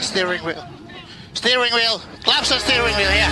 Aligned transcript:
and 0.00 0.06
steering 0.06 0.40
wheel. 0.42 0.64
Steering 1.32 1.72
wheel. 1.74 2.00
Claps 2.22 2.52
and 2.52 2.60
steering 2.60 2.96
wheel, 2.96 3.10
yeah. 3.10 3.30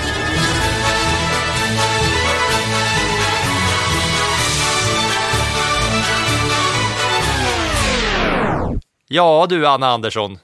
Ja 9.09 9.47
du 9.49 9.67
Anna 9.67 9.87
Andersson, 9.87 10.39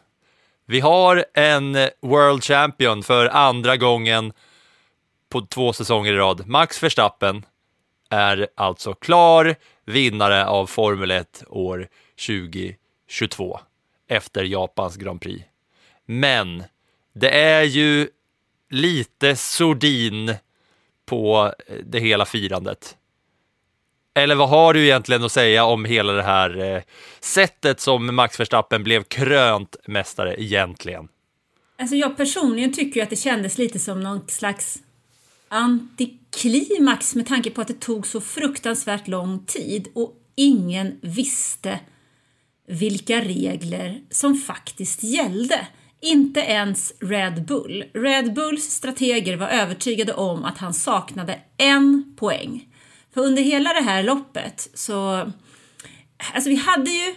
vi 0.66 0.80
har 0.80 1.24
en 1.34 1.74
eh, 1.74 1.88
World 2.02 2.44
Champion 2.44 3.02
för 3.02 3.26
andra 3.26 3.76
gången 3.76 4.32
på 5.28 5.40
två 5.40 5.72
säsonger 5.72 6.12
i 6.12 6.16
rad. 6.16 6.46
Max 6.46 6.82
Verstappen 6.82 7.46
är 8.10 8.48
alltså 8.56 8.94
klar 8.94 9.54
vinnare 9.86 10.46
av 10.46 10.66
Formel 10.66 11.10
1 11.10 11.44
år 11.48 11.88
2022 12.26 13.60
efter 14.08 14.44
Japans 14.44 14.96
Grand 14.96 15.20
Prix. 15.20 15.44
Men 16.06 16.64
det 17.12 17.30
är 17.30 17.62
ju 17.62 18.08
lite 18.70 19.36
sordin 19.36 20.34
på 21.06 21.52
eh, 21.66 21.76
det 21.84 22.00
hela 22.00 22.24
firandet. 22.24 22.96
Eller 24.14 24.34
vad 24.34 24.48
har 24.48 24.74
du 24.74 24.84
egentligen 24.84 25.24
att 25.24 25.32
säga 25.32 25.64
om 25.64 25.84
hela 25.84 26.12
det 26.12 26.22
här 26.22 26.74
eh, 26.76 26.82
sättet 27.20 27.80
som 27.80 28.14
Max 28.14 28.40
Verstappen 28.40 28.84
blev 28.84 29.02
krönt 29.02 29.76
mästare 29.86 30.42
egentligen? 30.42 31.08
Alltså 31.78 31.96
jag 31.96 32.16
personligen 32.16 32.72
tycker 32.72 33.00
ju 33.00 33.04
att 33.04 33.10
det 33.10 33.16
kändes 33.16 33.58
lite 33.58 33.78
som 33.78 34.00
någon 34.00 34.28
slags 34.28 34.82
antiklimax 35.48 37.14
med 37.14 37.26
tanke 37.26 37.50
på 37.50 37.60
att 37.60 37.68
det 37.68 37.80
tog 37.80 38.06
så 38.06 38.20
fruktansvärt 38.20 39.08
lång 39.08 39.44
tid 39.46 39.88
och 39.94 40.12
ingen 40.34 40.98
visste 41.00 41.80
vilka 42.66 43.20
regler 43.20 44.00
som 44.10 44.34
faktiskt 44.34 45.02
gällde. 45.02 45.66
Inte 46.04 46.40
ens 46.40 46.92
Red 47.00 47.44
Bull. 47.44 47.84
Red 47.94 48.34
Bulls 48.34 48.64
strateger 48.64 49.36
var 49.36 49.48
övertygade 49.48 50.12
om 50.12 50.44
att 50.44 50.58
han 50.58 50.74
saknade 50.74 51.38
en 51.56 52.14
poäng. 52.18 52.68
För 53.14 53.20
under 53.20 53.42
hela 53.42 53.72
det 53.72 53.80
här 53.80 54.02
loppet 54.02 54.68
så... 54.74 55.30
Alltså 56.34 56.50
vi 56.50 56.56
hade 56.56 56.90
ju... 56.90 57.14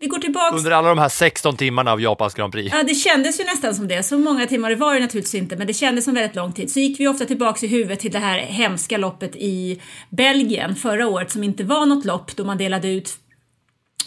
Vi 0.00 0.06
går 0.06 0.18
tillbaks... 0.18 0.56
Under 0.56 0.70
alla 0.70 0.88
de 0.88 0.98
här 0.98 1.08
16 1.08 1.56
timmarna 1.56 1.92
av 1.92 2.00
Japans 2.00 2.34
Grand 2.34 2.52
Prix. 2.52 2.74
Ja, 2.74 2.82
det 2.82 2.94
kändes 2.94 3.40
ju 3.40 3.44
nästan 3.44 3.74
som 3.74 3.88
det. 3.88 4.02
Så 4.02 4.18
många 4.18 4.46
timmar 4.46 4.70
det 4.70 4.76
var 4.76 4.94
det 4.94 5.00
naturligtvis 5.00 5.34
inte, 5.34 5.56
men 5.56 5.66
det 5.66 5.74
kändes 5.74 6.04
som 6.04 6.14
väldigt 6.14 6.36
lång 6.36 6.52
tid. 6.52 6.70
Så 6.70 6.80
gick 6.80 7.00
vi 7.00 7.08
ofta 7.08 7.24
tillbaks 7.24 7.62
i 7.62 7.66
huvudet 7.66 8.00
till 8.00 8.12
det 8.12 8.18
här 8.18 8.38
hemska 8.38 8.96
loppet 8.96 9.36
i 9.36 9.80
Belgien 10.10 10.76
förra 10.76 11.08
året 11.08 11.30
som 11.30 11.44
inte 11.44 11.64
var 11.64 11.86
något 11.86 12.04
lopp 12.04 12.36
då 12.36 12.44
man 12.44 12.58
delade 12.58 12.88
ut 12.88 13.18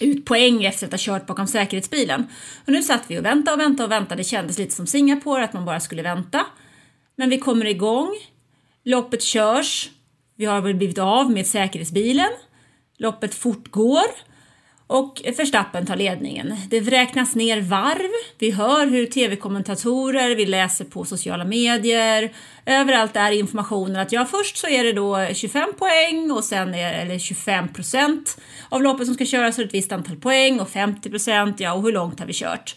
ut 0.01 0.25
poäng 0.25 0.63
efter 0.63 0.85
att 0.85 0.93
ha 0.93 0.97
kört 0.99 1.27
bakom 1.27 1.47
säkerhetsbilen. 1.47 2.27
Och 2.65 2.71
nu 2.71 2.83
satt 2.83 3.03
vi 3.07 3.19
och 3.19 3.25
väntade 3.25 3.53
och 3.53 3.59
väntade 3.59 3.83
och 3.85 3.91
väntade. 3.91 4.19
Det 4.19 4.23
kändes 4.23 4.57
lite 4.57 4.75
som 4.75 4.87
Singapore, 4.87 5.43
att 5.43 5.53
man 5.53 5.65
bara 5.65 5.79
skulle 5.79 6.01
vänta. 6.01 6.45
Men 7.15 7.29
vi 7.29 7.37
kommer 7.37 7.65
igång. 7.65 8.11
Loppet 8.83 9.21
körs. 9.23 9.89
Vi 10.35 10.45
har 10.45 10.61
väl 10.61 10.75
blivit 10.75 10.97
av 10.97 11.31
med 11.31 11.47
säkerhetsbilen. 11.47 12.29
Loppet 12.97 13.35
fortgår. 13.35 14.30
Och 14.91 15.21
Verstappen 15.37 15.85
tar 15.85 15.95
ledningen. 15.95 16.55
Det 16.69 16.79
räknas 16.79 17.35
ner 17.35 17.61
varv. 17.61 18.11
Vi 18.39 18.51
hör 18.51 18.87
hur 18.87 19.05
tv-kommentatorer, 19.05 20.35
vi 20.35 20.45
läser 20.45 20.85
på 20.85 21.05
sociala 21.05 21.45
medier. 21.45 22.31
Överallt 22.65 23.15
är 23.15 23.31
informationen 23.31 23.95
att 23.95 24.11
ja, 24.11 24.25
först 24.25 24.57
så 24.57 24.67
är 24.67 24.83
det 24.83 24.93
då 24.93 25.27
25 25.33 25.73
poäng 25.79 26.31
och 26.31 26.43
sen 26.43 26.73
är 26.73 26.93
eller 26.93 27.19
25 27.19 27.73
procent 27.73 28.41
av 28.69 28.83
loppet 28.83 29.05
som 29.05 29.15
ska 29.15 29.25
köras 29.25 29.57
och 29.57 29.63
ett 29.63 29.73
visst 29.73 29.91
antal 29.91 30.15
poäng 30.15 30.59
och 30.59 30.69
50 30.69 31.09
procent, 31.09 31.59
ja 31.59 31.73
och 31.73 31.81
hur 31.81 31.91
långt 31.91 32.19
har 32.19 32.27
vi 32.27 32.33
kört? 32.33 32.75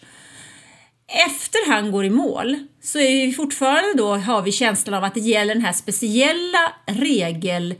Efter 1.27 1.71
han 1.71 1.91
går 1.91 2.05
i 2.05 2.09
mål 2.09 2.57
så 2.83 2.99
är 2.99 3.27
vi 3.27 3.33
fortfarande 3.33 3.93
då, 3.95 4.15
har 4.15 4.41
vi 4.41 4.51
känslan 4.51 4.93
av 4.93 5.03
att 5.03 5.13
det 5.13 5.19
gäller 5.19 5.53
den 5.53 5.65
här 5.65 5.73
speciella 5.73 6.73
regel 6.85 7.75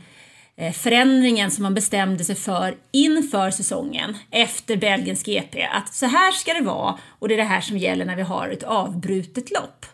Eh, 0.58 0.72
förändringen 0.72 1.50
som 1.50 1.62
man 1.62 1.74
bestämde 1.74 2.24
sig 2.24 2.34
för 2.34 2.76
inför 2.92 3.50
säsongen 3.50 4.16
efter 4.30 4.76
Belgiens 4.76 5.22
GP. 5.22 5.62
Att 5.62 5.94
så 5.94 6.06
här 6.06 6.32
ska 6.32 6.54
det 6.54 6.64
vara 6.64 6.98
och 7.08 7.28
det 7.28 7.34
är 7.34 7.38
det 7.38 7.44
här 7.44 7.60
som 7.60 7.78
gäller 7.78 8.04
när 8.04 8.16
vi 8.16 8.22
har 8.22 8.48
ett 8.48 8.62
avbrutet 8.62 9.50
lopp. 9.50 9.86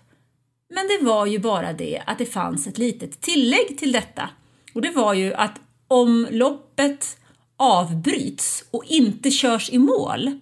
Men 0.75 0.89
det 0.89 1.05
var 1.05 1.27
ju 1.27 1.39
bara 1.39 1.73
det 1.73 2.03
att 2.07 2.19
det 2.19 2.27
fanns 2.27 2.67
ett 2.67 2.79
litet 2.79 3.21
tillägg 3.21 3.79
till 3.79 3.93
detta. 3.93 4.29
Och 4.75 4.83
det 4.83 4.91
var 4.91 5.15
ju 5.15 5.35
att 5.35 5.61
om 5.89 6.29
loppet 6.31 7.17
avbryts 7.57 8.65
och 8.71 8.85
inte 8.85 9.31
körs 9.31 9.71
i 9.71 9.79
mål 9.79 10.41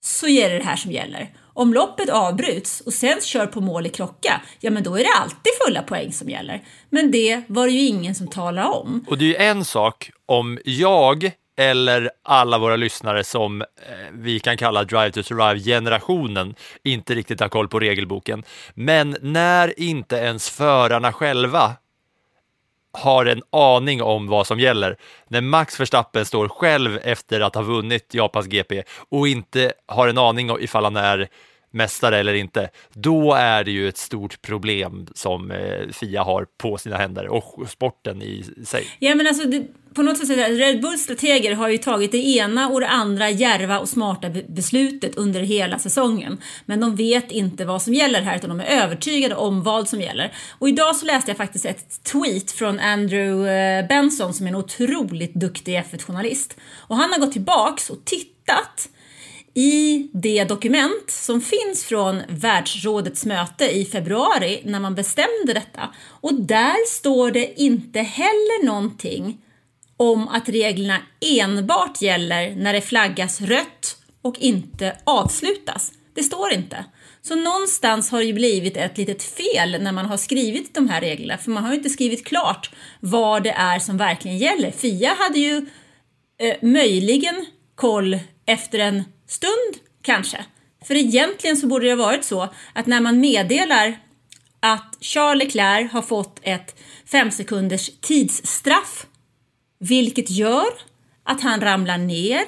så 0.00 0.28
är 0.28 0.50
det 0.50 0.58
det 0.58 0.64
här 0.64 0.76
som 0.76 0.92
gäller. 0.92 1.34
Om 1.58 1.74
loppet 1.74 2.08
avbryts 2.08 2.80
och 2.80 2.92
sen 2.92 3.20
kör 3.20 3.46
på 3.46 3.60
mål 3.60 3.86
i 3.86 3.88
klocka, 3.88 4.40
ja 4.60 4.70
men 4.70 4.82
då 4.82 4.94
är 4.94 4.98
det 4.98 5.12
alltid 5.22 5.52
fulla 5.64 5.82
poäng 5.82 6.12
som 6.12 6.30
gäller. 6.30 6.62
Men 6.90 7.10
det 7.10 7.42
var 7.46 7.66
det 7.66 7.72
ju 7.72 7.86
ingen 7.86 8.14
som 8.14 8.28
talade 8.28 8.68
om. 8.68 9.04
Och 9.08 9.18
det 9.18 9.24
är 9.24 9.28
ju 9.28 9.36
en 9.36 9.64
sak 9.64 10.10
om 10.26 10.58
jag 10.64 11.32
eller 11.58 12.10
alla 12.22 12.58
våra 12.58 12.76
lyssnare 12.76 13.24
som 13.24 13.62
eh, 13.62 13.66
vi 14.12 14.40
kan 14.40 14.56
kalla 14.56 14.84
Drive 14.84 15.10
to 15.10 15.22
Survive-generationen 15.22 16.54
inte 16.84 17.14
riktigt 17.14 17.40
har 17.40 17.48
koll 17.48 17.68
på 17.68 17.78
regelboken. 17.78 18.44
Men 18.74 19.16
när 19.20 19.80
inte 19.80 20.16
ens 20.16 20.50
förarna 20.50 21.12
själva 21.12 21.72
har 22.98 23.26
en 23.26 23.42
aning 23.50 24.02
om 24.02 24.26
vad 24.26 24.46
som 24.46 24.60
gäller. 24.60 24.96
När 25.28 25.40
Max 25.40 25.80
Verstappen 25.80 26.24
står 26.24 26.48
själv 26.48 26.98
efter 27.02 27.40
att 27.40 27.54
ha 27.54 27.62
vunnit 27.62 28.14
Japans 28.14 28.46
GP 28.46 28.82
och 29.08 29.28
inte 29.28 29.72
har 29.86 30.08
en 30.08 30.18
aning 30.18 30.50
om 30.50 30.60
ifall 30.60 30.84
han 30.84 30.96
är 30.96 31.28
mästare 31.78 32.18
eller 32.18 32.34
inte, 32.34 32.70
då 32.92 33.34
är 33.34 33.64
det 33.64 33.70
ju 33.70 33.88
ett 33.88 33.98
stort 33.98 34.42
problem 34.42 35.06
som 35.14 35.50
eh, 35.50 35.88
Fia 35.92 36.22
har 36.22 36.46
på 36.58 36.78
sina 36.78 36.96
händer 36.96 37.28
och 37.28 37.68
sporten 37.68 38.22
i 38.22 38.44
sig. 38.64 38.86
Ja 38.98 39.14
men 39.14 39.26
alltså 39.26 39.48
det, 39.48 39.66
på 39.94 40.02
något 40.02 40.26
sätt, 40.26 40.38
Red 40.38 40.80
Bulls 40.80 41.02
strateger 41.02 41.54
har 41.54 41.68
ju 41.68 41.78
tagit 41.78 42.12
det 42.12 42.26
ena 42.26 42.68
och 42.68 42.80
det 42.80 42.88
andra 42.88 43.30
järva 43.30 43.78
och 43.78 43.88
smarta 43.88 44.30
beslutet 44.48 45.16
under 45.16 45.40
hela 45.40 45.78
säsongen. 45.78 46.38
Men 46.66 46.80
de 46.80 46.96
vet 46.96 47.30
inte 47.30 47.64
vad 47.64 47.82
som 47.82 47.94
gäller 47.94 48.22
här 48.22 48.36
utan 48.36 48.50
de 48.50 48.60
är 48.60 48.82
övertygade 48.82 49.34
om 49.34 49.62
vad 49.62 49.88
som 49.88 50.00
gäller. 50.00 50.32
Och 50.58 50.68
idag 50.68 50.96
så 50.96 51.06
läste 51.06 51.30
jag 51.30 51.36
faktiskt 51.36 51.66
ett 51.66 52.04
tweet 52.12 52.50
från 52.50 52.80
Andrew 52.80 53.52
eh, 53.52 53.86
Benson 53.88 54.34
som 54.34 54.46
är 54.46 54.50
en 54.50 54.56
otroligt 54.56 55.34
duktig 55.34 55.76
F1-journalist. 55.78 56.56
Och 56.76 56.96
han 56.96 57.12
har 57.12 57.18
gått 57.18 57.32
tillbaks 57.32 57.90
och 57.90 58.04
tittat 58.04 58.88
i 59.58 60.10
det 60.12 60.44
dokument 60.44 61.10
som 61.10 61.40
finns 61.40 61.84
från 61.84 62.22
världsrådets 62.28 63.26
möte 63.26 63.68
i 63.68 63.84
februari 63.84 64.60
när 64.64 64.80
man 64.80 64.94
bestämde 64.94 65.52
detta. 65.54 65.94
Och 66.20 66.34
där 66.34 66.86
står 66.86 67.30
det 67.30 67.60
inte 67.60 68.00
heller 68.00 68.66
någonting 68.66 69.38
om 69.96 70.28
att 70.28 70.48
reglerna 70.48 70.98
enbart 71.20 72.02
gäller 72.02 72.54
när 72.56 72.72
det 72.72 72.80
flaggas 72.80 73.40
rött 73.40 73.96
och 74.22 74.38
inte 74.38 74.96
avslutas. 75.04 75.92
Det 76.14 76.22
står 76.22 76.52
inte. 76.52 76.84
Så 77.22 77.34
någonstans 77.34 78.10
har 78.10 78.18
det 78.18 78.24
ju 78.24 78.32
blivit 78.32 78.76
ett 78.76 78.98
litet 78.98 79.22
fel 79.22 79.82
när 79.82 79.92
man 79.92 80.06
har 80.06 80.16
skrivit 80.16 80.74
de 80.74 80.88
här 80.88 81.00
reglerna, 81.00 81.38
för 81.38 81.50
man 81.50 81.64
har 81.64 81.70
ju 81.70 81.76
inte 81.76 81.90
skrivit 81.90 82.26
klart 82.26 82.70
vad 83.00 83.42
det 83.42 83.50
är 83.50 83.78
som 83.78 83.96
verkligen 83.96 84.38
gäller. 84.38 84.70
Fia 84.70 85.14
hade 85.18 85.38
ju 85.38 85.66
eh, 86.40 86.56
möjligen 86.62 87.46
koll 87.74 88.18
efter 88.46 88.78
en 88.78 89.04
stund 89.28 89.76
kanske. 90.02 90.44
För 90.84 90.94
egentligen 90.94 91.56
så 91.56 91.66
borde 91.66 91.84
det 91.84 91.92
ha 91.92 92.06
varit 92.06 92.24
så 92.24 92.48
att 92.72 92.86
när 92.86 93.00
man 93.00 93.20
meddelar 93.20 93.98
att 94.60 94.96
Charles 95.00 95.44
Leclerc 95.44 95.92
har 95.92 96.02
fått 96.02 96.40
ett 96.42 96.76
fem 97.10 97.30
sekunders 97.30 97.90
tidsstraff, 98.00 99.06
vilket 99.78 100.30
gör 100.30 100.68
att 101.24 101.40
han 101.40 101.60
ramlar 101.60 101.98
ner 101.98 102.44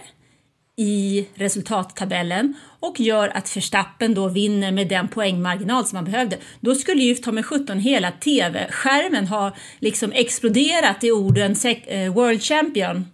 i 0.77 1.27
resultattabellen 1.35 2.55
och 2.81 3.01
gör 3.01 3.29
att 3.29 3.57
Verstappen 3.57 4.15
då 4.15 4.29
vinner 4.29 4.73
med 4.73 4.89
den 4.89 5.09
poängmarginal 5.09 5.87
som 5.87 5.97
han 5.97 6.05
behövde. 6.05 6.39
Då 6.61 6.75
skulle 6.75 7.03
ju 7.03 7.15
ta 7.15 7.33
med 7.33 7.47
17 7.47 7.79
hela 7.79 8.11
TV-skärmen 8.11 9.27
ha 9.27 9.57
liksom 9.79 10.13
exploderat 10.13 11.05
i 11.05 11.11
orden 11.11 11.57
eh, 11.87 12.15
World 12.15 12.43
Champion, 12.43 13.07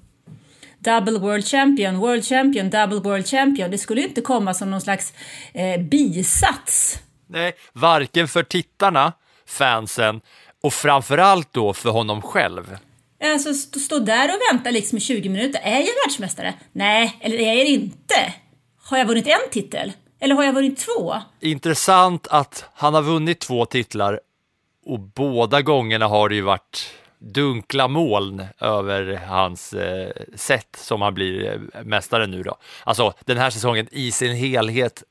Double 0.87 1.19
World 1.19 1.45
Champion, 1.47 1.99
World 1.99 2.25
Champion, 2.25 2.71
Double 2.71 3.01
World 3.01 3.27
Champion. 3.27 3.71
Det 3.71 3.79
skulle 3.79 4.03
inte 4.03 4.21
komma 4.21 4.55
som 4.55 4.71
någon 4.71 4.81
slags 4.81 5.13
eh, 5.53 5.81
bisats. 5.81 6.99
Nej, 7.29 7.53
varken 7.73 8.29
för 8.29 8.43
tittarna, 8.43 9.13
fansen 9.47 10.21
och 10.63 10.73
framförallt 10.73 11.53
då 11.53 11.73
för 11.75 11.91
honom 11.91 12.23
själv. 12.23 12.77
Alltså 13.25 13.55
stå, 13.55 13.79
stå 13.79 13.99
där 13.99 14.29
och 14.29 14.41
vänta 14.53 14.71
liksom 14.71 14.99
i 14.99 15.01
20 15.01 15.29
minuter. 15.29 15.61
Är 15.63 15.79
jag 15.79 15.95
världsmästare? 16.07 16.55
Nej, 16.73 17.17
eller 17.21 17.37
är 17.37 17.55
jag 17.55 17.67
inte? 17.67 18.35
Har 18.79 18.99
jag 18.99 19.07
vunnit 19.07 19.27
en 19.27 19.51
titel? 19.51 19.93
Eller 20.21 20.35
har 20.35 20.45
jag 20.45 20.53
vunnit 20.53 20.79
två? 20.79 21.15
Intressant 21.41 22.27
att 22.31 22.65
han 22.75 22.95
har 22.95 23.03
vunnit 23.03 23.41
två 23.41 23.67
titlar 23.67 24.21
och 24.87 25.01
båda 25.01 25.63
gångerna 25.63 26.07
har 26.07 26.29
det 26.29 26.35
ju 26.35 26.41
varit 26.41 26.91
dunkla 27.33 27.89
moln 27.89 28.47
över 28.61 29.21
hans 29.27 29.73
eh, 29.73 30.11
sätt 30.35 30.77
som 30.79 31.03
han 31.03 31.15
blir 31.15 31.53
eh, 31.53 31.83
mästare 31.85 32.27
nu 32.27 32.43
då. 32.43 32.57
Alltså 32.85 33.13
den 33.25 33.39
här 33.39 33.51
säsongen 33.51 33.89
i 33.91 34.13
sin 34.13 34.37
helhet 34.37 35.03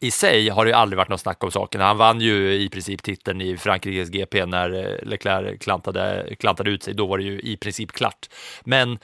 i 0.00 0.10
sig 0.10 0.48
har 0.48 0.64
det 0.64 0.70
ju 0.70 0.74
aldrig 0.76 0.96
varit 0.96 1.08
något 1.08 1.20
snack 1.20 1.44
om 1.44 1.50
saken. 1.50 1.80
Han 1.80 1.98
vann 1.98 2.20
ju 2.20 2.54
i 2.54 2.68
princip 2.68 3.02
titeln 3.02 3.40
i 3.40 3.56
Frankrikes 3.56 4.08
GP 4.08 4.46
när 4.46 4.70
eh, 4.70 5.08
Leclerc 5.08 5.60
klantade, 5.60 6.34
klantade 6.38 6.70
ut 6.70 6.82
sig. 6.82 6.94
Då 6.94 7.06
var 7.06 7.18
det 7.18 7.24
ju 7.24 7.40
i 7.40 7.56
princip 7.56 7.92
klart. 7.92 8.28
Men 8.64 8.98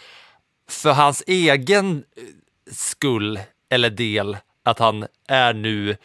för 0.68 0.92
hans 0.92 1.22
egen 1.26 2.04
eh, 2.16 2.22
skull 2.72 3.40
eller 3.70 3.90
del 3.90 4.36
att 4.64 4.78
han 4.78 5.06
är 5.28 5.54
nu 5.54 5.96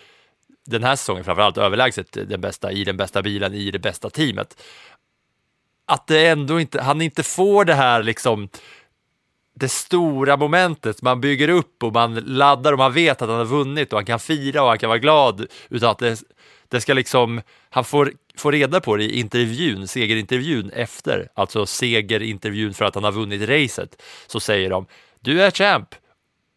den 0.66 0.84
här 0.84 0.96
säsongen 0.96 1.24
framförallt 1.24 1.58
överlägset 1.58 2.12
den 2.12 2.42
bästa 2.42 2.72
i 2.72 2.84
den 2.84 2.98
bästa 2.98 3.22
bilen 3.22 3.54
i 3.54 3.72
det 3.72 3.80
bästa 3.80 4.10
teamet. 4.10 4.64
Att 5.88 6.08
det 6.08 6.28
ändå 6.28 6.60
inte, 6.60 6.82
han 6.82 7.02
inte 7.02 7.24
får 7.24 7.66
det 7.66 7.74
här 7.74 8.04
liksom 8.04 8.50
det 9.60 9.70
stora 9.70 10.38
momentet. 10.38 11.02
Man 11.02 11.22
bygger 11.22 11.50
upp 11.50 11.84
och 11.84 11.94
man 11.94 12.16
laddar 12.16 12.74
och 12.74 12.78
man 12.78 12.94
vet 12.94 13.22
att 13.22 13.30
han 13.30 13.38
har 13.38 13.46
vunnit 13.46 13.94
och 13.94 14.00
han 14.00 14.06
kan 14.06 14.20
fira 14.20 14.62
och 14.62 14.70
han 14.70 14.80
kan 14.80 14.90
vara 14.90 15.00
glad 15.00 15.46
utan 15.70 15.90
att 15.90 16.00
det, 16.00 16.24
det 16.68 16.82
ska 16.82 16.94
liksom, 16.94 17.42
han 17.70 17.84
får, 17.84 18.12
får 18.38 18.52
reda 18.52 18.82
på 18.82 18.96
det 18.96 19.04
i 19.04 19.20
intervjun, 19.20 19.88
segerintervjun 19.88 20.70
efter, 20.70 21.30
alltså 21.34 21.66
segerintervjun 21.66 22.74
för 22.74 22.86
att 22.86 22.96
han 22.96 23.04
har 23.04 23.12
vunnit 23.12 23.50
racet, 23.50 24.02
så 24.28 24.40
säger 24.40 24.70
de 24.70 24.86
du 25.20 25.42
är 25.42 25.52
champ. 25.52 25.96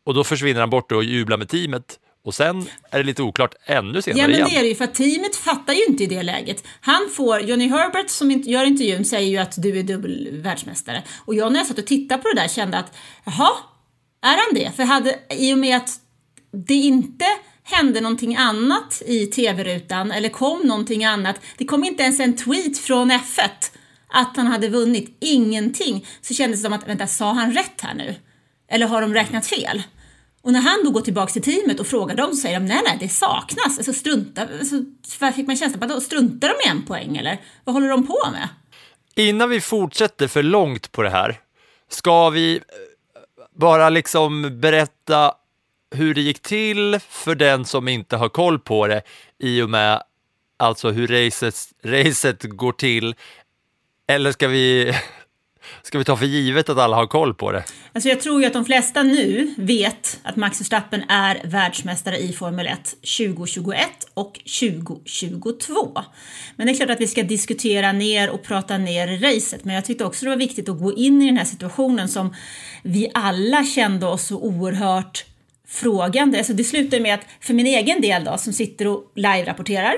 Och 0.05 0.15
då 0.15 0.25
försvinner 0.25 0.61
han 0.61 0.71
bort 0.71 0.93
och 0.93 1.05
jublar 1.05 1.37
med 1.37 1.49
teamet 1.49 1.99
och 2.25 2.35
sen 2.35 2.69
är 2.91 2.99
det 2.99 3.05
lite 3.05 3.23
oklart 3.23 3.55
ännu 3.65 4.03
senare 4.03 4.21
Ja, 4.21 4.27
men 4.27 4.37
igen. 4.37 4.49
det 4.51 4.57
är 4.57 4.63
det 4.63 4.69
ju, 4.69 4.75
för 4.75 4.85
att 4.85 4.95
teamet 4.95 5.37
fattar 5.37 5.73
ju 5.73 5.85
inte 5.85 6.05
i 6.05 6.07
det 6.07 6.23
läget. 6.23 6.65
Han 6.81 7.09
får, 7.17 7.41
Johnny 7.41 7.69
Herbert 7.69 8.11
som 8.11 8.31
gör 8.31 8.65
intervjun 8.65 9.05
säger 9.05 9.31
ju 9.31 9.37
att 9.37 9.63
du 9.63 9.79
är 9.79 9.83
dubbel 9.83 10.29
världsmästare. 10.33 11.03
Och 11.25 11.35
jag 11.35 11.53
när 11.53 11.61
jag 11.61 11.67
satt 11.67 11.79
och 11.79 11.87
tittade 11.87 12.23
på 12.23 12.29
det 12.29 12.41
där 12.41 12.49
kände 12.49 12.79
att, 12.79 12.97
jaha, 13.25 13.51
är 14.23 14.37
han 14.37 14.55
det? 14.55 14.77
För 14.77 14.83
hade, 14.83 15.19
i 15.31 15.55
och 15.55 15.59
med 15.59 15.77
att 15.77 15.91
det 16.67 16.75
inte 16.75 17.25
hände 17.63 18.01
någonting 18.01 18.37
annat 18.37 19.03
i 19.07 19.27
tv-rutan 19.27 20.11
eller 20.13 20.29
kom 20.29 20.61
någonting 20.61 21.05
annat, 21.05 21.41
det 21.57 21.65
kom 21.65 21.85
inte 21.85 22.03
ens 22.03 22.21
en 22.21 22.37
tweet 22.37 22.79
från 22.79 23.11
F1 23.11 23.49
att 24.13 24.37
han 24.37 24.47
hade 24.47 24.69
vunnit, 24.69 25.17
ingenting, 25.21 26.07
så 26.21 26.35
kändes 26.35 26.61
det 26.61 26.65
som 26.65 26.73
att, 26.73 26.89
vänta, 26.89 27.07
sa 27.07 27.33
han 27.33 27.53
rätt 27.53 27.81
här 27.81 27.95
nu? 27.95 28.15
Eller 28.69 28.87
har 28.87 29.01
de 29.01 29.15
räknat 29.15 29.47
fel? 29.47 29.83
Och 30.43 30.53
när 30.53 30.61
han 30.61 30.85
då 30.85 30.91
går 30.91 31.01
tillbaka 31.01 31.33
till 31.33 31.43
teamet 31.43 31.81
och 31.81 31.87
frågar 31.87 32.17
dem 32.17 32.31
så 32.31 32.37
säger 32.37 32.61
de 32.61 32.67
nej, 32.67 32.83
nej, 32.85 32.97
det 33.01 33.09
saknas. 33.09 33.79
Alltså 33.79 33.93
strunta, 33.93 34.43
alltså, 34.43 34.83
fick 35.37 35.47
man 35.47 35.57
känslan 35.57 35.89
på 35.89 35.95
att 35.95 36.03
struntar 36.03 36.49
de 36.49 36.69
i 36.69 36.71
en 36.71 36.83
poäng 36.83 37.17
eller? 37.17 37.41
Vad 37.65 37.75
håller 37.75 37.89
de 37.89 38.07
på 38.07 38.19
med? 38.33 38.49
Innan 39.15 39.51
vi 39.51 39.61
fortsätter 39.61 40.29
för 40.29 40.43
långt 40.43 40.93
på 40.93 41.03
det 41.03 41.11
här, 41.11 41.41
ska 41.89 42.31
vi 42.31 42.57
eh, 42.57 42.63
bara 43.57 43.89
liksom 43.89 44.61
berätta 44.61 45.35
hur 45.91 46.15
det 46.15 46.21
gick 46.21 46.43
till 46.43 46.99
för 47.09 47.35
den 47.35 47.65
som 47.65 47.89
inte 47.89 48.17
har 48.17 48.29
koll 48.29 48.59
på 48.59 48.87
det 48.87 49.03
i 49.39 49.63
och 49.63 49.71
med 49.71 50.03
alltså 50.57 50.91
hur 50.91 51.07
racet, 51.07 51.55
racet 51.85 52.43
går 52.43 52.73
till. 52.73 53.15
Eller 54.09 54.33
ska 54.33 54.49
vi 54.49 54.95
Ska 55.83 55.99
vi 55.99 56.05
ta 56.05 56.17
för 56.17 56.27
givet 56.27 56.69
att 56.69 56.79
alla 56.79 56.97
har 56.97 57.07
koll 57.07 57.35
på 57.35 57.53
det? 57.53 57.65
Alltså 57.93 58.09
jag 58.09 58.21
tror 58.21 58.41
ju 58.41 58.47
att 58.47 58.53
de 58.53 58.65
flesta 58.65 59.03
nu 59.03 59.55
vet 59.57 60.21
att 60.23 60.37
Max 60.37 60.61
Verstappen 60.61 61.03
är 61.09 61.41
världsmästare 61.45 62.19
i 62.19 62.33
Formel 62.33 62.67
1 62.67 62.85
2021 63.19 63.79
och 64.15 64.33
2022. 64.61 66.03
Men 66.57 66.67
det 66.67 66.73
är 66.73 66.77
klart 66.77 66.91
att 66.91 67.01
vi 67.01 67.07
ska 67.07 67.23
diskutera 67.23 67.93
ner 67.93 68.31
och 68.31 68.43
prata 68.43 68.79
ner 68.79 69.19
racet, 69.19 69.65
men 69.65 69.75
jag 69.75 69.85
tyckte 69.85 70.05
också 70.05 70.25
det 70.25 70.31
var 70.31 70.37
viktigt 70.37 70.69
att 70.69 70.79
gå 70.79 70.93
in 70.93 71.23
i 71.23 71.27
den 71.27 71.37
här 71.37 71.45
situationen 71.45 72.09
som 72.09 72.35
vi 72.83 73.11
alla 73.15 73.65
kände 73.65 74.07
oss 74.07 74.27
så 74.27 74.39
oerhört 74.39 75.25
frågande. 75.69 76.39
Alltså 76.39 76.53
det 76.53 76.65
slutar 76.65 77.01
med 77.01 77.15
att 77.15 77.27
för 77.41 77.55
min 77.55 77.67
egen 77.67 78.01
del 78.01 78.25
då, 78.25 78.39
som 78.39 78.53
sitter 78.53 78.87
och 78.87 79.13
live-rapporterar, 79.15 79.95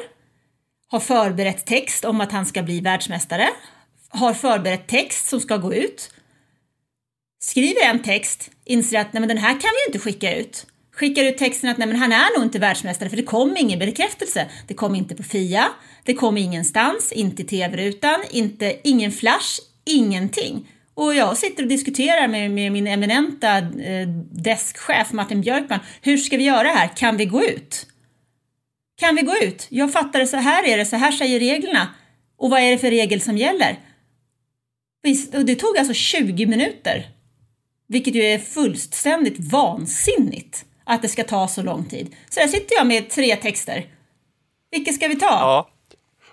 har 0.88 1.00
förberett 1.00 1.66
text 1.66 2.04
om 2.04 2.20
att 2.20 2.32
han 2.32 2.46
ska 2.46 2.62
bli 2.62 2.80
världsmästare, 2.80 3.48
har 4.12 4.34
förberett 4.34 4.86
text 4.86 5.28
som 5.28 5.40
ska 5.40 5.56
gå 5.56 5.74
ut, 5.74 6.10
skriver 7.42 7.84
en 7.84 8.02
text, 8.02 8.50
inser 8.64 9.00
att 9.00 9.12
nej, 9.12 9.20
men 9.20 9.28
den 9.28 9.38
här 9.38 9.52
kan 9.52 9.70
vi 9.74 9.82
ju 9.82 9.86
inte 9.86 9.98
skicka 9.98 10.36
ut. 10.36 10.66
Skickar 10.92 11.24
ut 11.24 11.38
texten 11.38 11.70
att 11.70 11.78
nej, 11.78 11.88
men 11.88 11.96
han 11.96 12.12
är 12.12 12.38
nog 12.38 12.46
inte 12.46 12.58
världsmästare 12.58 13.08
för 13.08 13.16
det 13.16 13.22
kom 13.22 13.56
ingen 13.56 13.78
bekräftelse. 13.78 14.46
Det 14.68 14.74
kom 14.74 14.94
inte 14.94 15.14
på 15.14 15.22
Fia, 15.22 15.68
det 16.04 16.14
kom 16.14 16.36
ingenstans, 16.36 17.12
inte 17.12 17.42
i 17.42 17.44
tv-rutan, 17.44 18.20
inte, 18.30 18.76
ingen 18.84 19.12
flash, 19.12 19.60
ingenting. 19.84 20.68
Och 20.94 21.14
jag 21.14 21.36
sitter 21.36 21.62
och 21.62 21.68
diskuterar 21.68 22.28
med, 22.28 22.50
med 22.50 22.72
min 22.72 22.86
eminenta 22.86 23.58
eh, 23.58 24.08
deskchef 24.30 25.12
Martin 25.12 25.40
Björkman. 25.40 25.80
Hur 26.02 26.16
ska 26.16 26.36
vi 26.36 26.44
göra 26.44 26.68
här? 26.68 26.96
Kan 26.96 27.16
vi 27.16 27.26
gå 27.26 27.44
ut? 27.44 27.86
Kan 29.00 29.16
vi 29.16 29.22
gå 29.22 29.36
ut? 29.36 29.66
Jag 29.68 29.92
fattar 29.92 30.18
det, 30.18 30.26
så 30.26 30.36
här 30.36 30.68
är 30.68 30.76
det, 30.76 30.86
så 30.86 30.96
här 30.96 31.12
säger 31.12 31.40
reglerna. 31.40 31.88
Och 32.36 32.50
vad 32.50 32.60
är 32.60 32.70
det 32.70 32.78
för 32.78 32.90
regel 32.90 33.20
som 33.20 33.36
gäller? 33.38 33.78
Och 35.32 35.44
det 35.44 35.54
tog 35.54 35.78
alltså 35.78 35.94
20 35.94 36.46
minuter. 36.46 37.08
Vilket 37.86 38.14
ju 38.14 38.22
är 38.22 38.38
fullständigt 38.38 39.52
vansinnigt 39.52 40.64
att 40.84 41.02
det 41.02 41.08
ska 41.08 41.24
ta 41.24 41.48
så 41.48 41.62
lång 41.62 41.84
tid. 41.84 42.14
Så 42.30 42.40
där 42.40 42.48
sitter 42.48 42.76
jag 42.76 42.86
med 42.86 43.10
tre 43.10 43.36
texter. 43.36 43.86
Vilket 44.70 44.94
ska 44.94 45.08
vi 45.08 45.16
ta? 45.16 45.26
Ja. 45.26 45.68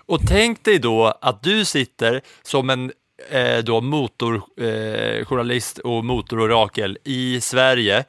Och 0.06 0.20
tänk 0.28 0.64
dig 0.64 0.78
då 0.78 1.18
att 1.20 1.42
du 1.42 1.64
sitter 1.64 2.20
som 2.42 2.70
en 2.70 2.92
eh, 3.30 3.58
då 3.58 3.80
motorjournalist 3.80 5.78
eh, 5.78 5.90
och 5.90 6.04
motororakel 6.04 6.98
i 7.04 7.40
Sverige 7.40 8.04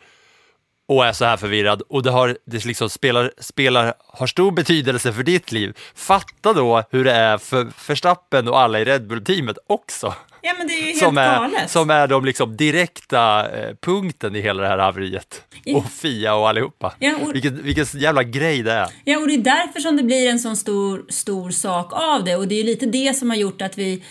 och 0.88 1.06
är 1.06 1.14
så 1.14 1.26
här 1.26 1.38
förvirrad 1.38 1.82
och 1.90 2.04
det, 2.04 2.12
har, 2.12 2.38
det 2.46 2.66
liksom 2.66 2.90
spelar, 2.90 3.32
spelar, 3.38 3.94
har 4.08 4.28
stor 4.28 4.52
betydelse 4.52 5.14
för 5.14 5.24
ditt 5.24 5.52
liv. 5.52 5.78
Fatta 5.96 6.54
då 6.54 6.84
hur 6.90 7.04
det 7.04 7.12
är 7.12 7.38
för 7.38 7.68
Verstappen 7.88 8.48
och 8.48 8.60
alla 8.60 8.80
i 8.80 8.86
Red 8.86 9.08
Bull-teamet 9.08 9.58
också. 9.68 10.14
Ja, 10.42 10.54
men 10.58 10.68
det 10.68 10.74
är 10.74 10.80
ju 10.80 10.86
helt 10.86 10.98
som 11.00 11.18
är, 11.18 11.36
galet. 11.40 11.70
Som 11.70 11.90
är 11.90 12.08
de 12.08 12.26
liksom 12.26 12.58
direkta 12.58 13.50
eh, 13.60 13.76
punkten 13.82 14.36
i 14.36 14.42
hela 14.42 14.62
det 14.62 14.68
här 14.68 14.78
haveriet. 14.78 15.42
Ja. 15.64 15.78
Och 15.78 15.92
Fia 15.92 16.36
och 16.36 16.50
allihopa. 16.50 16.94
Ja, 17.00 17.14
och- 17.22 17.36
Vilken, 17.36 17.64
vilken 17.64 17.86
jävla 17.94 18.24
grej 18.24 18.64
det 18.64 18.72
är. 18.72 18.88
Ja, 19.04 19.18
och 19.20 19.28
det 19.28 19.34
är 19.34 19.38
därför 19.38 19.80
som 19.80 19.98
det 19.98 20.04
blir 20.04 20.30
en 20.30 20.40
sån 20.40 20.58
stor, 20.58 21.06
stor 21.10 21.52
sak 21.52 21.94
av 21.94 22.24
det. 22.24 22.36
Och 22.36 22.48
det 22.48 22.56
är 22.56 22.58
ju 22.58 22.64
lite 22.64 22.86
det 22.86 23.14
som 23.18 23.30
har 23.30 23.38
gjort 23.38 23.62
att 23.62 23.78
vi 23.78 24.04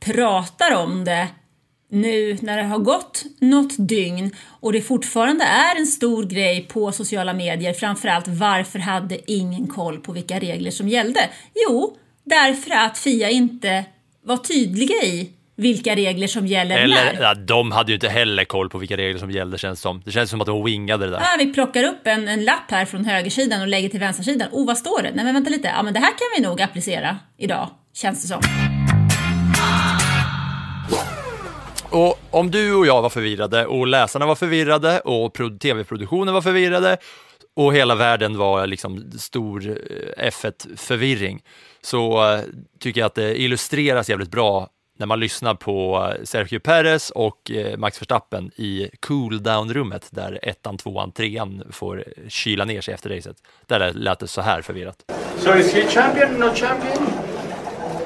pratar 0.00 0.74
om 0.76 1.04
det 1.04 1.28
nu 1.90 2.38
när 2.42 2.56
det 2.56 2.62
har 2.62 2.78
gått 2.78 3.24
något 3.40 3.72
dygn 3.88 4.30
och 4.60 4.72
det 4.72 4.80
fortfarande 4.80 5.44
är 5.44 5.76
en 5.78 5.86
stor 5.86 6.24
grej 6.24 6.68
på 6.72 6.92
sociala 6.92 7.32
medier. 7.34 7.72
Framförallt 7.72 8.28
varför 8.28 8.78
hade 8.78 9.32
ingen 9.32 9.66
koll 9.66 9.98
på 10.00 10.12
vilka 10.12 10.38
regler 10.40 10.70
som 10.70 10.88
gällde? 10.88 11.20
Jo, 11.68 11.96
därför 12.24 12.70
att 12.70 12.98
Fia 12.98 13.30
inte 13.30 13.84
var 14.24 14.36
tydliga 14.36 14.96
i 15.04 15.30
vilka 15.58 15.94
regler 15.96 16.26
som 16.26 16.46
gäller 16.46 16.78
Eller, 16.78 16.94
när. 17.14 17.22
ja, 17.22 17.34
de 17.34 17.72
hade 17.72 17.90
ju 17.92 17.94
inte 17.94 18.08
heller 18.08 18.44
koll 18.44 18.68
på 18.70 18.78
vilka 18.78 18.96
regler 18.96 19.18
som 19.20 19.30
gällde 19.30 19.58
känns 19.58 19.80
som. 19.80 20.02
Det 20.04 20.10
känns 20.10 20.30
som 20.30 20.40
att 20.40 20.46
de 20.46 20.64
wingade 20.64 21.04
det 21.04 21.10
där. 21.10 21.18
Ah, 21.20 21.36
vi 21.38 21.52
plockar 21.52 21.84
upp 21.84 22.06
en, 22.06 22.28
en 22.28 22.44
lapp 22.44 22.70
här 22.70 22.84
från 22.84 23.04
högersidan 23.04 23.60
och 23.60 23.68
lägger 23.68 23.88
till 23.88 24.00
vänstersidan. 24.00 24.48
Oh, 24.52 24.66
vad 24.66 24.78
står 24.78 25.02
det? 25.02 25.10
Nej, 25.14 25.24
men 25.24 25.34
vänta 25.34 25.50
lite. 25.50 25.68
Ja, 25.68 25.82
men 25.82 25.94
det 25.94 26.00
här 26.00 26.10
kan 26.10 26.26
vi 26.36 26.42
nog 26.42 26.62
applicera 26.62 27.16
idag, 27.38 27.70
känns 27.94 28.22
det 28.22 28.28
som. 28.28 28.40
Och 31.90 32.18
om 32.30 32.50
du 32.50 32.74
och 32.74 32.86
jag 32.86 33.02
var 33.02 33.10
förvirrade 33.10 33.66
och 33.66 33.86
läsarna 33.86 34.26
var 34.26 34.34
förvirrade 34.34 35.00
och 35.00 35.32
pro- 35.34 35.58
tv-produktionen 35.58 36.34
var 36.34 36.42
förvirrade 36.42 36.96
och 37.56 37.74
hela 37.74 37.94
världen 37.94 38.38
var 38.38 38.66
liksom 38.66 39.10
stor 39.18 39.68
eh, 39.68 40.28
F1-förvirring 40.30 41.40
så 41.82 42.32
eh, 42.34 42.40
tycker 42.80 43.00
jag 43.00 43.06
att 43.06 43.14
det 43.14 43.40
illustreras 43.40 44.08
jävligt 44.10 44.30
bra 44.30 44.68
när 44.98 45.06
man 45.06 45.20
lyssnar 45.20 45.54
på 45.54 46.08
eh, 46.18 46.24
Sergio 46.24 46.60
Perez 46.60 47.10
och 47.10 47.50
eh, 47.50 47.76
Max 47.76 48.00
Verstappen 48.02 48.50
i 48.56 48.90
cool-down-rummet 49.00 50.08
där 50.10 50.38
ettan, 50.42 50.76
tvåan, 50.76 51.12
trean 51.12 51.62
får 51.70 52.04
kyla 52.28 52.64
ner 52.64 52.80
sig 52.80 52.94
efter 52.94 53.10
racet. 53.10 53.36
Där 53.66 53.92
lät 53.92 54.18
det 54.18 54.28
så 54.28 54.40
här 54.40 54.62
förvirrat. 54.62 54.96
So 55.38 55.54
is 55.54 55.74
he 55.74 55.90
champion, 55.90 56.32
not 56.40 56.56
champion? 56.56 57.04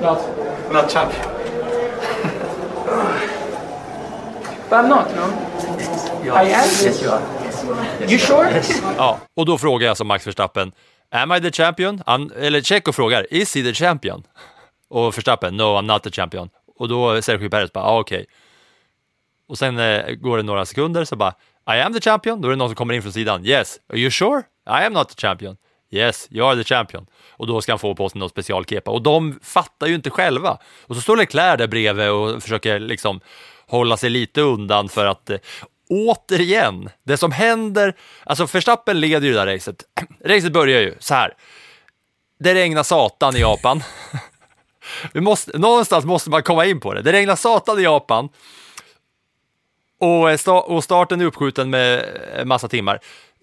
Not. 0.03 0.19
Not 0.73 0.93
champion. 0.93 1.23
But 4.71 4.79
I'm 4.79 4.89
not, 4.89 5.07
no? 5.17 5.27
I 6.25 6.29
am? 6.29 6.47
Yes, 6.49 7.03
you 7.03 7.11
are. 7.13 7.23
You 8.09 8.19
sure? 8.19 8.63
Ja, 8.97 9.19
och 9.37 9.47
då 9.47 9.59
frågar 9.59 9.87
jag 9.87 9.97
som 9.97 10.07
Max 10.07 10.27
Verstappen, 10.27 10.73
am 11.11 11.33
I 11.33 11.41
the 11.41 11.51
champion? 11.51 12.03
Han, 12.07 12.31
eller 12.31 12.61
Checo 12.61 12.93
frågar, 12.93 13.27
is 13.35 13.55
he 13.55 13.63
the 13.63 13.75
champion? 13.75 14.23
Och 14.89 15.19
Verstappen, 15.19 15.57
no 15.57 15.63
I'm 15.63 15.83
not 15.83 16.03
the 16.03 16.11
champion. 16.11 16.49
Och 16.83 16.89
då 16.89 17.23
Sergio 17.23 17.51
Perez 17.51 17.73
bara, 17.73 17.85
ah, 17.85 17.99
okej. 17.99 18.17
Okay. 18.21 18.27
Och 19.49 19.59
sen 19.59 19.79
eh, 19.79 20.13
går 20.15 20.37
det 20.37 20.43
några 20.43 20.67
sekunder 20.67 21.05
så 21.05 21.17
bara, 21.17 21.35
I 21.77 21.81
am 21.81 21.93
the 21.93 22.01
champion. 22.01 22.41
Då 22.41 22.49
är 22.49 22.51
det 22.51 22.57
någon 22.57 22.69
som 22.69 22.77
kommer 22.77 22.95
in 22.95 23.03
från 23.03 23.13
sidan, 23.13 23.47
yes. 23.47 23.81
Are 23.89 23.99
you 23.99 24.11
sure? 24.11 24.43
I 24.67 24.85
am 24.85 24.93
not 24.93 25.09
the 25.09 25.21
champion. 25.27 25.57
Yes, 25.91 26.29
you 26.31 26.49
are 26.49 26.57
the 26.57 26.65
champion. 26.65 27.07
Och 27.31 27.47
då 27.47 27.61
ska 27.61 27.73
han 27.73 27.79
få 27.79 27.95
på 27.95 28.09
sig 28.09 28.19
någon 28.19 28.29
specialkepa. 28.29 28.91
Och 28.91 29.03
de 29.03 29.39
fattar 29.43 29.87
ju 29.87 29.95
inte 29.95 30.11
själva. 30.11 30.59
Och 30.87 30.97
så 30.97 31.03
står 31.03 31.17
Leclerc 31.17 31.59
där 31.59 31.67
bredvid 31.67 32.11
och 32.11 32.43
försöker 32.43 32.81
liksom 32.81 33.21
hålla 33.67 33.97
sig 33.97 34.11
lite 34.11 34.41
undan 34.41 34.89
för 34.89 35.07
att 35.07 35.31
eh, 35.31 35.39
återigen, 35.89 36.91
det 37.05 37.17
som 37.17 37.33
händer, 37.33 37.95
alltså 38.25 38.47
Verstappen 38.47 39.01
leder 39.01 39.27
ju 39.27 39.33
det 39.33 39.45
där 39.45 39.55
racet. 39.55 39.85
Racet 40.25 40.53
börjar 40.53 40.81
ju 40.81 40.95
så 40.99 41.15
här. 41.15 41.35
Det 42.39 42.55
regnar 42.55 42.83
satan 42.83 43.37
i 43.37 43.41
Japan. 43.41 43.83
Vi 45.13 45.21
måste, 45.21 45.59
någonstans 45.59 46.05
måste 46.05 46.31
man 46.31 46.43
komma 46.43 46.67
in 46.67 46.81
på 46.81 46.95
det. 46.95 47.03
Det 47.03 47.13
regnar 47.13 47.37
satan 47.37 47.79
i 47.79 47.83
Japan. 47.83 48.29
Och, 50.01 50.31
eh, 50.31 50.55
och 50.55 50.85
starten 50.85 51.21
är 51.21 51.25
uppskjuten 51.25 51.71
med 51.71 52.05
en 52.37 52.49
massa 52.49 52.69
timmar. 52.69 53.01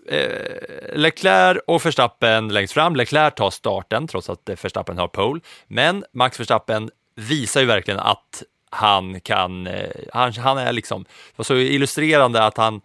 Eh, 0.08 0.96
Leclerc 0.96 1.58
och 1.68 1.86
Verstappen 1.86 2.48
längst 2.48 2.74
fram. 2.74 2.96
Leclerc 2.96 3.34
tar 3.36 3.50
starten 3.50 4.08
trots 4.08 4.30
att 4.30 4.50
Verstappen 4.64 4.98
har 4.98 5.08
pole. 5.08 5.42
Men 5.68 6.06
Max 6.14 6.40
Verstappen 6.40 6.90
visar 7.16 7.62
ju 7.62 7.68
verkligen 7.68 8.00
att 8.00 8.44
han 8.72 9.22
kan, 9.22 9.70
han, 10.14 10.34
han 10.34 10.58
är 10.58 10.74
liksom, 10.74 11.04
det 11.04 11.34
var 11.36 11.44
så 11.44 11.56
illustrerande 11.56 12.44
att 12.44 12.58
han, 12.58 12.82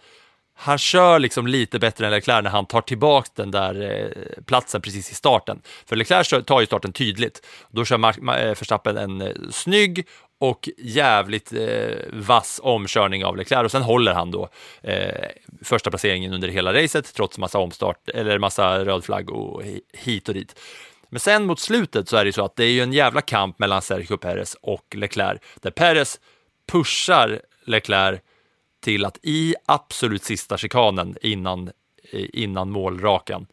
han 0.57 0.79
kör 0.79 1.19
liksom 1.19 1.47
lite 1.47 1.79
bättre 1.79 2.07
än 2.07 2.13
Leclerc 2.13 2.43
när 2.43 2.51
han 2.51 2.67
tar 2.67 2.81
tillbaka 2.81 3.31
den 3.35 3.51
där 3.51 3.83
eh, 3.83 4.43
platsen 4.43 4.81
precis 4.81 5.11
i 5.11 5.15
starten. 5.15 5.63
För 5.87 5.97
Leclerc 5.97 6.47
tar 6.47 6.61
ju 6.61 6.67
starten 6.67 6.93
tydligt. 6.93 7.47
Då 7.71 7.85
kör 7.85 7.99
Mark, 7.99 8.19
eh, 8.19 8.49
Verstappen 8.49 8.97
en 8.97 9.21
eh, 9.21 9.33
snygg 9.51 10.07
och 10.41 10.69
jävligt 10.79 11.53
eh, 11.53 11.97
vass 12.13 12.61
omkörning 12.63 13.25
av 13.25 13.37
Leclerc 13.37 13.65
och 13.65 13.71
sen 13.71 13.83
håller 13.83 14.15
han 14.15 14.31
då 14.31 14.49
eh, 14.83 15.29
första 15.63 15.91
placeringen 15.91 16.33
under 16.33 16.49
hela 16.49 16.73
racet 16.73 17.15
trots 17.15 17.39
massa 17.39 17.59
omstart 17.59 18.09
eller 18.09 18.39
massa 18.39 18.85
röd 18.85 19.05
flagg 19.05 19.31
och 19.31 19.63
hit 19.93 20.29
och 20.29 20.35
dit. 20.35 20.61
Men 21.09 21.21
sen 21.21 21.47
mot 21.47 21.61
slutet 21.61 22.09
så 22.09 22.17
är 22.17 22.25
det 22.25 22.29
ju 22.29 22.33
så 22.33 22.45
att 22.45 22.57
det 22.57 22.65
är 22.65 22.71
ju 22.71 22.81
en 22.81 22.93
jävla 22.93 23.21
kamp 23.21 23.59
mellan 23.59 23.83
Sergio 23.83 24.17
Perez 24.17 24.57
och 24.63 24.95
Leclerc 24.95 25.41
där 25.63 25.71
Perez 25.71 26.21
pushar 26.73 27.41
Leclerc 27.65 28.21
till 28.85 29.05
att 29.05 29.19
i 29.23 29.55
absolut 29.67 30.25
sista 30.25 30.57
chikanen 30.57 31.17
innan, 31.23 31.71
eh, 32.13 32.27
innan 32.33 32.71
målrakan 32.71 33.47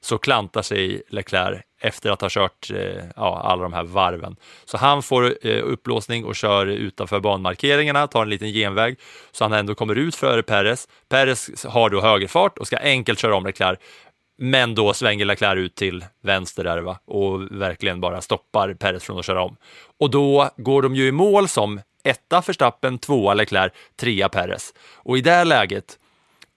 så 0.00 0.18
klantar 0.18 0.62
sig 0.62 1.02
Leclerc 1.08 1.62
efter 1.80 2.10
att 2.10 2.20
ha 2.20 2.28
kört 2.30 2.70
eh, 2.70 3.04
ja, 3.16 3.40
alla 3.40 3.62
de 3.62 3.72
här 3.72 3.82
varven. 3.82 4.36
Så 4.64 4.76
han 4.76 5.02
får 5.02 5.46
eh, 5.46 5.64
upplåsning 5.64 6.24
och 6.24 6.36
kör 6.36 6.66
utanför 6.66 7.20
banmarkeringarna, 7.20 8.06
tar 8.06 8.22
en 8.22 8.30
liten 8.30 8.52
genväg 8.52 8.98
så 9.32 9.44
han 9.44 9.52
ändå 9.52 9.74
kommer 9.74 9.94
ut 9.94 10.14
före 10.14 10.42
Perez. 10.42 10.88
Perez 11.08 11.64
har 11.64 11.90
då 11.90 12.00
högerfart 12.00 12.58
och 12.58 12.66
ska 12.66 12.78
enkelt 12.78 13.18
köra 13.18 13.36
om 13.36 13.46
Leclerc. 13.46 13.78
Men 14.38 14.74
då 14.74 14.94
svänger 14.94 15.24
Leclerc 15.24 15.58
ut 15.58 15.74
till 15.74 16.04
vänster 16.22 16.64
där 16.64 16.78
va? 16.78 16.98
och 17.04 17.42
verkligen 17.50 18.00
bara 18.00 18.20
stoppar 18.20 18.74
Perez 18.74 19.04
från 19.04 19.18
att 19.18 19.24
köra 19.24 19.42
om. 19.42 19.56
Och 19.98 20.10
då 20.10 20.50
går 20.56 20.82
de 20.82 20.94
ju 20.94 21.08
i 21.08 21.12
mål 21.12 21.48
som 21.48 21.80
etta 22.06 22.40
Verstappen, 22.46 22.98
tvåa 22.98 23.34
Leclerc, 23.34 23.72
trea 23.96 24.28
Perez. 24.28 24.74
Och 24.94 25.18
i 25.18 25.20
det 25.20 25.44
läget, 25.44 25.98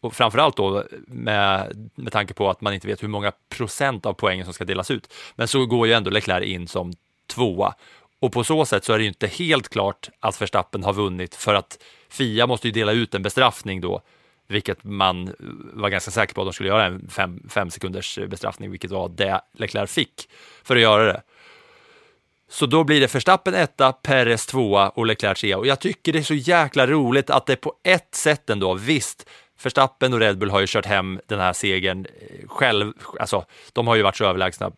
och 0.02 0.14
framförallt 0.14 0.58
då 0.58 0.84
med, 1.08 1.90
med 1.96 2.14
tanke 2.14 2.34
på 2.34 2.50
att 2.50 2.62
man 2.62 2.74
inte 2.74 2.88
vet 2.88 3.04
hur 3.04 3.08
många 3.08 3.32
procent 3.50 4.06
av 4.06 4.14
poängen 4.14 4.46
som 4.46 4.54
ska 4.54 4.66
delas 4.66 4.92
ut, 4.92 5.14
men 5.36 5.48
så 5.48 5.66
går 5.66 5.88
ju 5.88 5.94
ändå 5.94 6.10
Leclerc 6.10 6.46
in 6.46 6.68
som 6.68 6.94
tvåa. 7.28 7.74
Och 8.22 8.32
på 8.32 8.44
så 8.44 8.66
sätt 8.66 8.84
så 8.84 8.94
är 8.94 8.98
det 8.98 9.04
ju 9.04 9.10
inte 9.10 9.28
helt 9.28 9.70
klart 9.70 10.10
att 10.20 10.42
Verstappen 10.42 10.84
har 10.84 10.94
vunnit 10.94 11.36
för 11.36 11.54
att 11.54 11.78
Fia 12.10 12.48
måste 12.48 12.68
ju 12.68 12.72
dela 12.72 12.92
ut 12.92 13.16
en 13.16 13.24
bestraffning 13.24 13.82
då 13.82 14.02
vilket 14.50 14.84
man 14.84 15.36
var 15.74 15.90
ganska 15.90 16.12
säker 16.12 16.34
på 16.34 16.42
att 16.42 16.48
de 16.48 16.54
skulle 16.54 16.70
göra 16.70 16.86
en 16.86 17.10
fem, 17.10 17.44
fem 17.50 17.70
sekunders 17.70 18.20
bestraffning, 18.28 18.72
vilket 18.72 18.92
var 18.92 19.10
det 19.10 19.42
Leclerc 19.54 19.92
fick 19.92 20.30
för 20.64 20.76
att 20.76 20.82
göra 20.82 21.04
det. 21.04 21.22
Så 22.50 22.66
då 22.66 22.84
blir 22.84 23.02
det 23.02 23.16
Verstappen 23.16 23.54
etta, 23.54 23.92
Perez 23.92 24.46
tvåa 24.46 24.90
och 24.90 25.06
Leclerc 25.06 25.40
trea. 25.40 25.58
Och 25.58 25.68
jag 25.68 25.80
tycker 25.80 26.14
det 26.14 26.20
är 26.20 26.24
så 26.24 26.34
jäkla 26.34 26.88
roligt 26.88 27.30
att 27.30 27.46
det 27.46 27.56
på 27.56 27.74
ett 27.84 28.16
sätt 28.16 28.50
ändå, 28.50 28.74
visst, 28.74 29.30
Verstappen 29.64 30.14
och 30.14 30.20
Red 30.20 30.38
Bull 30.38 30.50
har 30.50 30.60
ju 30.60 30.66
kört 30.70 30.86
hem 30.86 31.20
den 31.26 31.40
här 31.40 31.54
segern 31.54 32.06
eh, 32.06 32.48
själv, 32.48 32.94
alltså 33.20 33.46
de 33.74 33.88
har 33.88 33.96
ju 33.96 34.02
varit 34.02 34.18
så 34.18 34.26
överlägsna 34.26 34.72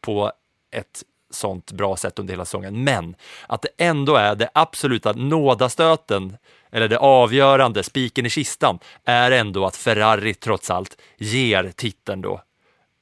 på 0.00 0.32
ett 0.72 1.02
sånt 1.30 1.72
bra 1.72 1.96
sätt 1.96 2.18
under 2.18 2.32
hela 2.32 2.44
säsongen, 2.44 2.84
men 2.84 3.14
att 3.46 3.62
det 3.62 3.68
ändå 3.84 4.16
är 4.16 4.34
det 4.34 4.50
absoluta 4.54 5.12
nådastöten 5.12 6.36
eller 6.72 6.88
det 6.88 6.98
avgörande, 6.98 7.82
spiken 7.82 8.26
i 8.26 8.30
kistan, 8.30 8.78
är 9.04 9.30
ändå 9.30 9.66
att 9.66 9.76
Ferrari 9.76 10.34
trots 10.34 10.70
allt 10.70 11.00
ger 11.18 11.72
titeln 11.76 12.22
då 12.22 12.40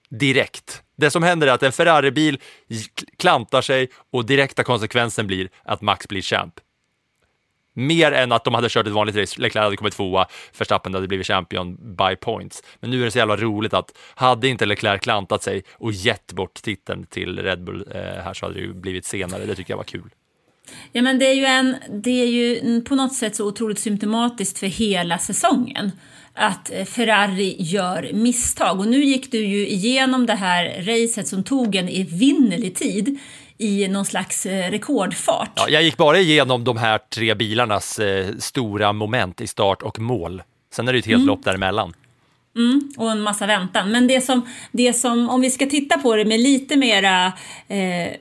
direkt. 0.08 0.82
Det 0.96 1.10
som 1.10 1.22
händer 1.22 1.46
är 1.46 1.52
att 1.52 1.62
en 1.62 1.72
Ferrari-bil 1.72 2.38
klantar 3.16 3.62
sig 3.62 3.88
och 4.12 4.26
direkta 4.26 4.64
konsekvensen 4.64 5.26
blir 5.26 5.48
att 5.62 5.80
Max 5.80 6.08
blir 6.08 6.22
champ. 6.22 6.54
Mer 7.74 8.12
än 8.12 8.32
att 8.32 8.44
de 8.44 8.54
hade 8.54 8.68
kört 8.68 8.86
ett 8.86 8.92
vanligt 8.92 9.16
race, 9.16 9.40
Leclerc 9.40 9.64
hade 9.64 9.76
kommit 9.76 9.94
tvåa, 9.94 10.26
Verstappen 10.58 10.94
hade 10.94 11.08
blivit 11.08 11.26
champion 11.26 11.96
by 11.96 12.16
points. 12.16 12.62
Men 12.80 12.90
nu 12.90 13.00
är 13.00 13.04
det 13.04 13.10
så 13.10 13.18
jävla 13.18 13.36
roligt 13.36 13.74
att 13.74 13.98
hade 14.14 14.48
inte 14.48 14.66
Leclerc 14.66 15.00
klantat 15.00 15.42
sig 15.42 15.64
och 15.72 15.92
gett 15.92 16.32
bort 16.32 16.54
titeln 16.54 17.06
till 17.06 17.38
Red 17.38 17.64
Bull 17.64 17.84
eh, 17.90 18.00
här 18.00 18.34
så 18.34 18.46
hade 18.46 18.54
det 18.54 18.60
ju 18.60 18.74
blivit 18.74 19.04
senare. 19.04 19.44
Det 19.44 19.54
tycker 19.54 19.72
jag 19.72 19.76
var 19.76 19.84
kul. 19.84 20.10
Ja, 20.92 21.02
men 21.02 21.18
det 21.18 21.26
är 21.26 21.34
ju, 21.34 21.44
en, 21.44 21.76
det 21.90 22.10
är 22.10 22.26
ju 22.26 22.80
på 22.80 22.94
något 22.94 23.14
sätt 23.14 23.36
så 23.36 23.46
otroligt 23.46 23.78
symptomatiskt 23.78 24.58
för 24.58 24.66
hela 24.66 25.18
säsongen 25.18 25.92
att 26.38 26.70
eh, 26.72 26.84
Ferrari 26.84 27.56
gör 27.58 28.10
misstag. 28.12 28.80
Och 28.80 28.88
nu 28.88 29.04
gick 29.04 29.32
du 29.32 29.46
ju 29.46 29.68
igenom 29.68 30.26
det 30.26 30.34
här 30.34 30.82
racet 30.82 31.28
som 31.28 31.44
tog 31.44 31.74
en 31.74 31.88
evinnerlig 31.88 32.74
tid 32.74 33.18
i 33.58 33.88
någon 33.88 34.04
slags 34.04 34.46
eh, 34.46 34.70
rekordfart. 34.70 35.52
Ja, 35.56 35.68
jag 35.68 35.82
gick 35.82 35.96
bara 35.96 36.18
igenom 36.18 36.64
de 36.64 36.76
här 36.76 36.98
tre 36.98 37.34
bilarnas 37.34 37.98
eh, 37.98 38.26
stora 38.38 38.92
moment 38.92 39.40
i 39.40 39.46
start 39.46 39.82
och 39.82 39.98
mål. 39.98 40.42
Sen 40.72 40.88
är 40.88 40.92
det 40.92 40.96
ju 40.96 41.00
ett 41.00 41.06
helt 41.06 41.16
mm. 41.16 41.26
lopp 41.26 41.44
däremellan. 41.44 41.94
Mm, 42.56 42.92
och 42.96 43.10
en 43.10 43.20
massa 43.20 43.46
väntan. 43.46 43.90
Men 43.90 44.06
det 44.06 44.20
som, 44.20 44.48
det 44.72 44.92
som, 44.92 45.30
om 45.30 45.40
vi 45.40 45.50
ska 45.50 45.66
titta 45.66 45.98
på 45.98 46.16
det 46.16 46.24
med 46.24 46.40
lite 46.40 46.76
mera 46.76 47.32
eh, 47.68 48.12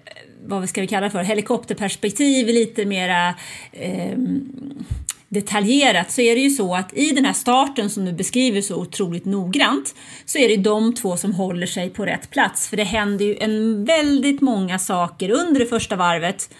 vad 0.45 0.69
ska 0.69 0.81
vi 0.81 0.87
kalla 0.87 1.09
för, 1.09 1.23
helikopterperspektiv, 1.23 2.47
lite 2.47 2.85
mera 2.85 3.27
eh, 3.71 4.17
detaljerat 5.29 6.11
så 6.11 6.21
är 6.21 6.35
det 6.35 6.41
ju 6.41 6.49
så 6.49 6.75
att 6.75 6.93
i 6.93 7.11
den 7.11 7.25
här 7.25 7.33
starten 7.33 7.89
som 7.89 8.05
du 8.05 8.11
beskriver 8.11 8.61
så 8.61 8.75
otroligt 8.75 9.25
noggrant 9.25 9.95
så 10.25 10.37
är 10.37 10.47
det 10.47 10.57
de 10.57 10.95
två 10.95 11.17
som 11.17 11.33
håller 11.33 11.67
sig 11.67 11.89
på 11.89 12.05
rätt 12.05 12.29
plats 12.29 12.69
för 12.69 12.77
det 12.77 12.83
händer 12.83 13.25
ju 13.25 13.35
en 13.35 13.85
väldigt 13.85 14.41
många 14.41 14.79
saker 14.79 15.29
under 15.29 15.59
det 15.59 15.65
första 15.65 15.95
varvet 15.95 16.53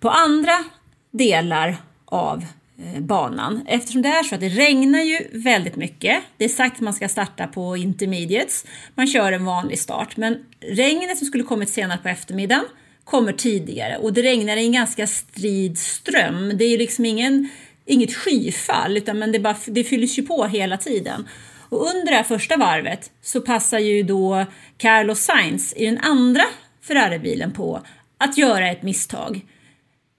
på 0.00 0.10
andra 0.10 0.64
delar 1.10 1.76
av 2.04 2.44
eh, 2.78 3.00
banan. 3.00 3.60
Eftersom 3.66 4.02
det 4.02 4.08
är 4.08 4.22
så 4.22 4.34
att 4.34 4.40
det 4.40 4.48
regnar 4.48 5.02
ju 5.02 5.18
väldigt 5.32 5.76
mycket. 5.76 6.22
Det 6.36 6.44
är 6.44 6.48
sagt 6.48 6.74
att 6.74 6.80
man 6.80 6.94
ska 6.94 7.08
starta 7.08 7.46
på 7.46 7.76
intermediates. 7.76 8.64
Man 8.94 9.06
kör 9.06 9.32
en 9.32 9.44
vanlig 9.44 9.78
start 9.78 10.16
men 10.16 10.44
regnet 10.60 11.18
som 11.18 11.26
skulle 11.26 11.44
kommit 11.44 11.68
senare 11.68 11.98
på 12.02 12.08
eftermiddagen 12.08 12.64
kommer 13.06 13.32
tidigare 13.32 13.96
och 13.96 14.12
det 14.12 14.22
regnar 14.22 14.56
i 14.56 14.64
en 14.64 14.72
ganska 14.72 15.06
strid 15.06 15.78
ström. 15.78 16.52
Det 16.58 16.64
är 16.64 16.68
ju 16.68 16.78
liksom 16.78 17.04
ingen, 17.04 17.48
inget 17.86 18.14
skyfall 18.14 18.96
utan 18.96 19.18
men 19.18 19.32
det, 19.32 19.38
bara, 19.38 19.56
det 19.66 19.84
fylls 19.84 20.18
ju 20.18 20.22
på 20.22 20.44
hela 20.44 20.76
tiden. 20.76 21.28
Och 21.68 21.86
under 21.86 22.10
det 22.10 22.16
här 22.16 22.22
första 22.22 22.56
varvet 22.56 23.10
så 23.22 23.40
passar 23.40 23.78
ju 23.78 24.02
då 24.02 24.46
Carlos 24.78 25.20
Sainz 25.20 25.74
i 25.76 25.86
den 25.86 25.98
andra 25.98 26.42
Ferrari-bilen 26.82 27.52
på 27.52 27.82
att 28.18 28.38
göra 28.38 28.70
ett 28.70 28.82
misstag. 28.82 29.40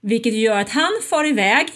Vilket 0.02 0.34
gör 0.34 0.58
att 0.58 0.70
han 0.70 0.92
far 1.10 1.26
iväg 1.26 1.66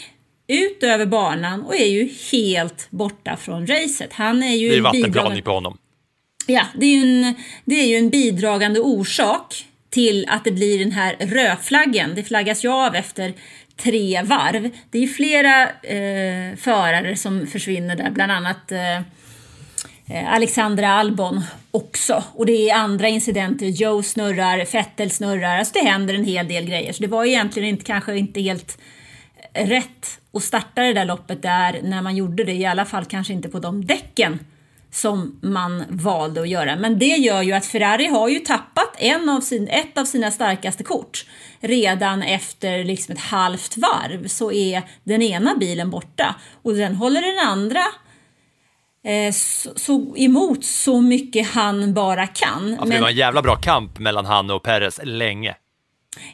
ut 0.46 0.82
över 0.82 1.06
banan 1.06 1.62
och 1.62 1.76
är 1.76 1.86
ju 1.86 2.08
helt 2.32 2.86
borta 2.90 3.36
från 3.36 3.66
racet. 3.66 4.12
Han 4.12 4.42
är 4.42 4.54
ju 4.56 4.68
det 4.68 4.76
är 4.76 4.80
vattenplaning 4.80 5.42
på 5.42 5.50
honom. 5.50 5.78
Ja, 6.46 6.66
det 6.74 6.86
är, 6.86 6.96
ju 6.96 7.24
en, 7.24 7.34
det 7.64 7.74
är 7.74 7.86
ju 7.86 7.96
en 7.96 8.08
bidragande 8.08 8.80
orsak 8.80 9.66
till 9.90 10.26
att 10.28 10.44
det 10.44 10.52
blir 10.52 10.78
den 10.78 10.92
här 10.92 11.16
rödflaggen. 11.20 12.14
Det 12.14 12.24
flaggas 12.24 12.64
ju 12.64 12.68
av 12.68 12.94
efter 12.94 13.34
tre 13.82 14.22
varv. 14.22 14.70
Det 14.90 14.98
är 14.98 15.06
flera 15.06 15.62
eh, 15.70 16.56
förare 16.56 17.16
som 17.16 17.46
försvinner 17.46 17.96
där, 17.96 18.10
bland 18.10 18.32
annat 18.32 18.72
eh, 18.72 18.96
eh, 18.96 20.34
Alexandra 20.34 20.88
Albon 20.88 21.40
också. 21.70 22.24
Och 22.34 22.46
det 22.46 22.70
är 22.70 22.74
andra 22.74 23.08
incidenter, 23.08 23.66
Joe 23.66 24.02
snurrar, 24.02 24.64
Fettel 24.64 25.10
snurrar, 25.10 25.58
alltså 25.58 25.74
det 25.74 25.88
händer 25.88 26.14
en 26.14 26.24
hel 26.24 26.48
del 26.48 26.64
grejer. 26.64 26.92
Så 26.92 27.02
det 27.02 27.08
var 27.08 27.24
egentligen 27.24 27.68
inte, 27.68 27.84
kanske 27.84 28.16
inte 28.16 28.40
helt 28.40 28.78
rätt 29.54 30.20
att 30.32 30.42
starta 30.42 30.82
det 30.82 30.92
där 30.92 31.04
loppet 31.04 31.42
där 31.42 31.80
när 31.82 32.02
man 32.02 32.16
gjorde 32.16 32.44
det, 32.44 32.52
i 32.52 32.66
alla 32.66 32.84
fall 32.84 33.04
kanske 33.04 33.32
inte 33.32 33.48
på 33.48 33.58
de 33.58 33.84
däcken 33.84 34.38
som 34.92 35.38
man 35.42 35.84
valde 35.88 36.40
att 36.40 36.48
göra. 36.48 36.76
Men 36.76 36.98
det 36.98 37.06
gör 37.06 37.42
ju 37.42 37.52
att 37.52 37.66
Ferrari 37.66 38.06
har 38.06 38.28
ju 38.28 38.38
tappat 38.38 38.94
en 38.98 39.28
av 39.28 39.40
sin, 39.40 39.68
ett 39.68 39.98
av 39.98 40.04
sina 40.04 40.30
starkaste 40.30 40.84
kort. 40.84 41.24
Redan 41.60 42.22
efter 42.22 42.84
liksom 42.84 43.12
ett 43.12 43.20
halvt 43.20 43.76
varv 43.76 44.28
så 44.28 44.52
är 44.52 44.82
den 45.04 45.22
ena 45.22 45.56
bilen 45.56 45.90
borta 45.90 46.34
och 46.62 46.74
den 46.74 46.94
håller 46.94 47.22
den 47.22 47.48
andra 47.48 47.82
eh, 49.04 49.32
så, 49.32 49.70
så, 49.76 50.16
emot 50.16 50.64
så 50.64 51.00
mycket 51.00 51.48
han 51.48 51.94
bara 51.94 52.26
kan. 52.26 52.76
Ja, 52.78 52.84
men... 52.84 52.90
Det 52.90 53.00
var 53.00 53.08
en 53.08 53.16
jävla 53.16 53.42
bra 53.42 53.56
kamp 53.56 53.98
mellan 53.98 54.26
han 54.26 54.50
och 54.50 54.62
Perez 54.62 55.00
länge. 55.02 55.54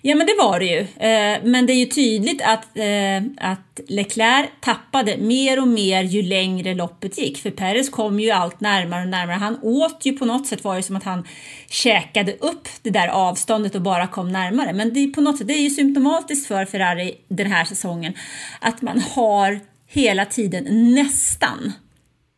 Ja 0.02 0.14
men 0.14 0.26
det 0.26 0.34
var 0.38 0.60
det 0.60 0.66
ju. 0.66 0.80
Eh, 0.80 1.40
men 1.44 1.66
det 1.66 1.72
är 1.72 1.78
ju 1.78 1.86
tydligt 1.86 2.42
att, 2.42 2.78
eh, 2.78 3.48
att 3.50 3.80
Leclerc 3.88 4.48
tappade 4.60 5.16
mer 5.16 5.60
och 5.60 5.68
mer 5.68 6.02
ju 6.02 6.22
längre 6.22 6.74
loppet 6.74 7.18
gick. 7.18 7.38
För 7.38 7.50
Perez 7.50 7.90
kom 7.90 8.20
ju 8.20 8.30
allt 8.30 8.60
närmare 8.60 9.02
och 9.02 9.08
närmare. 9.08 9.36
Han 9.36 9.58
åt 9.62 10.00
ju 10.02 10.12
på 10.12 10.24
något 10.24 10.46
sätt 10.46 10.64
var 10.64 10.76
det 10.76 10.82
som 10.82 10.96
att 10.96 11.04
han 11.04 11.26
käkade 11.68 12.32
upp 12.32 12.68
det 12.82 12.90
där 12.90 13.08
avståndet 13.08 13.74
och 13.74 13.82
bara 13.82 14.06
kom 14.06 14.32
närmare. 14.32 14.72
Men 14.72 14.94
det 14.94 15.00
är 15.00 15.08
på 15.08 15.20
något 15.20 15.38
sätt, 15.38 15.46
det 15.46 15.54
är 15.54 15.62
ju 15.62 15.70
symptomatiskt 15.70 16.48
för 16.48 16.64
Ferrari 16.64 17.14
den 17.28 17.52
här 17.52 17.64
säsongen 17.64 18.14
att 18.60 18.82
man 18.82 19.00
har 19.00 19.60
hela 19.86 20.24
tiden 20.24 20.94
nästan. 20.94 21.72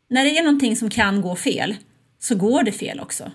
När 0.09 0.25
det 0.25 0.39
är 0.39 0.43
någonting 0.43 0.77
som 0.77 0.91
kan 0.91 1.21
gå 1.21 1.37
fel 1.37 1.77
så 2.19 2.35
går 2.35 2.63
det 2.63 2.73
fel 2.73 3.01
också. 3.01 3.31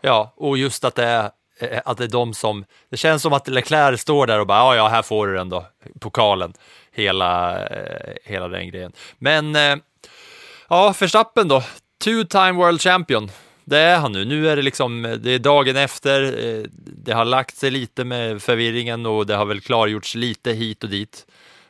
Ja, 0.00 0.34
och 0.36 0.58
just 0.58 0.84
att 0.84 0.94
det 0.94 1.04
är 1.04 1.30
Eh, 1.58 1.80
att 1.84 1.98
det 1.98 2.04
är 2.04 2.08
de 2.08 2.34
som, 2.34 2.64
det 2.90 2.96
känns 2.96 3.22
som 3.22 3.32
att 3.32 3.48
Leclerc 3.48 4.00
står 4.00 4.26
där 4.26 4.40
och 4.40 4.46
bara, 4.46 4.58
ja, 4.58 4.76
ja, 4.76 4.88
här 4.88 5.02
får 5.02 5.26
du 5.26 5.34
den 5.34 5.48
då, 5.48 5.66
pokalen, 6.00 6.52
hela, 6.92 7.60
eh, 7.66 8.14
hela 8.24 8.48
den 8.48 8.68
grejen. 8.68 8.92
Men, 9.18 9.56
eh, 9.56 9.76
ja, 10.68 10.94
Verstappen 11.00 11.48
då, 11.48 11.62
two-time 12.04 12.52
world 12.52 12.80
champion, 12.80 13.30
det 13.64 13.78
är 13.78 13.98
han 13.98 14.12
nu. 14.12 14.24
Nu 14.24 14.48
är 14.48 14.56
det 14.56 14.62
liksom, 14.62 15.18
det 15.20 15.30
är 15.30 15.38
dagen 15.38 15.76
efter, 15.76 16.20
det 16.74 17.12
har 17.12 17.24
lagt 17.24 17.56
sig 17.56 17.70
lite 17.70 18.04
med 18.04 18.42
förvirringen 18.42 19.06
och 19.06 19.26
det 19.26 19.34
har 19.34 19.44
väl 19.44 19.60
klargjorts 19.60 20.14
lite 20.14 20.52
hit 20.52 20.84
och 20.84 20.90
dit. 20.90 21.26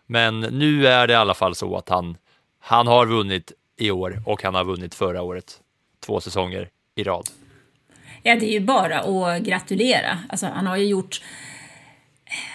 Men 0.07 0.40
nu 0.40 0.87
är 0.87 1.07
det 1.07 1.12
i 1.12 1.16
alla 1.16 1.35
fall 1.35 1.54
så 1.54 1.76
att 1.76 1.88
han, 1.88 2.16
han 2.61 2.87
har 2.87 3.07
vunnit 3.07 3.52
i 3.76 3.90
år 3.90 4.23
och 4.26 4.42
han 4.42 4.54
har 4.54 4.64
vunnit 4.64 4.95
förra 4.95 5.23
året, 5.23 5.61
två 6.07 6.21
säsonger 6.21 6.68
i 6.95 7.04
rad. 7.04 7.28
Ja, 8.28 8.37
det 8.37 8.47
är 8.47 8.52
ju 8.52 8.61
bara 8.61 9.00
att 9.00 9.42
gratulera. 9.42 10.18
Alltså, 10.28 10.47
han 10.54 10.66
har 10.66 10.76
ju 10.76 10.87
gjort... 10.87 11.20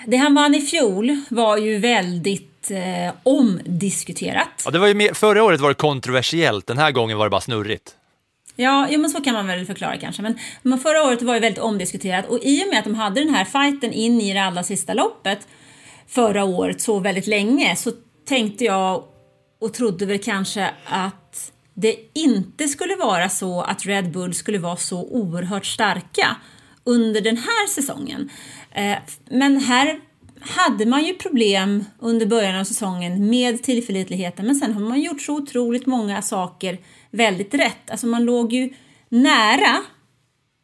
Det 0.05 0.17
han 0.17 0.35
vann 0.35 0.55
i 0.55 0.61
fjol 0.61 1.21
var 1.29 1.57
ju 1.57 1.77
väldigt 1.77 2.71
eh, 2.71 3.13
omdiskuterat. 3.23 4.61
Ja, 4.65 4.71
det 4.71 4.79
var 4.79 4.87
ju 4.87 4.93
mer, 4.93 5.13
förra 5.13 5.43
året 5.43 5.59
var 5.59 5.69
det 5.69 5.75
kontroversiellt, 5.75 6.67
den 6.67 6.77
här 6.77 6.91
gången 6.91 7.17
var 7.17 7.25
det 7.25 7.29
bara 7.29 7.41
snurrigt. 7.41 7.95
Ja, 8.55 8.87
jo, 8.89 8.99
men 8.99 9.09
så 9.09 9.21
kan 9.21 9.33
man 9.33 9.47
väl 9.47 9.65
förklara 9.65 9.97
kanske. 9.97 10.21
Men, 10.21 10.39
men 10.61 10.79
förra 10.79 11.03
året 11.03 11.21
var 11.21 11.33
ju 11.33 11.39
väldigt 11.39 11.63
omdiskuterat 11.63 12.25
och 12.25 12.39
i 12.43 12.63
och 12.63 12.67
med 12.69 12.79
att 12.79 12.85
de 12.85 12.95
hade 12.95 13.23
den 13.23 13.35
här 13.35 13.45
fighten 13.45 13.93
in 13.93 14.21
i 14.21 14.33
det 14.33 14.43
allra 14.43 14.63
sista 14.63 14.93
loppet 14.93 15.47
förra 16.07 16.43
året 16.43 16.81
så 16.81 16.99
väldigt 16.99 17.27
länge 17.27 17.75
så 17.75 17.91
tänkte 18.27 18.65
jag 18.65 19.03
och 19.61 19.73
trodde 19.73 20.05
väl 20.05 20.19
kanske 20.19 20.69
att 20.85 21.52
det 21.73 21.95
inte 22.13 22.67
skulle 22.67 22.95
vara 22.95 23.29
så 23.29 23.61
att 23.61 23.85
Red 23.85 24.11
Bull 24.11 24.33
skulle 24.33 24.59
vara 24.59 24.75
så 24.75 25.03
oerhört 25.03 25.65
starka 25.65 26.35
under 26.83 27.21
den 27.21 27.37
här 27.37 27.67
säsongen. 27.67 28.29
Eh, 28.71 28.97
men 29.29 29.57
här 29.57 29.99
hade 30.39 30.85
man 30.85 31.05
ju 31.05 31.13
problem 31.13 31.85
under 31.99 32.25
början 32.25 32.59
av 32.59 32.63
säsongen 32.63 33.29
med 33.29 33.63
tillförlitligheten 33.63 34.45
men 34.45 34.55
sen 34.55 34.73
har 34.73 34.81
man 34.81 35.01
gjort 35.01 35.21
så 35.21 35.35
otroligt 35.35 35.85
många 35.85 36.21
saker 36.21 36.77
väldigt 37.11 37.53
rätt. 37.53 37.91
Alltså 37.91 38.07
man 38.07 38.25
låg 38.25 38.53
ju 38.53 38.73
nära 39.09 39.81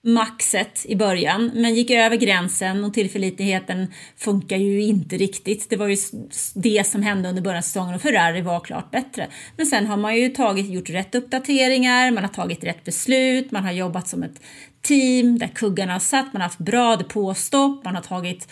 maxet 0.02 0.86
i 0.86 0.96
början 0.96 1.52
men 1.54 1.76
gick 1.76 1.92
över 1.92 2.16
gränsen 2.16 2.84
och 2.84 2.94
tillförlitligheten 2.94 3.94
funkar 4.18 4.58
ju 4.58 4.82
inte 4.82 5.18
riktigt. 5.18 5.70
Det 5.70 5.76
var 5.76 5.88
ju 5.88 5.98
det 6.56 6.88
som 6.88 7.02
hände 7.02 7.30
under 7.30 7.42
början 7.42 7.58
av 7.58 7.62
säsongen 7.62 7.96
och 7.96 8.02
Ferrari 8.02 8.42
var 8.42 8.60
klart 8.60 8.92
bättre. 8.92 9.28
Men 9.58 9.66
sen 9.66 9.88
har 9.88 9.98
man 9.98 10.16
ju 10.16 10.30
tagit, 10.30 10.70
gjort 10.70 10.90
rätt 10.90 11.16
uppdateringar, 11.16 12.12
man 12.12 12.24
har 12.24 12.32
tagit 12.32 12.64
rätt 12.64 12.84
beslut, 12.84 13.52
man 13.52 13.64
har 13.64 13.72
jobbat 13.72 14.08
som 14.08 14.24
ett 14.24 14.42
team 14.82 15.40
där 15.40 15.48
kuggarna 15.48 15.94
har 15.94 16.00
satt, 16.00 16.34
man 16.34 16.42
har 16.42 16.50
haft 16.50 16.60
bra 16.60 16.96
depåstopp, 16.96 17.86
man 17.86 17.96
har 17.96 18.02
tagit 18.02 18.48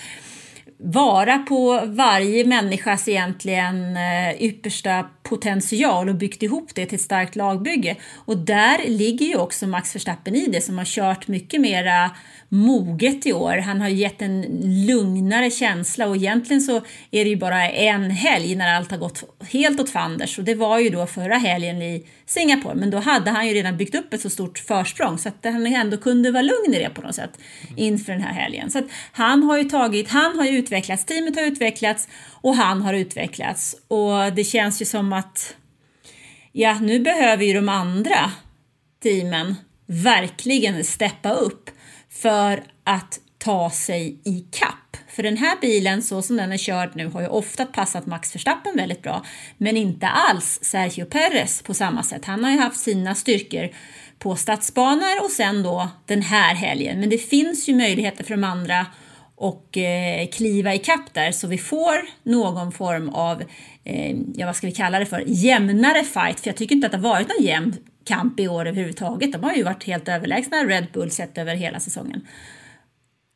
vara 0.79 1.37
på 1.37 1.81
varje 1.85 2.45
människas 2.45 3.07
egentligen 3.07 3.97
eh, 3.97 4.43
yppersta 4.43 5.05
potential 5.29 6.09
och 6.09 6.15
byggt 6.15 6.43
ihop 6.43 6.75
det 6.75 6.85
till 6.85 6.95
ett 6.95 7.01
starkt 7.01 7.35
lagbygge. 7.35 7.95
Och 8.25 8.37
där 8.37 8.87
ligger 8.87 9.25
ju 9.25 9.35
också 9.35 9.67
Max 9.67 9.95
Verstappen 9.95 10.35
i 10.35 10.47
det 10.47 10.61
som 10.61 10.77
har 10.77 10.85
kört 10.85 11.27
mycket 11.27 11.61
mera 11.61 12.11
moget 12.49 13.25
i 13.25 13.33
år. 13.33 13.57
Han 13.57 13.81
har 13.81 13.87
gett 13.87 14.21
en 14.21 14.41
lugnare 14.87 15.51
känsla 15.51 16.07
och 16.07 16.15
egentligen 16.15 16.61
så 16.61 16.77
är 17.11 17.23
det 17.23 17.29
ju 17.29 17.35
bara 17.35 17.69
en 17.69 18.11
helg 18.11 18.55
när 18.55 18.75
allt 18.75 18.91
har 18.91 18.97
gått 18.97 19.23
helt 19.49 19.79
åt 19.79 19.89
fanders 19.89 20.37
och 20.37 20.43
det 20.43 20.55
var 20.55 20.79
ju 20.79 20.89
då 20.89 21.05
förra 21.05 21.37
helgen 21.37 21.81
i 21.81 22.07
Singapore 22.25 22.75
men 22.75 22.89
då 22.89 22.97
hade 22.97 23.31
han 23.31 23.47
ju 23.47 23.53
redan 23.53 23.77
byggt 23.77 23.95
upp 23.95 24.13
ett 24.13 24.21
så 24.21 24.29
stort 24.29 24.59
försprång 24.59 25.17
så 25.17 25.29
att 25.29 25.39
han 25.43 25.67
ändå 25.67 25.97
kunde 25.97 26.31
vara 26.31 26.41
lugn 26.41 26.73
i 26.73 26.79
det 26.79 26.89
på 26.89 27.01
något 27.01 27.15
sätt 27.15 27.39
inför 27.75 28.11
den 28.11 28.21
här 28.21 28.33
helgen. 28.33 28.71
Så 28.71 28.79
att 28.79 28.85
han 29.11 29.43
har 29.43 29.57
ju 29.57 29.63
tagit, 29.63 30.09
han 30.09 30.37
har 30.37 30.45
ju 30.45 30.57
utvecklats, 30.57 31.05
teamet 31.05 31.35
har 31.35 31.43
utvecklats 31.43 32.07
och 32.41 32.55
han 32.55 32.81
har 32.81 32.93
utvecklats 32.93 33.75
och 33.87 34.33
det 34.35 34.43
känns 34.43 34.81
ju 34.81 34.85
som 34.85 35.13
att 35.17 35.55
ja, 36.51 36.79
nu 36.79 36.99
behöver 36.99 37.45
ju 37.45 37.53
de 37.53 37.69
andra 37.69 38.31
teamen 39.03 39.55
verkligen 39.85 40.83
steppa 40.83 41.31
upp 41.31 41.69
för 42.09 42.63
att 42.83 43.19
ta 43.37 43.69
sig 43.69 44.21
i 44.23 44.45
kapp. 44.51 44.97
För 45.07 45.23
den 45.23 45.37
här 45.37 45.57
bilen, 45.61 46.01
så 46.03 46.21
som 46.21 46.37
den 46.37 46.51
är 46.51 46.57
körd 46.57 46.95
nu, 46.95 47.07
har 47.07 47.21
ju 47.21 47.27
ofta 47.27 47.65
passat 47.65 48.05
Max 48.05 48.35
Verstappen 48.35 48.75
väldigt 48.75 49.01
bra, 49.01 49.25
men 49.57 49.77
inte 49.77 50.07
alls 50.07 50.59
Sergio 50.61 51.05
Perez 51.05 51.61
på 51.61 51.73
samma 51.73 52.03
sätt. 52.03 52.25
Han 52.25 52.43
har 52.43 52.51
ju 52.51 52.59
haft 52.59 52.79
sina 52.79 53.15
styrkor 53.15 53.69
på 54.19 54.35
stadsbanor 54.35 55.23
och 55.23 55.31
sen 55.31 55.63
då 55.63 55.89
den 56.05 56.21
här 56.21 56.55
helgen. 56.55 56.99
Men 56.99 57.09
det 57.09 57.17
finns 57.17 57.69
ju 57.69 57.75
möjligheter 57.75 58.23
för 58.23 58.31
de 58.31 58.43
andra 58.43 58.85
och 59.35 59.77
eh, 59.77 60.27
kliva 60.27 60.73
i 60.73 60.79
kapp 60.79 61.13
där 61.13 61.31
så 61.31 61.47
vi 61.47 61.57
får 61.57 62.09
någon 62.23 62.71
form 62.71 63.09
av, 63.09 63.43
eh, 63.87 64.17
ja 64.35 64.45
vad 64.45 64.55
ska 64.55 64.67
vi 64.67 64.73
kalla 64.73 64.99
det 64.99 65.05
för, 65.05 65.23
jämnare 65.27 66.03
fight. 66.03 66.39
För 66.39 66.47
jag 66.47 66.57
tycker 66.57 66.75
inte 66.75 66.87
att 66.87 66.91
det 66.91 66.97
har 66.97 67.09
varit 67.09 67.27
någon 67.27 67.45
jämn 67.45 67.75
kamp 68.05 68.39
i 68.39 68.47
år 68.47 68.65
överhuvudtaget. 68.65 69.31
De 69.31 69.43
har 69.43 69.53
ju 69.53 69.63
varit 69.63 69.83
helt 69.83 70.09
överlägsna 70.09 70.57
Red 70.57 70.87
Bull 70.93 71.11
sett 71.11 71.37
över 71.37 71.55
hela 71.55 71.79
säsongen. 71.79 72.27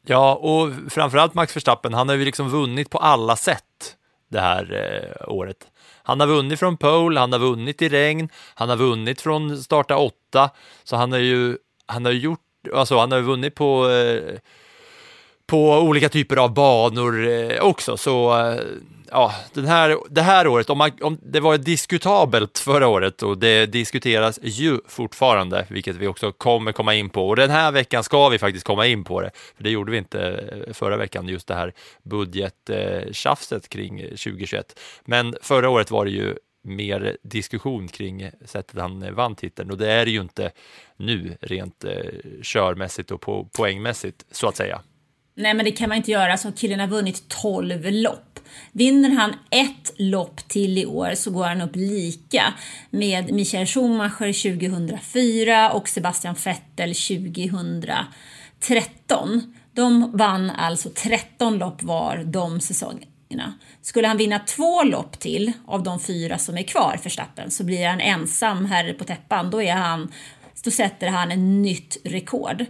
Ja, 0.05 0.35
och 0.35 0.91
framförallt 0.91 1.33
Max 1.33 1.55
Verstappen, 1.55 1.93
han 1.93 2.09
har 2.09 2.15
ju 2.15 2.25
liksom 2.25 2.49
vunnit 2.49 2.89
på 2.89 2.97
alla 2.97 3.35
sätt 3.35 3.95
det 4.31 4.39
här 4.39 4.73
eh, 4.73 5.33
året. 5.33 5.57
Han 6.03 6.19
har 6.19 6.27
vunnit 6.27 6.59
från 6.59 6.77
pole, 6.77 7.19
han 7.19 7.31
har 7.31 7.39
vunnit 7.39 7.81
i 7.81 7.89
regn, 7.89 8.29
han 8.53 8.69
har 8.69 8.77
vunnit 8.77 9.21
från 9.21 9.57
starta 9.57 9.97
åtta, 9.97 10.49
så 10.83 10.95
han 10.95 11.11
har 11.11 11.19
ju, 11.19 11.57
han 11.85 12.05
har 12.05 12.11
gjort, 12.11 12.39
alltså 12.73 12.97
han 12.97 13.11
har 13.11 13.21
vunnit 13.21 13.55
på 13.55 13.89
eh, 13.89 14.37
på 15.51 15.79
olika 15.79 16.09
typer 16.09 16.37
av 16.37 16.53
banor 16.53 17.27
eh, 17.27 17.61
också. 17.61 17.97
Så 17.97 18.39
eh, 18.39 18.61
ja, 19.11 19.33
den 19.53 19.65
här, 19.65 19.97
det 20.09 20.21
här 20.21 20.47
året, 20.47 20.69
om, 20.69 20.77
man, 20.77 20.91
om 21.01 21.17
det 21.21 21.39
var 21.39 21.57
diskutabelt 21.57 22.59
förra 22.59 22.87
året 22.87 23.23
och 23.23 23.37
det 23.37 23.65
diskuteras 23.65 24.39
ju 24.41 24.77
fortfarande, 24.87 25.65
vilket 25.69 25.95
vi 25.95 26.07
också 26.07 26.31
kommer 26.31 26.71
komma 26.71 26.95
in 26.95 27.09
på. 27.09 27.29
Och 27.29 27.35
den 27.35 27.49
här 27.49 27.71
veckan 27.71 28.03
ska 28.03 28.29
vi 28.29 28.37
faktiskt 28.39 28.65
komma 28.65 28.87
in 28.87 29.03
på 29.03 29.21
det, 29.21 29.31
för 29.57 29.63
det 29.63 29.69
gjorde 29.69 29.91
vi 29.91 29.97
inte 29.97 30.21
eh, 30.67 30.73
förra 30.73 30.97
veckan, 30.97 31.27
just 31.27 31.47
det 31.47 31.55
här 31.55 31.73
budgettjafset 32.03 33.69
kring 33.69 33.99
eh, 33.99 34.07
2021. 34.07 34.79
Men 35.05 35.35
förra 35.41 35.69
året 35.69 35.91
var 35.91 36.05
det 36.05 36.11
ju 36.11 36.35
mer 36.63 37.17
diskussion 37.23 37.87
kring 37.87 38.29
sättet 38.45 38.79
han 38.79 39.03
eh, 39.03 39.11
vann 39.11 39.35
titeln 39.35 39.71
och 39.71 39.77
det 39.77 39.91
är 39.91 40.05
det 40.05 40.11
ju 40.11 40.21
inte 40.21 40.51
nu 40.97 41.37
rent 41.41 41.83
eh, 41.83 41.93
körmässigt 42.43 43.11
och 43.11 43.21
po 43.21 43.45
poängmässigt 43.45 44.25
så 44.31 44.47
att 44.47 44.55
säga. 44.55 44.81
Nej 45.35 45.53
men 45.53 45.65
det 45.65 45.71
kan 45.71 45.89
man 45.89 45.97
inte 45.97 46.11
göra, 46.11 46.37
Så 46.37 46.51
killen 46.51 46.79
har 46.79 46.87
vunnit 46.87 47.27
12 47.27 47.91
lopp. 47.91 48.39
Vinner 48.71 49.09
han 49.09 49.33
ett 49.49 49.93
lopp 49.97 50.47
till 50.47 50.77
i 50.77 50.85
år 50.85 51.11
så 51.15 51.31
går 51.31 51.45
han 51.45 51.61
upp 51.61 51.75
lika 51.75 52.53
med 52.89 53.33
Michael 53.33 53.65
Schumacher 53.65 54.57
2004 54.57 55.71
och 55.71 55.89
Sebastian 55.89 56.35
Vettel 56.45 56.95
2013. 56.95 59.53
De 59.73 60.17
vann 60.17 60.49
alltså 60.49 60.89
13 60.89 61.57
lopp 61.57 61.83
var 61.83 62.23
de 62.25 62.59
säsongerna. 62.59 63.53
Skulle 63.81 64.07
han 64.07 64.17
vinna 64.17 64.39
två 64.39 64.83
lopp 64.83 65.19
till 65.19 65.51
av 65.65 65.83
de 65.83 65.99
fyra 65.99 66.37
som 66.37 66.57
är 66.57 66.63
kvar 66.63 66.99
för 67.03 67.09
Stappen 67.09 67.51
så 67.51 67.63
blir 67.63 67.87
han 67.87 68.01
ensam 68.01 68.65
herre 68.65 68.93
på 68.93 69.03
täppan. 69.03 69.49
Då 69.49 69.61
är 69.61 69.75
han 69.75 70.11
då 70.63 70.71
sätter 70.71 71.07
han 71.07 71.31
ett 71.31 71.39
nytt 71.39 71.97
rekord. 72.03 72.65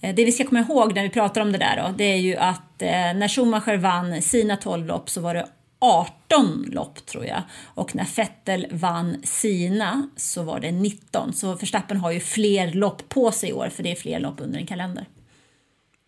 Eh, 0.00 0.14
det 0.14 0.24
vi 0.24 0.32
ska 0.32 0.44
komma 0.44 0.60
ihåg 0.60 0.94
när 0.94 1.02
vi 1.02 1.10
pratar 1.10 1.40
om 1.40 1.52
det 1.52 1.58
där 1.58 1.76
då, 1.76 1.94
det 1.98 2.04
är 2.04 2.16
ju 2.16 2.36
att 2.36 2.82
eh, 2.82 2.88
när 2.88 3.28
Schumacher 3.28 3.76
vann 3.76 4.22
sina 4.22 4.56
12 4.56 4.86
lopp 4.86 5.10
så 5.10 5.20
var 5.20 5.34
det 5.34 5.46
18 5.82 6.66
lopp 6.72 7.06
tror 7.06 7.26
jag. 7.26 7.42
Och 7.74 7.94
när 7.94 8.16
Vettel 8.16 8.66
vann 8.70 9.16
sina 9.24 10.08
så 10.16 10.42
var 10.42 10.60
det 10.60 10.72
19. 10.72 11.32
Så 11.32 11.54
Verstappen 11.54 11.96
har 11.96 12.10
ju 12.10 12.20
fler 12.20 12.72
lopp 12.72 13.08
på 13.08 13.32
sig 13.32 13.50
i 13.50 13.52
år 13.52 13.68
för 13.68 13.82
det 13.82 13.90
är 13.90 13.96
fler 13.96 14.20
lopp 14.20 14.40
under 14.40 14.58
en 14.58 14.66
kalender. 14.66 15.06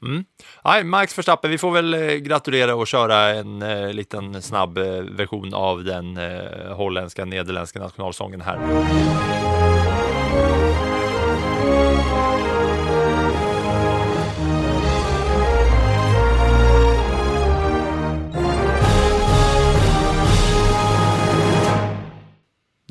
Mm. 0.05 0.25
Nej, 0.65 0.85
Max 0.85 1.19
Verstappen, 1.19 1.51
vi 1.51 1.59
får 1.59 1.71
väl 1.71 1.95
eh, 1.95 2.01
gratulera 2.01 2.75
och 2.75 2.87
köra 2.87 3.29
en 3.29 3.63
eh, 3.63 3.93
liten 3.93 4.43
snabb 4.43 4.79
eh, 4.79 4.85
version 4.95 5.55
av 5.55 5.85
den 5.85 6.17
eh, 6.17 6.77
holländska, 6.77 7.25
nederländska 7.25 7.79
nationalsången 7.79 8.41
här. 8.41 8.59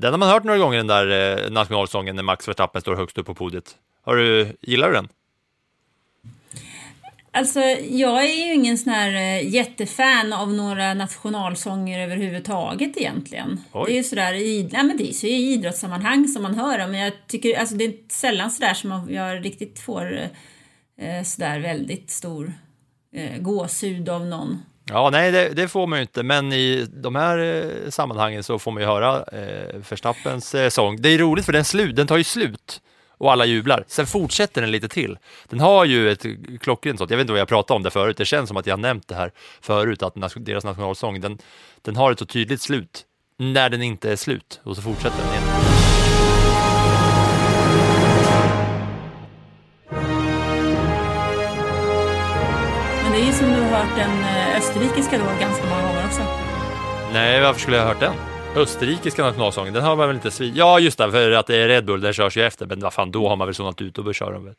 Den 0.03 0.13
har 0.13 0.17
man 0.17 0.29
hört 0.29 0.43
några 0.43 0.59
gånger, 0.59 0.77
den 0.77 0.87
där 0.87 1.43
eh, 1.45 1.51
nationalsången 1.51 2.15
när 2.15 2.23
Max 2.23 2.47
Verstappen 2.47 2.81
står 2.81 2.95
högst 2.95 3.17
upp 3.17 3.25
på 3.25 3.35
podiet. 3.35 3.75
Har 4.01 4.15
du, 4.15 4.57
gillar 4.61 4.87
du 4.87 4.93
den? 4.93 5.07
Alltså, 7.31 7.59
jag 7.89 8.25
är 8.25 8.47
ju 8.47 8.53
ingen 8.53 8.77
sån 8.77 8.93
här 8.93 9.13
eh, 9.13 9.49
jättefan 9.49 10.33
av 10.33 10.53
några 10.53 10.93
nationalsånger 10.93 11.99
överhuvudtaget 11.99 12.97
egentligen. 12.97 13.59
Oj. 13.71 13.83
Det 13.85 13.93
är 13.93 13.97
ju 13.97 14.03
sådär 14.03 14.33
i, 14.33 14.69
nej, 14.71 14.83
men 14.83 14.97
det 14.97 15.09
är 15.09 15.13
så 15.13 15.27
i 15.27 15.53
idrottssammanhang 15.53 16.27
som 16.27 16.43
man 16.43 16.55
hör 16.55 16.77
dem. 16.77 16.91
Men 16.91 16.99
jag 16.99 17.13
tycker, 17.27 17.59
alltså 17.59 17.75
det 17.75 17.85
är 17.85 17.93
sällan 18.09 18.51
sådär 18.51 18.73
som 18.73 18.89
man, 18.89 19.13
jag 19.13 19.45
riktigt 19.45 19.79
får 19.79 20.19
eh, 20.97 21.23
sådär 21.23 21.59
väldigt 21.59 22.09
stor 22.09 22.53
eh, 23.15 23.41
gåshud 23.41 24.09
av 24.09 24.25
någon. 24.25 24.59
Ja, 24.85 25.09
nej, 25.09 25.31
det, 25.31 25.49
det, 25.49 25.67
får 25.67 25.87
man 25.87 25.99
ju 25.99 26.01
inte, 26.01 26.23
men 26.23 26.53
i 26.53 26.87
de 26.93 27.15
här 27.15 27.37
eh, 27.37 27.89
sammanhangen 27.89 28.43
så 28.43 28.59
får 28.59 28.71
man 28.71 28.83
ju 28.83 28.87
höra 28.87 29.23
eh, 29.23 29.75
Verstappens 29.89 30.55
eh, 30.55 30.69
sång. 30.69 31.01
Det 31.01 31.09
är 31.09 31.17
roligt 31.17 31.45
för 31.45 31.53
den, 31.53 31.65
slut, 31.65 31.95
den 31.95 32.07
tar 32.07 32.17
ju 32.17 32.23
slut 32.23 32.81
och 33.17 33.31
alla 33.31 33.45
jublar. 33.45 33.83
Sen 33.87 34.07
fortsätter 34.07 34.61
den 34.61 34.71
lite 34.71 34.87
till. 34.87 35.17
Den 35.49 35.59
har 35.59 35.85
ju 35.85 36.11
ett 36.11 36.25
klockrent 36.61 36.97
sånt, 36.97 37.11
jag 37.11 37.17
vet 37.17 37.23
inte 37.23 37.33
vad 37.33 37.39
jag 37.39 37.47
pratade 37.47 37.75
om 37.75 37.83
det 37.83 37.91
förut, 37.91 38.17
det 38.17 38.25
känns 38.25 38.47
som 38.47 38.57
att 38.57 38.67
jag 38.67 38.73
har 38.73 38.81
nämnt 38.81 39.07
det 39.07 39.15
här 39.15 39.31
förut, 39.61 40.03
att 40.03 40.13
deras 40.35 40.63
nationalsång, 40.63 41.21
den, 41.21 41.37
den 41.81 41.95
har 41.95 42.11
ett 42.11 42.19
så 42.19 42.25
tydligt 42.25 42.61
slut 42.61 43.05
när 43.37 43.69
den 43.69 43.81
inte 43.81 44.11
är 44.11 44.15
slut 44.15 44.61
och 44.63 44.75
så 44.75 44.81
fortsätter 44.81 45.17
den 45.17 45.31
igen. 45.31 45.42
Är 53.23 53.27
ju 53.27 53.33
som 53.33 53.47
du 53.47 53.61
har 53.61 53.69
hört 53.69 53.95
den 53.95 54.23
eh, 54.23 54.57
österrikiska 54.57 55.17
då 55.17 55.23
ganska 55.39 55.65
många 55.65 55.81
gånger 55.81 56.05
också. 56.05 56.21
Nej, 57.13 57.41
varför 57.41 57.59
skulle 57.59 57.77
jag 57.77 57.83
ha 57.83 57.93
hört 57.93 57.99
den? 57.99 58.13
Österrikiska 58.55 59.23
nationalsången, 59.23 59.73
den 59.73 59.83
har 59.83 59.95
man 59.95 60.07
väl 60.07 60.15
inte 60.15 60.31
svin... 60.31 60.53
Ja, 60.55 60.79
just 60.79 60.97
det, 60.97 61.11
för 61.11 61.31
att 61.31 61.47
det 61.47 61.55
är 61.55 61.67
Red 61.67 61.85
Bull, 61.85 62.01
den 62.01 62.13
körs 62.13 62.37
ju 62.37 62.43
efter, 62.43 62.65
men 62.65 62.79
vad 62.79 62.93
fan, 62.93 63.11
då 63.11 63.29
har 63.29 63.35
man 63.35 63.47
väl 63.47 63.55
zonat 63.55 63.81
ut 63.81 63.97
och 63.97 64.03
bör 64.03 64.13
köra 64.13 64.39
väl. 64.39 64.53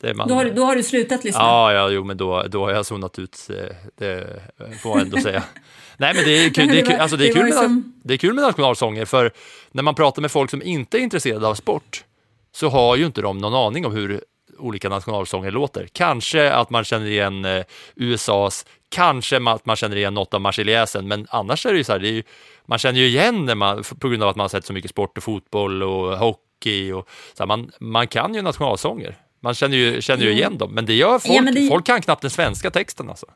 Det 0.00 0.14
man... 0.14 0.28
då, 0.28 0.34
har, 0.34 0.44
då 0.44 0.64
har 0.64 0.76
du 0.76 0.82
slutat 0.82 1.24
lyssna? 1.24 1.40
Ja, 1.40 1.72
ja, 1.72 1.90
jo, 1.90 2.04
men 2.04 2.16
då, 2.16 2.42
då 2.42 2.64
har 2.64 2.72
jag 2.72 2.86
zonat 2.86 3.18
ut, 3.18 3.50
eh, 3.50 3.76
det 3.98 4.42
får 4.82 4.94
man 4.94 5.00
ändå 5.00 5.20
säga. 5.20 5.42
Nej, 5.96 6.14
men 6.14 6.24
det 6.24 6.30
är 6.30 6.50
kul, 6.50 6.68
det 6.68 6.80
är 6.80 6.86
kul, 6.86 7.00
alltså, 7.00 7.16
det 7.16 7.28
är 7.28 7.34
kul, 7.34 7.44
med, 7.44 7.82
det 8.04 8.14
är 8.14 8.18
kul 8.18 8.34
med 8.34 8.44
nationalsånger, 8.44 9.04
för 9.04 9.32
när 9.72 9.82
man 9.82 9.94
pratar 9.94 10.22
med 10.22 10.30
folk 10.30 10.50
som 10.50 10.62
inte 10.62 10.98
är 10.98 11.00
intresserade 11.00 11.46
av 11.46 11.54
sport, 11.54 12.04
så 12.52 12.68
har 12.68 12.96
ju 12.96 13.06
inte 13.06 13.22
de 13.22 13.38
någon 13.38 13.54
aning 13.54 13.86
om 13.86 13.92
hur 13.92 14.20
olika 14.60 14.88
nationalsånger 14.88 15.50
låter. 15.50 15.86
Kanske 15.92 16.52
att 16.52 16.70
man 16.70 16.84
känner 16.84 17.06
igen 17.06 17.44
eh, 17.44 17.64
USAs, 17.96 18.66
kanske 18.88 19.40
att 19.50 19.66
man 19.66 19.76
känner 19.76 19.96
igen 19.96 20.14
något 20.14 20.34
av 20.34 20.40
Marseljäsen, 20.40 21.08
men 21.08 21.26
annars 21.30 21.66
är 21.66 21.72
det 21.72 21.78
ju 21.78 21.84
så 21.84 21.92
här, 21.92 22.00
ju, 22.00 22.22
man 22.66 22.78
känner 22.78 23.00
ju 23.00 23.06
igen 23.06 23.46
det 23.46 23.54
man, 23.54 23.84
på 23.98 24.08
grund 24.08 24.22
av 24.22 24.28
att 24.28 24.36
man 24.36 24.44
har 24.44 24.48
sett 24.48 24.64
så 24.64 24.72
mycket 24.72 24.90
sport 24.90 25.18
och 25.18 25.24
fotboll 25.24 25.82
och 25.82 26.18
hockey 26.18 26.92
och 26.92 27.08
så 27.34 27.42
här, 27.42 27.46
man, 27.46 27.70
man 27.80 28.08
kan 28.08 28.34
ju 28.34 28.42
nationalsånger. 28.42 29.16
Man 29.42 29.54
känner 29.54 29.76
ju, 29.76 30.00
känner 30.02 30.24
ju 30.24 30.32
igen 30.32 30.58
dem, 30.58 30.72
men 30.72 30.86
det 30.86 30.94
gör 30.94 31.18
folk. 31.18 31.48
Ja, 31.48 31.52
det... 31.52 31.68
Folk 31.68 31.86
kan 31.86 32.02
knappt 32.02 32.22
den 32.22 32.30
svenska 32.30 32.70
texten 32.70 33.08
alltså. 33.08 33.26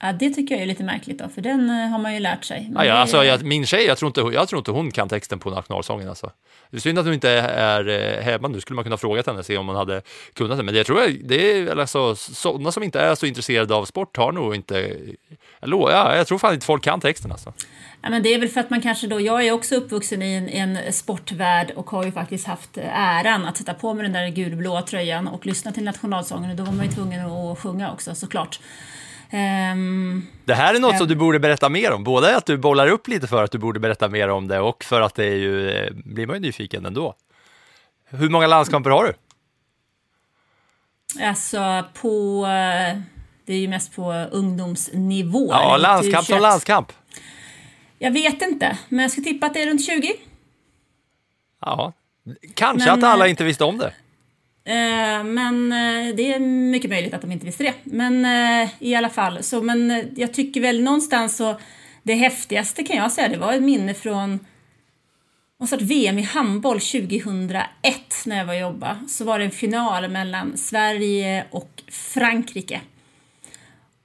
Ja, 0.00 0.12
det 0.12 0.30
tycker 0.30 0.54
jag 0.54 0.62
är 0.62 0.66
lite 0.66 0.84
märkligt 0.84 1.18
då, 1.18 1.28
för 1.28 1.40
den 1.40 1.70
eh, 1.70 1.88
har 1.88 1.98
man 1.98 2.14
ju 2.14 2.20
lärt 2.20 2.44
sig. 2.44 2.70
Ja, 2.74 2.84
ja, 2.84 2.94
alltså, 2.94 3.24
jag, 3.24 3.42
min 3.42 3.66
tjej, 3.66 3.86
jag 3.86 3.98
tror, 3.98 4.06
inte, 4.06 4.20
jag 4.36 4.48
tror 4.48 4.58
inte 4.58 4.70
hon 4.70 4.90
kan 4.90 5.08
texten 5.08 5.38
på 5.38 5.50
nationalsången. 5.50 6.08
Alltså. 6.08 6.30
Det 6.70 6.76
är 6.76 6.80
synd 6.80 6.98
att 6.98 7.04
hon 7.04 7.14
inte 7.14 7.30
är 7.30 7.88
eh, 7.88 8.24
hemma 8.24 8.48
nu, 8.48 8.60
skulle 8.60 8.74
man 8.74 8.84
kunna 8.84 8.96
fråga 8.96 9.22
henne, 9.26 9.42
se 9.42 9.56
om 9.56 9.66
hon 9.66 9.76
hade 9.76 10.02
kunnat 10.32 10.58
det. 10.58 10.62
Men 10.62 10.74
det 10.74 10.84
tror 10.84 11.00
jag, 11.00 11.16
det 11.24 11.52
är 11.52 11.80
alltså, 11.80 12.16
sådana 12.16 12.72
som 12.72 12.82
inte 12.82 13.00
är 13.00 13.14
så 13.14 13.26
intresserade 13.26 13.74
av 13.74 13.84
sport 13.84 14.16
har 14.16 14.32
nog 14.32 14.54
inte, 14.54 14.96
ja, 15.60 16.16
jag 16.16 16.26
tror 16.26 16.38
fan 16.38 16.54
inte 16.54 16.66
folk 16.66 16.84
kan 16.84 17.00
texten 17.00 17.32
alltså. 17.32 17.52
Ja, 18.02 18.10
men 18.10 18.22
det 18.22 18.34
är 18.34 18.40
väl 18.40 18.48
för 18.48 18.60
att 18.60 18.70
man 18.70 18.80
kanske 18.80 19.06
då, 19.06 19.20
jag 19.20 19.46
är 19.46 19.52
också 19.52 19.74
uppvuxen 19.74 20.22
i 20.22 20.34
en, 20.34 20.48
en 20.48 20.92
sportvärld 20.92 21.70
och 21.70 21.90
har 21.90 22.04
ju 22.04 22.12
faktiskt 22.12 22.46
haft 22.46 22.78
äran 22.92 23.44
att 23.44 23.56
sätta 23.56 23.74
på 23.74 23.94
mig 23.94 24.02
den 24.02 24.12
där 24.12 24.28
gulblåa 24.28 24.82
tröjan 24.82 25.28
och 25.28 25.46
lyssna 25.46 25.72
till 25.72 25.84
nationalsången 25.84 26.50
och 26.50 26.56
då 26.56 26.64
var 26.64 26.72
man 26.72 26.86
ju 26.86 26.92
tvungen 26.92 27.26
att 27.26 27.58
sjunga 27.58 27.92
också 27.92 28.14
såklart. 28.14 28.60
Um, 29.34 30.26
det 30.44 30.54
här 30.54 30.74
är 30.74 30.80
något 30.80 30.92
um, 30.92 30.98
som 30.98 31.08
du 31.08 31.14
borde 31.14 31.38
berätta 31.38 31.68
mer 31.68 31.92
om, 31.92 32.04
både 32.04 32.36
att 32.36 32.46
du 32.46 32.56
bollar 32.56 32.88
upp 32.88 33.08
lite 33.08 33.26
för 33.26 33.44
att 33.44 33.50
du 33.50 33.58
borde 33.58 33.80
berätta 33.80 34.08
mer 34.08 34.28
om 34.28 34.48
det 34.48 34.60
och 34.60 34.84
för 34.84 35.00
att 35.00 35.14
det 35.14 35.24
är 35.24 35.36
ju, 35.36 35.70
eh, 35.70 35.92
blir 35.94 36.26
man 36.26 36.36
ju 36.36 36.40
nyfiken 36.40 36.86
ändå. 36.86 37.14
Hur 38.04 38.28
många 38.28 38.46
landskamper 38.46 38.90
har 38.90 39.04
du? 39.04 39.14
Alltså 41.24 41.84
på, 42.00 42.44
eh, 42.46 43.00
det 43.46 43.52
är 43.52 43.58
ju 43.58 43.68
mest 43.68 43.96
på 43.96 44.12
ungdomsnivå. 44.12 45.48
Ja, 45.50 45.76
landskamp 45.76 46.26
som 46.26 46.40
landskamp. 46.40 46.92
Jag 47.98 48.10
vet 48.10 48.42
inte, 48.42 48.78
men 48.88 49.02
jag 49.02 49.10
ska 49.10 49.22
tippa 49.22 49.46
att 49.46 49.54
det 49.54 49.62
är 49.62 49.66
runt 49.66 49.86
20. 49.86 50.12
Ja, 51.60 51.92
kanske 52.54 52.90
men, 52.90 52.98
att 52.98 53.10
alla 53.10 53.24
eh, 53.24 53.30
inte 53.30 53.44
visste 53.44 53.64
om 53.64 53.78
det. 53.78 53.92
Eh, 54.66 55.24
men 55.24 55.72
eh, 55.72 56.14
det 56.14 56.32
är 56.32 56.38
mycket 56.40 56.90
möjligt 56.90 57.14
att 57.14 57.20
de 57.20 57.32
inte 57.32 57.46
visste 57.46 57.64
det. 57.64 57.74
Men 57.84 58.24
eh, 58.24 58.70
i 58.78 58.94
alla 58.94 59.10
fall, 59.10 59.42
så, 59.42 59.62
men 59.62 60.10
jag 60.16 60.34
tycker 60.34 60.60
väl 60.60 60.82
någonstans 60.82 61.36
så 61.36 61.60
det 62.02 62.14
häftigaste 62.14 62.82
kan 62.82 62.96
jag 62.96 63.12
säga, 63.12 63.28
det 63.28 63.36
var 63.36 63.52
ett 63.52 63.62
minne 63.62 63.94
från 63.94 64.38
något 65.60 65.82
VM 65.82 66.18
i 66.18 66.22
handboll 66.22 66.80
2001 66.80 67.66
när 68.26 68.36
jag 68.36 68.44
var 68.44 68.54
och 68.54 68.60
jobbade. 68.60 68.98
Så 69.08 69.24
var 69.24 69.38
det 69.38 69.44
en 69.44 69.50
final 69.50 70.08
mellan 70.08 70.56
Sverige 70.56 71.44
och 71.50 71.82
Frankrike. 71.88 72.80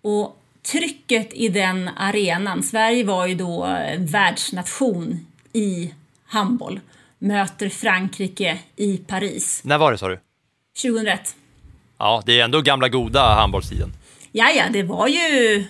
Och 0.02 0.38
trycket 0.72 1.34
i 1.34 1.48
den 1.48 1.90
arenan, 1.98 2.64
Sverige 2.64 3.04
var 3.04 3.28
ju 3.28 3.36
då 3.36 3.78
världsnation 3.98 5.26
i 5.54 5.94
handboll, 6.26 6.80
möter 7.20 7.70
Frankrike 7.70 8.60
i 8.76 8.98
Paris. 8.98 9.62
När 9.64 9.78
var 9.78 9.92
det 9.92 9.98
sa 9.98 10.08
du? 10.08 10.20
2001. 10.82 11.36
Ja, 11.98 12.24
det 12.26 12.40
är 12.40 12.44
ändå 12.44 12.62
gamla 12.62 12.90
goda 12.90 13.36
handbollstiden. 13.36 13.94
Ja, 14.32 14.50
ja, 14.52 14.64
det 14.72 14.84
var 14.84 15.08
ju 15.08 15.66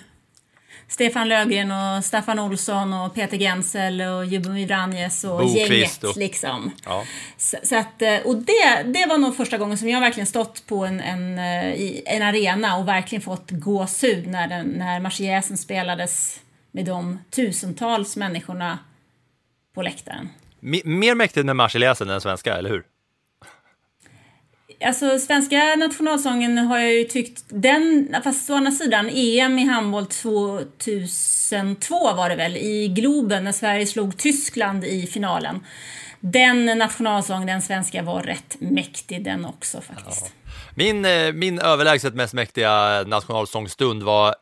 Stefan 0.88 1.30
Löfgren 1.30 1.72
och 1.72 2.06
Staffan 2.06 2.40
Olsson 2.40 2.94
och 2.94 3.16
Peter 3.16 3.38
Gensel 3.38 4.02
och 4.02 4.26
Jubomir 4.26 4.68
Vranjes 4.68 5.24
och 5.24 5.40
Bokvist 5.40 5.70
gänget. 5.70 6.04
Och... 6.04 6.18
Liksom. 6.18 6.72
Ja. 6.86 7.04
Så, 7.38 7.58
så, 7.64 7.76
att, 7.76 8.02
eh, 8.02 8.18
och 8.26 8.36
det, 8.36 8.84
det 8.86 9.06
var 9.10 9.18
nog 9.18 9.38
första 9.38 9.58
gången 9.58 9.78
som 9.78 9.90
jag 9.90 10.02
verkligen 10.02 10.28
stått 10.28 10.66
på 10.68 10.86
en, 10.86 11.00
en, 11.00 11.40
eh, 11.40 11.92
en 12.06 12.22
arena 12.22 12.78
och 12.78 12.88
verkligen 12.88 13.22
fått 13.22 13.52
gåshud 13.52 14.28
när, 14.28 14.48
den, 14.48 14.68
när 14.68 15.00
Marseljäsen 15.00 15.58
spelades 15.58 16.40
med 16.72 16.86
de 16.86 17.20
tusentals 17.36 18.16
människorna 18.16 18.80
på 19.76 19.82
läktaren. 19.82 20.30
M 20.64 20.82
mer 20.84 21.16
mäktigt 21.16 21.46
med 21.46 21.56
Marseljäsen 21.56 22.10
än 22.10 22.22
svenska, 22.22 22.58
eller 22.58 22.70
hur? 22.70 22.84
Alltså 24.86 25.20
svenska 25.20 25.76
nationalsången 25.78 26.58
har 26.58 26.80
jag 26.80 26.94
ju 26.94 27.04
tyckt, 27.04 27.44
den, 27.48 28.16
fast 28.24 28.50
å 28.50 28.54
andra 28.54 28.72
sidan, 28.72 29.10
EM 29.10 29.60
i 29.60 29.66
handboll 29.66 30.06
2002 30.06 32.14
var 32.14 32.30
det 32.30 32.36
väl, 32.36 32.58
i 32.58 32.88
Globen 32.88 33.44
när 33.44 33.52
Sverige 33.52 33.86
slog 33.86 34.18
Tyskland 34.18 34.86
i 34.86 35.08
finalen. 35.08 35.66
Den 36.20 36.66
nationalsången, 36.66 37.48
den 37.48 37.62
svenska, 37.62 38.04
var 38.04 38.24
rätt 38.24 38.56
mäktig 38.60 39.24
den 39.24 39.46
också 39.46 39.82
faktiskt. 39.82 40.34
Ja. 40.46 40.52
Min, 40.76 41.06
eh, 41.06 41.34
min 41.34 41.60
överlägset 41.60 42.16
mest 42.16 42.34
mäktiga 42.34 43.04
nationalsångstund 43.08 44.04
var 44.04 44.36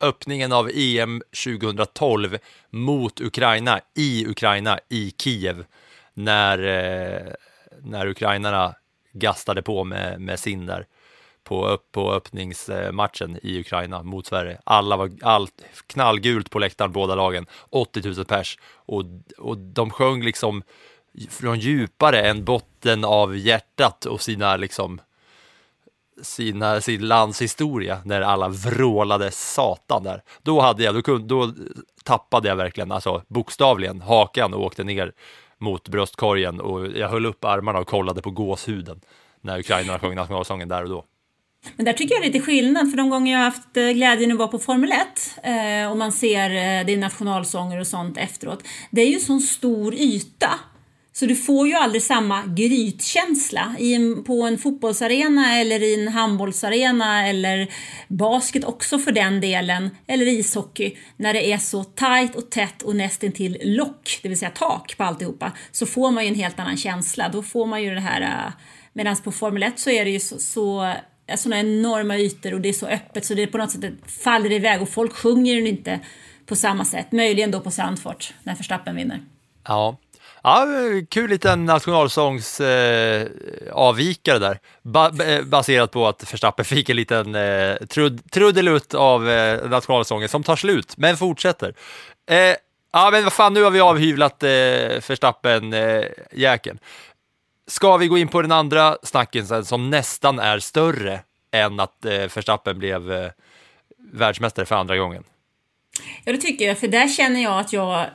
öppningen 0.00 0.52
av 0.52 0.70
EM 0.74 1.22
2012 1.44 2.38
mot 2.70 3.20
Ukraina 3.20 3.80
i 3.96 4.26
Ukraina, 4.26 4.78
i 4.88 5.12
Kiev, 5.18 5.64
när, 6.14 6.58
eh, 6.58 7.32
när 7.82 8.06
ukrainarna 8.06 8.74
gastade 9.12 9.62
på 9.62 9.84
med, 9.84 10.20
med 10.20 10.40
sin 10.40 10.66
där 10.66 10.86
på, 11.44 11.78
på 11.92 12.12
öppningsmatchen 12.12 13.38
i 13.42 13.60
Ukraina 13.60 14.02
mot 14.02 14.26
Sverige. 14.26 14.60
Alla 14.64 14.96
var 14.96 15.10
allt 15.22 15.64
knallgult 15.86 16.50
på 16.50 16.58
läktaren, 16.58 16.92
båda 16.92 17.14
lagen, 17.14 17.46
80 17.70 18.14
000 18.16 18.24
pers 18.24 18.58
och, 18.74 19.04
och 19.38 19.58
de 19.58 19.90
sjöng 19.90 20.22
liksom 20.22 20.62
från 21.30 21.58
djupare 21.58 22.20
än 22.20 22.44
botten 22.44 23.04
av 23.04 23.36
hjärtat 23.36 24.04
och 24.04 24.20
sina 24.20 24.56
liksom 24.56 25.00
sina, 26.22 26.80
sin 26.80 27.08
landshistoria 27.08 28.00
när 28.04 28.20
alla 28.20 28.48
vrålade 28.48 29.30
satan 29.30 30.04
där. 30.04 30.22
Då 30.42 30.60
hade 30.60 30.82
jag, 30.82 30.94
då, 30.94 31.02
kunde, 31.02 31.26
då 31.28 31.52
tappade 32.04 32.48
jag 32.48 32.56
verkligen, 32.56 32.92
alltså 32.92 33.22
bokstavligen, 33.28 34.00
hakan 34.00 34.54
och 34.54 34.64
åkte 34.64 34.84
ner 34.84 35.12
mot 35.58 35.88
bröstkorgen 35.88 36.60
och 36.60 36.86
jag 36.86 37.08
höll 37.08 37.26
upp 37.26 37.44
armarna 37.44 37.78
och 37.78 37.88
kollade 37.88 38.22
på 38.22 38.30
gåshuden 38.30 39.00
när 39.40 39.58
Ukraina 39.58 39.98
sjöng 39.98 40.14
nationalsången 40.14 40.68
där 40.68 40.82
och 40.82 40.88
då. 40.88 41.04
Men 41.76 41.84
där 41.84 41.92
tycker 41.92 42.14
jag 42.14 42.22
det 42.22 42.26
är 42.26 42.32
lite 42.32 42.44
skillnad, 42.44 42.90
för 42.90 42.96
de 42.96 43.10
gånger 43.10 43.32
jag 43.32 43.38
har 43.38 43.44
haft 43.44 43.76
eh, 43.76 43.90
glädjen 43.90 44.32
att 44.32 44.38
vara 44.38 44.48
på 44.48 44.58
Formel 44.58 44.92
1 44.92 44.98
eh, 45.42 45.90
och 45.90 45.96
man 45.96 46.12
ser 46.12 46.50
eh, 46.50 46.86
det 46.86 46.92
är 46.92 46.96
nationalsånger 46.96 47.80
och 47.80 47.86
sånt 47.86 48.18
efteråt. 48.18 48.62
Det 48.90 49.00
är 49.00 49.06
ju 49.06 49.18
sån 49.18 49.40
stor 49.40 49.94
yta. 49.94 50.50
Så 51.18 51.26
du 51.26 51.36
får 51.36 51.68
ju 51.68 51.74
aldrig 51.74 52.02
samma 52.02 52.42
grytkänsla 52.46 53.74
i 53.78 53.94
en, 53.94 54.24
på 54.24 54.42
en 54.42 54.58
fotbollsarena 54.58 55.58
eller 55.58 55.82
i 55.82 56.02
en 56.02 56.08
handbollsarena 56.08 57.28
eller 57.28 57.68
basket 58.08 58.64
också 58.64 58.98
för 58.98 59.12
den 59.12 59.40
delen, 59.40 59.90
eller 60.06 60.26
ishockey, 60.26 60.96
när 61.16 61.32
det 61.32 61.52
är 61.52 61.58
så 61.58 61.84
tajt 61.84 62.34
och 62.34 62.50
tätt 62.50 62.82
och 62.82 62.96
nästintill 62.96 63.58
lock, 63.62 64.20
det 64.22 64.28
vill 64.28 64.38
säga 64.38 64.50
tak 64.50 64.96
på 64.96 65.04
alltihopa, 65.04 65.52
så 65.70 65.86
får 65.86 66.10
man 66.10 66.24
ju 66.24 66.28
en 66.28 66.34
helt 66.34 66.58
annan 66.60 66.76
känsla. 66.76 67.28
Då 67.28 67.42
får 67.42 67.66
man 67.66 67.82
ju 67.82 67.94
det 67.94 68.00
här, 68.00 68.20
äh, 68.20 68.52
medan 68.92 69.16
på 69.16 69.32
Formel 69.32 69.62
1 69.62 69.78
så 69.78 69.90
är 69.90 70.04
det 70.04 70.10
ju 70.10 70.20
så, 70.20 70.38
så 70.38 70.94
sådana 71.36 71.60
enorma 71.60 72.16
ytor 72.16 72.54
och 72.54 72.60
det 72.60 72.68
är 72.68 72.72
så 72.72 72.86
öppet 72.86 73.24
så 73.24 73.34
det 73.34 73.46
på 73.46 73.58
något 73.58 73.70
sätt 73.70 73.92
faller 74.06 74.52
iväg 74.52 74.82
och 74.82 74.88
folk 74.88 75.12
sjunger 75.12 75.56
den 75.56 75.66
inte 75.66 76.00
på 76.46 76.56
samma 76.56 76.84
sätt. 76.84 77.12
Möjligen 77.12 77.50
då 77.50 77.60
på 77.60 77.70
Sandfort 77.70 78.34
när 78.42 78.54
Verstappen 78.54 78.96
vinner. 78.96 79.20
Ja, 79.64 79.96
ja 80.42 80.66
kul 81.10 81.30
liten 81.30 81.66
nationalsångsavvikare 81.66 84.36
eh, 84.36 84.40
där. 84.40 84.58
Ba 84.82 85.22
eh, 85.24 85.44
baserat 85.44 85.90
på 85.90 86.08
att 86.08 86.32
Verstappen 86.32 86.64
fick 86.64 86.88
en 86.88 86.96
liten 86.96 87.34
eh, 87.34 87.76
trud 87.76 88.30
trudelutt 88.30 88.94
av 88.94 89.30
eh, 89.30 89.68
nationalsången 89.68 90.28
som 90.28 90.42
tar 90.42 90.56
slut, 90.56 90.96
men 90.96 91.16
fortsätter. 91.16 91.74
Eh, 92.30 92.54
ja, 92.92 93.10
men 93.12 93.24
vad 93.24 93.32
fan, 93.32 93.54
nu 93.54 93.62
har 93.62 93.70
vi 93.70 93.80
avhyvlat 93.80 94.42
eh, 94.42 94.48
Verstappen-jäkeln. 95.08 96.78
Eh, 96.82 96.88
Ska 97.66 97.96
vi 97.96 98.08
gå 98.08 98.18
in 98.18 98.28
på 98.28 98.42
den 98.42 98.52
andra 98.52 98.96
snacken 99.02 99.46
sen, 99.46 99.64
som 99.64 99.90
nästan 99.90 100.38
är 100.38 100.58
större 100.58 101.20
än 101.52 101.80
att 101.80 102.04
eh, 102.04 102.12
Verstappen 102.12 102.78
blev 102.78 103.12
eh, 103.12 103.30
världsmästare 104.12 104.66
för 104.66 104.74
andra 104.74 104.96
gången? 104.96 105.24
Ja, 106.24 106.32
det 106.32 106.38
tycker 106.38 106.64
jag, 106.64 106.78
för 106.78 106.88
där 106.88 107.08
känner 107.08 107.42
jag 107.42 107.58
att 107.58 107.72
jag 107.72 108.06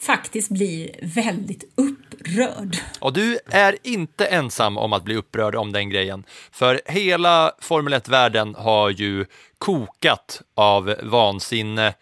faktiskt 0.00 0.50
blir 0.50 0.90
väldigt 1.02 1.64
upprörd. 1.74 2.76
Och 3.00 3.12
du 3.12 3.38
är 3.46 3.76
inte 3.82 4.26
ensam 4.26 4.78
om 4.78 4.92
att 4.92 5.04
bli 5.04 5.16
upprörd 5.16 5.54
om 5.54 5.72
den 5.72 5.90
grejen, 5.90 6.24
för 6.50 6.80
hela 6.86 7.52
Formel 7.60 7.94
1-världen 7.94 8.54
har 8.54 8.90
ju 8.90 9.26
kokat 9.58 10.42
av 10.54 10.94
vansinne 11.02 11.94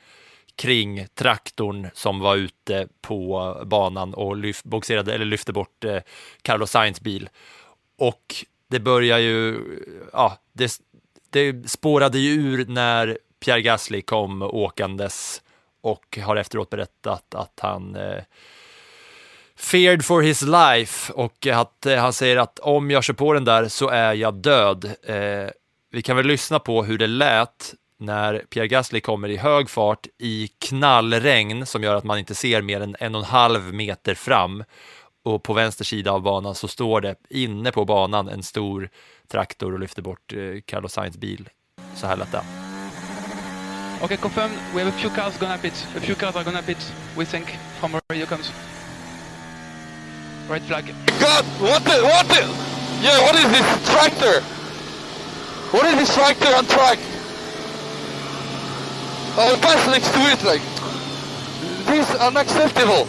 kring 0.56 1.06
traktorn 1.14 1.90
som 1.94 2.20
var 2.20 2.36
ute 2.36 2.88
på 3.00 3.56
banan 3.66 4.14
och 4.14 4.36
lyf, 4.36 4.62
boxerade, 4.62 5.14
eller 5.14 5.24
lyfte 5.24 5.52
bort 5.52 5.84
eh, 5.84 5.98
Carlos 6.42 6.70
Sainz 6.70 7.00
bil. 7.00 7.28
Och 7.98 8.34
det 8.68 8.80
börjar 8.80 9.18
ju, 9.18 9.58
ja, 10.12 10.38
det, 10.52 10.80
det 11.30 11.70
spårade 11.70 12.18
ju 12.18 12.30
ur 12.30 12.66
när 12.66 13.18
Pierre 13.40 13.62
Gasly 13.62 14.02
kom 14.02 14.42
åkandes 14.42 15.42
och 15.80 16.18
har 16.22 16.36
efteråt 16.36 16.70
berättat 16.70 17.34
att 17.34 17.60
han 17.60 17.96
eh, 17.96 18.22
feared 19.56 20.04
for 20.04 20.22
his 20.22 20.42
life 20.42 21.12
och 21.12 21.46
att 21.46 21.86
eh, 21.86 21.96
han 21.96 22.12
säger 22.12 22.36
att 22.36 22.58
om 22.58 22.90
jag 22.90 23.04
kör 23.04 23.14
på 23.14 23.32
den 23.32 23.44
där 23.44 23.68
så 23.68 23.88
är 23.88 24.14
jag 24.14 24.34
död. 24.34 24.84
Eh, 25.02 25.50
vi 25.90 26.02
kan 26.02 26.16
väl 26.16 26.26
lyssna 26.26 26.58
på 26.58 26.84
hur 26.84 26.98
det 26.98 27.06
lät 27.06 27.74
när 27.98 28.38
Pierre 28.38 28.68
Gasly 28.68 29.00
kommer 29.00 29.28
i 29.28 29.36
hög 29.36 29.70
fart 29.70 30.06
i 30.18 30.48
knallregn 30.58 31.66
som 31.66 31.82
gör 31.82 31.94
att 31.94 32.04
man 32.04 32.18
inte 32.18 32.34
ser 32.34 32.62
mer 32.62 32.80
än 32.80 32.96
en 33.00 33.14
och 33.14 33.20
en 33.20 33.26
halv 33.26 33.74
meter 33.74 34.14
fram 34.14 34.64
och 35.24 35.42
på 35.42 35.52
vänster 35.52 35.84
sida 35.84 36.12
av 36.12 36.22
banan 36.22 36.54
så 36.54 36.68
står 36.68 37.00
det 37.00 37.14
inne 37.30 37.72
på 37.72 37.84
banan 37.84 38.28
en 38.28 38.42
stor 38.42 38.88
traktor 39.28 39.72
och 39.72 39.80
lyfter 39.80 40.02
bort 40.02 40.32
eh, 40.32 40.60
Carlos 40.64 40.92
Sainz 40.92 41.16
bil. 41.16 41.48
Så 41.94 42.06
här 42.06 42.16
lät 42.16 42.32
det. 42.32 42.67
Okay, 44.00 44.16
confirmed. 44.16 44.54
We 44.72 44.80
have 44.80 44.94
a 44.94 44.96
few 44.96 45.10
cars 45.10 45.36
gonna 45.38 45.58
pit. 45.58 45.74
A 45.96 46.00
few 46.00 46.14
cars 46.14 46.36
are 46.36 46.44
gonna 46.44 46.62
pit. 46.62 46.78
We 47.16 47.24
think 47.24 47.56
from 47.80 47.92
where 47.92 48.02
you 48.14 48.26
comes. 48.26 48.52
Red 50.48 50.62
flag. 50.62 50.94
God, 51.18 51.44
what 51.58 51.82
the, 51.82 52.02
what 52.04 52.26
the? 52.28 52.46
Yeah, 53.02 53.18
what 53.22 53.34
is 53.34 53.50
this 53.50 53.90
tractor? 53.90 54.40
What 55.70 55.84
is 55.86 55.96
this 55.96 56.14
tractor 56.14 56.46
on 56.54 56.64
track? 56.66 56.98
I 59.36 59.50
will 59.50 59.58
pass 59.58 59.86
next 59.88 60.10
to 60.14 60.20
it 60.30 60.42
like, 60.44 60.62
this 61.86 62.08
is 62.08 62.16
unacceptable. 62.16 63.06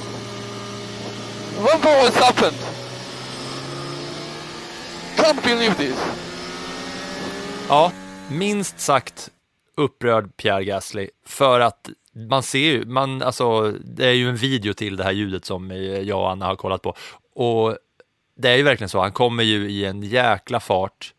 Remember 1.58 1.90
what's 2.02 2.16
happened. 2.16 2.58
Can't 5.18 5.44
believe 5.44 5.78
this. 5.78 5.98
Ja, 7.70 7.92
minst 8.30 8.80
sagt 8.82 9.32
upprörd 9.80 10.38
Pierre 10.38 10.64
Gasly 10.64 11.10
för 11.26 11.60
att 11.60 11.90
man 12.30 12.44
ser 12.44 12.60
ju, 12.60 12.86
man, 12.86 13.22
alltså, 13.22 13.72
det 13.72 14.06
är 14.06 14.14
ju 14.14 14.30
en 14.30 14.36
video 14.36 14.74
till 14.74 14.96
det 14.96 15.04
här 15.04 15.12
ljudet 15.12 15.46
som 15.46 15.72
jag 16.04 16.20
och 16.20 16.32
Anna 16.32 16.46
har 16.46 16.56
kollat 16.56 16.82
på 16.82 16.96
och 17.34 17.78
det 18.36 18.50
är 18.50 18.58
ju 18.58 18.64
verkligen 18.64 18.90
så, 18.90 19.02
han 19.02 19.12
kommer 19.12 19.44
ju 19.44 19.70
i 19.70 19.86
en 19.86 20.04
jäkla 20.04 20.60
fart 20.60 21.14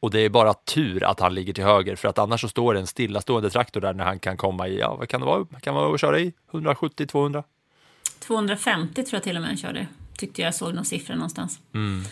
och 0.00 0.10
det 0.10 0.20
är 0.20 0.28
bara 0.28 0.54
tur 0.54 1.04
att 1.04 1.20
han 1.20 1.34
ligger 1.34 1.52
till 1.52 1.64
höger 1.64 1.96
för 1.96 2.08
att 2.08 2.18
annars 2.18 2.40
så 2.40 2.48
står 2.48 2.74
det 2.74 2.80
en 2.80 2.86
stillastående 2.86 3.50
traktor 3.50 3.80
där 3.80 3.94
när 3.94 4.04
han 4.04 4.18
kan 4.18 4.36
komma 4.36 4.68
i, 4.68 4.78
ja 4.78 4.94
vad 4.94 5.08
kan 5.08 5.20
det 5.20 5.26
vara, 5.26 5.46
kan 5.60 5.74
man 5.74 5.98
köra 5.98 6.20
i 6.20 6.32
170-200? 6.50 7.44
250 8.18 8.94
tror 8.94 9.16
jag 9.16 9.22
till 9.22 9.36
och 9.36 9.42
med 9.42 9.48
han 9.48 9.56
körde, 9.56 9.86
tyckte 10.16 10.42
jag 10.42 10.54
såg 10.54 10.74
någon 10.74 10.84
siffra 10.84 11.14
någonstans. 11.14 11.60
Mm. 11.74 12.02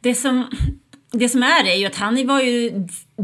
Det 0.00 0.14
som 0.14 0.50
det 1.18 1.28
som 1.28 1.42
är 1.42 1.64
är 1.64 1.74
ju 1.76 1.86
att 1.86 1.96
han 1.96 2.26
var 2.26 2.40
ju 2.40 2.70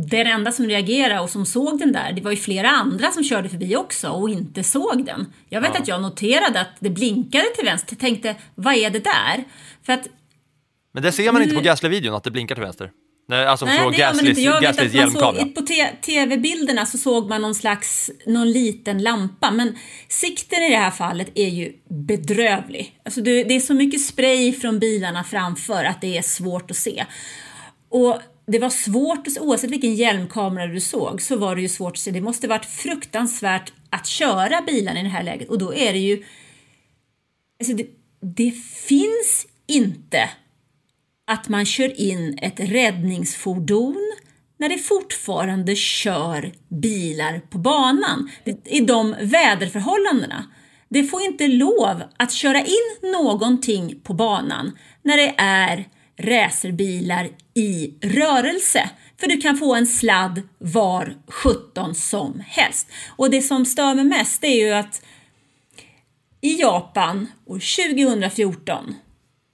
den 0.09 0.27
enda 0.27 0.53
som 0.53 0.67
reagerade 0.67 1.21
och 1.21 1.31
som 1.31 1.47
såg 1.47 1.79
den 1.79 1.93
där. 1.93 2.13
Det 2.13 2.21
var 2.23 2.31
ju 2.31 2.37
flera 2.37 2.71
andra 2.71 3.11
som 3.11 3.25
körde 3.25 3.49
förbi 3.49 3.77
också 3.77 4.09
och 4.09 4.31
inte 4.31 4.65
såg 4.65 5.05
den. 5.07 5.33
Jag 5.49 5.61
vet 5.61 5.71
Ja. 5.75 5.81
att 5.81 5.89
jag 5.89 6.03
noterade 6.03 6.61
att 6.61 6.69
det 6.81 6.91
blinkade 6.91 7.45
till 7.57 7.65
vänster. 7.65 7.97
Tänkte, 7.97 8.37
vad 8.55 8.75
är 8.75 8.91
det 8.91 9.05
där? 9.05 9.45
För 9.87 9.93
att 9.93 10.09
Men 10.95 11.03
det 11.03 11.13
ser 11.13 11.33
man 11.33 11.43
inte 11.43 11.55
Nu- 11.55 11.61
på 11.61 11.65
Gasly-videon 11.65 12.15
att 12.15 12.25
det 12.25 12.31
blinkar 12.31 12.55
till 12.55 12.65
vänster. 12.65 12.91
Nej, 13.29 13.47
alltså 13.47 13.67
Nej, 13.67 13.79
från 13.79 13.93
Gaslys, 13.93 14.39
inte. 14.39 14.97
Hjälmkamera. 14.97 15.45
på 15.45 15.63
tv-bilderna 16.03 16.87
så 16.87 16.99
såg 16.99 17.29
man 17.29 17.43
någon 17.43 17.55
slags, 17.55 18.11
någon 18.27 18.53
liten 18.53 19.03
lampa, 19.03 19.51
men 19.51 19.77
sikten 20.09 20.63
i 20.63 20.71
det 20.71 20.77
här 20.77 20.91
fallet 20.91 21.31
är 21.35 21.49
ju 21.49 21.73
bedrövlig. 21.89 22.99
Alltså 23.05 23.21
det, 23.21 23.45
det 23.45 23.55
är 23.55 23.61
så 23.61 23.75
mycket 23.75 24.01
spray 24.01 24.53
från 24.53 24.79
bilarna 24.79 25.25
framför 25.25 25.85
att 25.85 26.01
det 26.01 26.19
är 26.19 26.23
svårt 26.23 26.71
att 26.71 26.77
se. 26.77 27.05
Och 27.93 28.21
det 28.47 28.59
var 28.59 28.71
svårt, 28.71 29.27
att 29.27 29.33
se- 29.33 29.41
oavsett 29.41 29.71
vilken 29.71 29.95
hjälmkamera 29.95 30.67
du 30.67 30.81
såg, 30.81 31.23
så 31.23 31.37
var 31.37 31.57
det 31.57 31.63
ju 31.63 31.69
svårt 31.69 31.93
att 31.93 31.99
se. 31.99 32.11
Det 32.11 32.21
måste 32.21 32.49
varit 32.49 32.65
fruktansvärt 32.65 33.73
att 33.91 34.07
köra 34.07 34.63
bilarna 34.67 35.01
i 35.01 35.03
det 35.03 35.09
här 35.09 35.23
läget 35.23 35.49
och 35.49 35.59
då 35.59 35.75
är 35.75 35.93
det 35.93 35.99
ju... 35.99 36.25
Alltså 37.61 37.77
det, 37.77 37.87
det 38.37 38.51
finns 38.89 39.47
inte 39.67 40.31
att 41.27 41.49
man 41.49 41.67
kör 41.67 42.01
in 42.01 42.39
ett 42.43 42.61
räddningsfordon 42.61 44.13
när 44.59 44.69
det 44.69 44.79
fortfarande 44.79 45.77
kör 45.77 46.53
bilar 46.69 47.41
på 47.51 47.59
banan 47.59 48.31
i 48.65 48.81
de 48.81 49.15
väderförhållandena. 49.21 50.45
Det 50.89 51.05
får 51.05 51.23
inte 51.23 51.49
lov 51.49 52.03
att 52.17 52.33
köra 52.33 52.61
in 52.61 53.13
någonting 53.13 54.01
på 54.03 54.15
banan 54.15 54.79
när 55.03 55.17
det 55.17 55.35
är 55.39 55.89
racerbilar 56.19 57.29
i 57.55 57.95
rörelse. 58.03 58.91
För 59.21 59.27
du 59.27 59.37
kan 59.37 59.57
få 59.57 59.75
en 59.75 59.87
sladd 59.87 60.43
var 60.59 61.15
17 61.29 61.95
som 61.95 62.43
helst. 62.47 62.89
Och 63.17 63.31
det 63.31 63.43
som 63.43 63.65
stör 63.65 63.95
mig 63.95 64.05
mest 64.05 64.45
är 64.45 64.67
ju 64.67 64.73
att 64.73 65.03
i 66.41 66.61
Japan 66.61 67.27
år 67.47 67.89
2014 67.99 68.95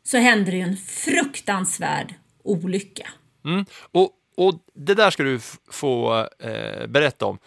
så 0.05 0.19
hände 0.19 0.51
det 0.51 0.57
ju 0.57 0.63
en 0.63 0.77
fruktansvärd 0.77 2.15
olycka. 2.45 3.09
Mm. 3.45 3.67
Och, 3.93 4.11
och 4.37 4.55
det 4.75 4.95
där 4.95 5.11
ska 5.11 5.23
du 5.23 5.41
få 5.71 6.27
eh, 6.39 6.87
berätta 6.87 7.27
om. 7.27 7.39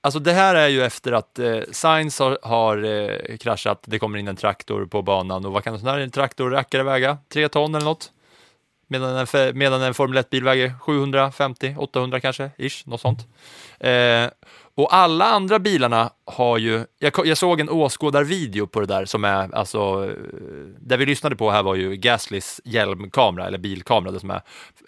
alltså 0.00 0.20
det 0.20 0.32
här 0.32 0.54
är 0.54 0.68
ju 0.68 0.82
efter 0.82 1.12
att 1.12 1.38
eh, 1.38 1.60
Sainz 1.70 2.18
har, 2.18 2.38
har 2.42 2.84
eh, 2.84 3.36
kraschat, 3.36 3.84
det 3.86 3.98
kommer 3.98 4.18
in 4.18 4.28
en 4.28 4.36
traktor 4.36 4.86
på 4.86 5.02
banan 5.02 5.44
och 5.46 5.52
vad 5.52 5.64
kan 5.64 5.74
en 5.74 5.80
sån 5.80 5.88
här 5.88 6.08
traktorrackare 6.08 6.82
väga? 6.82 7.18
Tre 7.28 7.48
ton 7.48 7.74
eller 7.74 7.84
något? 7.84 8.12
Medan 8.92 9.26
en, 9.34 9.58
medan 9.58 9.82
en 9.82 9.94
Formel 9.94 10.18
1-bil 10.18 10.44
väger 10.44 10.74
750, 10.80 11.74
800 11.78 12.20
kanske, 12.20 12.50
ish, 12.58 12.86
något 12.86 13.00
sånt. 13.00 13.26
Eh, 13.80 14.26
och 14.74 14.94
alla 14.94 15.24
andra 15.24 15.58
bilarna 15.58 16.10
har 16.24 16.58
ju, 16.58 16.84
jag, 16.98 17.12
jag 17.24 17.38
såg 17.38 17.60
en 17.60 17.68
åskådarvideo 17.68 18.66
på 18.66 18.80
det 18.80 18.86
där 18.86 19.04
som 19.04 19.24
är, 19.24 19.54
alltså, 19.54 20.10
det 20.80 20.96
vi 20.96 21.06
lyssnade 21.06 21.36
på 21.36 21.50
här 21.50 21.62
var 21.62 21.74
ju 21.74 21.96
Gaslys 21.96 22.60
hjälmkamera, 22.64 23.46
eller 23.46 23.58
bilkamera, 23.58 24.12
det 24.12 24.20
som 24.20 24.30
är 24.30 24.42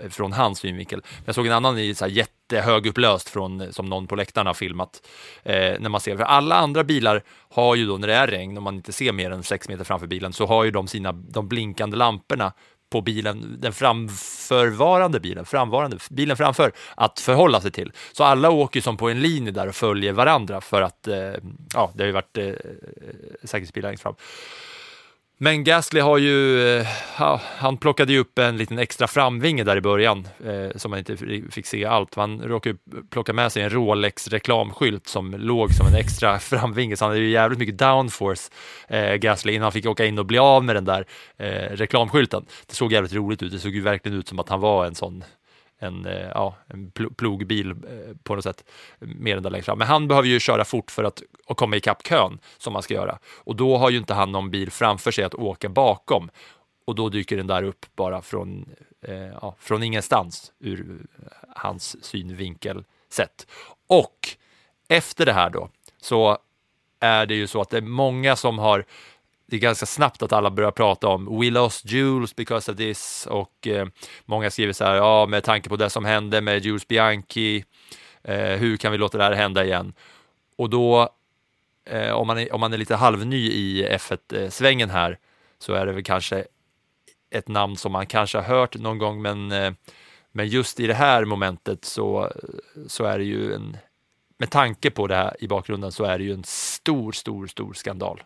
från 0.08 0.32
hans 0.32 0.58
synvinkel. 0.58 1.02
Jag 1.24 1.34
såg 1.34 1.46
en 1.46 1.52
annan 1.52 1.78
i 1.78 1.94
så 1.94 2.04
här 2.04 2.12
jättehögupplöst 2.12 3.28
från, 3.28 3.72
som 3.72 3.86
någon 3.86 4.06
på 4.06 4.16
läktaren 4.16 4.46
har 4.46 4.54
filmat. 4.54 5.08
Eh, 5.42 5.80
när 5.80 5.88
man 5.88 6.00
ser, 6.00 6.16
för 6.16 6.24
alla 6.24 6.54
andra 6.54 6.84
bilar 6.84 7.22
har 7.50 7.74
ju 7.74 7.86
då, 7.86 7.96
när 7.96 8.08
det 8.08 8.14
är 8.14 8.26
regn, 8.26 8.56
och 8.56 8.62
man 8.62 8.74
inte 8.74 8.92
ser 8.92 9.12
mer 9.12 9.30
än 9.30 9.42
sex 9.42 9.68
meter 9.68 9.84
framför 9.84 10.06
bilen, 10.06 10.32
så 10.32 10.46
har 10.46 10.64
ju 10.64 10.70
de 10.70 10.88
sina, 10.88 11.12
de 11.12 11.48
blinkande 11.48 11.96
lamporna 11.96 12.52
på 12.92 13.00
bilen, 13.00 13.56
den 13.60 13.72
framförvarande 13.72 15.20
bilen, 15.20 15.44
framvarande, 15.44 15.98
bilen 16.10 16.36
framför, 16.36 16.72
att 16.94 17.20
förhålla 17.20 17.60
sig 17.60 17.70
till. 17.70 17.92
Så 18.12 18.24
alla 18.24 18.50
åker 18.50 18.80
som 18.80 18.96
på 18.96 19.08
en 19.08 19.20
linje 19.20 19.50
där 19.50 19.68
och 19.68 19.74
följer 19.74 20.12
varandra 20.12 20.60
för 20.60 20.82
att, 20.82 21.08
eh, 21.08 21.16
ja, 21.74 21.92
det 21.94 22.02
har 22.02 22.06
ju 22.06 22.12
varit 22.12 22.38
eh, 22.38 22.44
eh 22.44 22.54
säkerhetsbilar 23.44 23.88
längst 23.88 24.02
fram. 24.02 24.14
Men 25.38 25.64
Gasly 25.64 26.00
har 26.00 26.18
ju, 26.18 26.68
eh, 26.78 26.86
han 27.56 27.76
plockade 27.76 28.12
ju 28.12 28.18
upp 28.18 28.38
en 28.38 28.56
liten 28.56 28.78
extra 28.78 29.06
framvinge 29.06 29.64
där 29.64 29.76
i 29.76 29.80
början, 29.80 30.28
eh, 30.44 30.76
som 30.76 30.90
man 30.90 30.98
inte 30.98 31.16
fick 31.50 31.66
se 31.66 31.84
allt. 31.84 32.14
Han 32.14 32.42
råkade 32.42 32.76
ju 32.76 33.02
plocka 33.10 33.32
med 33.32 33.52
sig 33.52 33.62
en 33.62 33.70
Rolex 33.70 34.28
reklamskylt 34.28 35.08
som 35.08 35.34
låg 35.34 35.74
som 35.74 35.86
en 35.86 35.94
extra 35.94 36.38
framvinge, 36.38 36.96
så 36.96 37.04
han 37.04 37.10
hade 37.10 37.20
ju 37.20 37.30
jävligt 37.30 37.58
mycket 37.58 37.78
downforce, 37.78 38.50
eh, 38.88 39.14
Gasly, 39.14 39.52
innan 39.52 39.62
han 39.62 39.72
fick 39.72 39.86
åka 39.86 40.04
in 40.04 40.18
och 40.18 40.26
bli 40.26 40.38
av 40.38 40.64
med 40.64 40.76
den 40.76 40.84
där 40.84 41.04
eh, 41.36 41.76
reklamskylten. 41.76 42.44
Det 42.66 42.74
såg 42.74 42.92
jävligt 42.92 43.12
roligt 43.12 43.42
ut, 43.42 43.52
det 43.52 43.58
såg 43.58 43.74
ju 43.74 43.80
verkligen 43.80 44.18
ut 44.18 44.28
som 44.28 44.38
att 44.38 44.48
han 44.48 44.60
var 44.60 44.86
en 44.86 44.94
sån 44.94 45.24
en, 45.82 46.06
eh, 46.06 46.28
ja, 46.34 46.54
en 46.66 46.90
plogbil 46.90 47.70
eh, 47.70 48.16
på 48.22 48.34
något 48.34 48.44
sätt, 48.44 48.64
mer 48.98 49.36
än 49.36 49.42
där 49.42 49.50
längst 49.50 49.66
fram. 49.66 49.78
Men 49.78 49.88
han 49.88 50.08
behöver 50.08 50.28
ju 50.28 50.40
köra 50.40 50.64
fort 50.64 50.90
för 50.90 51.04
att 51.04 51.22
och 51.46 51.56
komma 51.56 51.76
ikapp 51.76 52.02
kön, 52.02 52.38
som 52.58 52.72
man 52.72 52.82
ska 52.82 52.94
göra. 52.94 53.18
Och 53.36 53.56
då 53.56 53.76
har 53.76 53.90
ju 53.90 53.98
inte 53.98 54.14
han 54.14 54.32
någon 54.32 54.50
bil 54.50 54.70
framför 54.70 55.10
sig 55.10 55.24
att 55.24 55.34
åka 55.34 55.68
bakom. 55.68 56.30
Och 56.84 56.94
då 56.94 57.08
dyker 57.08 57.36
den 57.36 57.46
där 57.46 57.62
upp 57.62 57.86
bara 57.96 58.22
från, 58.22 58.68
eh, 59.02 59.14
ja, 59.16 59.54
från 59.58 59.82
ingenstans 59.82 60.52
ur 60.58 61.06
eh, 61.18 61.32
hans 61.56 62.04
synvinkel 62.04 62.84
sett. 63.10 63.46
Och 63.86 64.28
efter 64.88 65.26
det 65.26 65.32
här 65.32 65.50
då, 65.50 65.68
så 66.00 66.38
är 67.00 67.26
det 67.26 67.34
ju 67.34 67.46
så 67.46 67.60
att 67.60 67.70
det 67.70 67.76
är 67.76 67.82
många 67.82 68.36
som 68.36 68.58
har 68.58 68.84
det 69.52 69.56
är 69.56 69.60
ganska 69.60 69.86
snabbt 69.86 70.22
att 70.22 70.32
alla 70.32 70.50
börjar 70.50 70.70
prata 70.70 71.08
om 71.08 71.40
we 71.40 71.50
lost 71.50 71.84
Jules 71.84 72.36
because 72.36 72.72
of 72.72 72.78
this 72.78 73.26
och 73.30 73.66
eh, 73.66 73.86
många 74.24 74.50
skriver 74.50 74.72
så 74.72 74.84
här, 74.84 74.94
ja 74.94 75.26
med 75.26 75.44
tanke 75.44 75.68
på 75.68 75.76
det 75.76 75.90
som 75.90 76.04
hände 76.04 76.40
med 76.40 76.64
Jules 76.64 76.88
Bianchi, 76.88 77.64
eh, 78.22 78.36
hur 78.36 78.76
kan 78.76 78.92
vi 78.92 78.98
låta 78.98 79.18
det 79.18 79.24
här 79.24 79.32
hända 79.32 79.64
igen? 79.64 79.92
Och 80.56 80.70
då, 80.70 81.08
eh, 81.84 82.12
om, 82.12 82.26
man 82.26 82.38
är, 82.38 82.52
om 82.52 82.60
man 82.60 82.72
är 82.72 82.78
lite 82.78 82.96
halvny 82.96 83.36
i 83.36 83.88
F1-svängen 83.88 84.88
eh, 84.88 84.94
här, 84.94 85.18
så 85.58 85.72
är 85.72 85.86
det 85.86 85.92
väl 85.92 86.04
kanske 86.04 86.44
ett 87.30 87.48
namn 87.48 87.76
som 87.76 87.92
man 87.92 88.06
kanske 88.06 88.38
har 88.38 88.44
hört 88.56 88.76
någon 88.76 88.98
gång, 88.98 89.22
men, 89.22 89.52
eh, 89.52 89.72
men 90.32 90.48
just 90.48 90.80
i 90.80 90.86
det 90.86 90.94
här 90.94 91.24
momentet 91.24 91.84
så, 91.84 92.32
så 92.86 93.04
är 93.04 93.18
det 93.18 93.24
ju 93.24 93.54
en, 93.54 93.76
med 94.38 94.50
tanke 94.50 94.90
på 94.90 95.06
det 95.06 95.16
här 95.16 95.36
i 95.40 95.48
bakgrunden 95.48 95.92
så 95.92 96.04
är 96.04 96.18
det 96.18 96.24
ju 96.24 96.32
en 96.32 96.44
stor, 96.44 97.12
stor, 97.12 97.46
stor 97.46 97.72
skandal. 97.72 98.22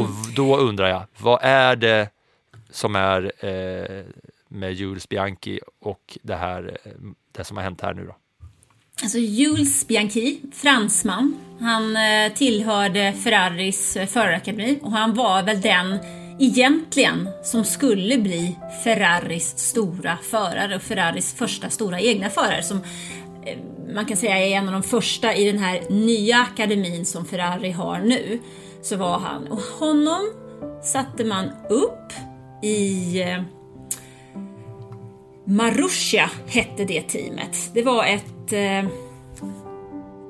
Och 0.00 0.08
då 0.36 0.56
undrar 0.56 0.88
jag, 0.88 1.06
vad 1.18 1.38
är 1.42 1.76
det 1.76 2.10
som 2.70 2.96
är 2.96 3.32
eh, 3.44 4.04
med 4.48 4.74
Jules 4.74 5.08
Bianchi 5.08 5.60
och 5.80 6.18
det, 6.22 6.36
här, 6.36 6.78
eh, 6.84 6.92
det 7.32 7.44
som 7.44 7.56
har 7.56 7.64
hänt 7.64 7.80
här 7.80 7.94
nu 7.94 8.06
då? 8.06 8.16
Alltså 9.02 9.18
Jules 9.18 9.88
Bianchi, 9.88 10.40
fransman, 10.52 11.36
han 11.60 11.96
eh, 11.96 12.32
tillhörde 12.32 13.12
Ferraris 13.12 13.96
eh, 13.96 14.06
förarakademi 14.06 14.78
och 14.82 14.92
han 14.92 15.14
var 15.14 15.42
väl 15.42 15.60
den 15.60 15.98
egentligen 16.38 17.28
som 17.42 17.64
skulle 17.64 18.18
bli 18.18 18.58
Ferraris 18.84 19.58
stora 19.58 20.18
förare 20.22 20.76
och 20.76 20.82
Ferraris 20.82 21.34
första 21.34 21.70
stora 21.70 22.00
egna 22.00 22.30
förare 22.30 22.62
som 22.62 22.76
eh, 23.46 23.58
man 23.94 24.06
kan 24.06 24.16
säga 24.16 24.38
är 24.38 24.56
en 24.56 24.66
av 24.68 24.72
de 24.72 24.82
första 24.82 25.34
i 25.34 25.52
den 25.52 25.58
här 25.58 25.80
nya 25.90 26.36
akademin 26.36 27.06
som 27.06 27.24
Ferrari 27.24 27.70
har 27.70 27.98
nu. 27.98 28.40
Så 28.88 28.96
var 28.96 29.18
han 29.18 29.46
och 29.46 29.60
honom 29.60 30.32
satte 30.82 31.24
man 31.24 31.50
upp 31.68 32.12
i 32.62 33.20
eh, 33.22 33.42
Marussia 35.46 36.30
hette 36.46 36.84
det 36.84 37.02
teamet. 37.02 37.70
Det 37.74 37.82
var 37.82 38.04
ett 38.04 38.52
eh, 38.52 38.90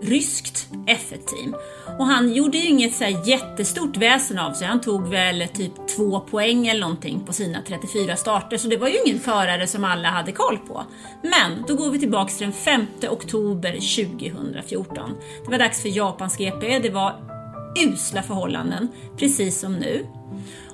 ryskt 0.02 0.68
F1-team. 0.86 1.56
Och 1.98 2.06
han 2.06 2.32
gjorde 2.32 2.58
ju 2.58 2.68
inget 2.68 2.94
så 2.94 3.04
här 3.04 3.28
jättestort 3.28 3.96
väsen 3.96 4.38
av 4.38 4.52
sig. 4.52 4.66
Han 4.66 4.80
tog 4.80 5.08
väl 5.08 5.48
typ 5.48 5.72
två 5.96 6.20
poäng 6.20 6.66
eller 6.66 6.80
någonting 6.80 7.20
på 7.26 7.32
sina 7.32 7.62
34 7.62 8.16
starter. 8.16 8.56
Så 8.56 8.68
det 8.68 8.76
var 8.76 8.88
ju 8.88 8.98
ingen 9.06 9.20
förare 9.20 9.66
som 9.66 9.84
alla 9.84 10.08
hade 10.08 10.32
koll 10.32 10.58
på. 10.58 10.84
Men 11.22 11.64
då 11.68 11.74
går 11.74 11.90
vi 11.90 11.98
tillbaks 11.98 12.36
till 12.36 12.46
den 12.46 12.52
5 12.52 12.86
oktober 13.10 13.72
2014. 13.72 15.10
Det 15.44 15.50
var 15.50 15.58
dags 15.58 15.82
för 15.82 15.88
Japans 15.88 16.36
GP. 16.36 16.78
Det 16.78 16.90
var 16.90 17.37
usla 17.86 18.22
förhållanden, 18.22 18.88
precis 19.16 19.60
som 19.60 19.74
nu. 19.74 20.06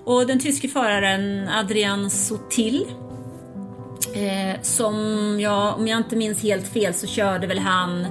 Och 0.04 0.26
den 0.26 0.38
tyske 0.38 0.68
föraren 0.68 1.48
Adrian 1.48 2.10
Sotil 2.10 2.86
Eh, 4.14 4.60
som 4.62 4.96
jag, 5.40 5.78
om 5.78 5.88
jag 5.88 5.98
inte 5.98 6.16
minns 6.16 6.42
helt 6.42 6.68
fel 6.68 6.94
så 6.94 7.06
körde 7.06 7.46
väl 7.46 7.58
han 7.58 8.06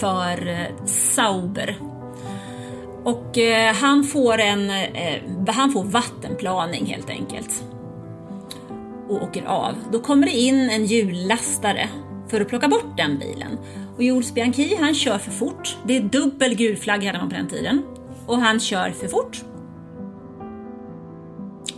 för 0.00 0.48
eh, 0.48 0.84
Sauber. 0.86 1.78
Och 3.04 3.38
eh, 3.38 3.74
han 3.74 4.04
får 4.04 4.38
en, 4.38 4.70
eh, 4.70 5.20
han 5.46 5.72
får 5.72 5.84
vattenplaning 5.84 6.86
helt 6.86 7.10
enkelt. 7.10 7.64
Och 9.08 9.22
åker 9.22 9.44
av. 9.44 9.74
Då 9.92 9.98
kommer 9.98 10.26
det 10.26 10.32
in 10.32 10.70
en 10.70 10.86
hjullastare 10.86 11.88
för 12.28 12.40
att 12.40 12.48
plocka 12.48 12.68
bort 12.68 12.96
den 12.96 13.18
bilen. 13.18 13.58
Och 13.96 14.02
Jules 14.02 14.34
Bianchi 14.34 14.76
han 14.80 14.94
kör 14.94 15.18
för 15.18 15.30
fort. 15.30 15.76
Det 15.86 15.96
är 15.96 16.00
dubbel 16.00 16.54
gul 16.54 16.76
flagg 16.76 17.04
hade 17.04 17.18
man 17.18 17.28
på 17.28 17.36
den 17.36 17.48
tiden. 17.48 17.82
Och 18.32 18.38
han 18.38 18.60
kör 18.60 18.90
för 18.90 19.08
fort. 19.08 19.44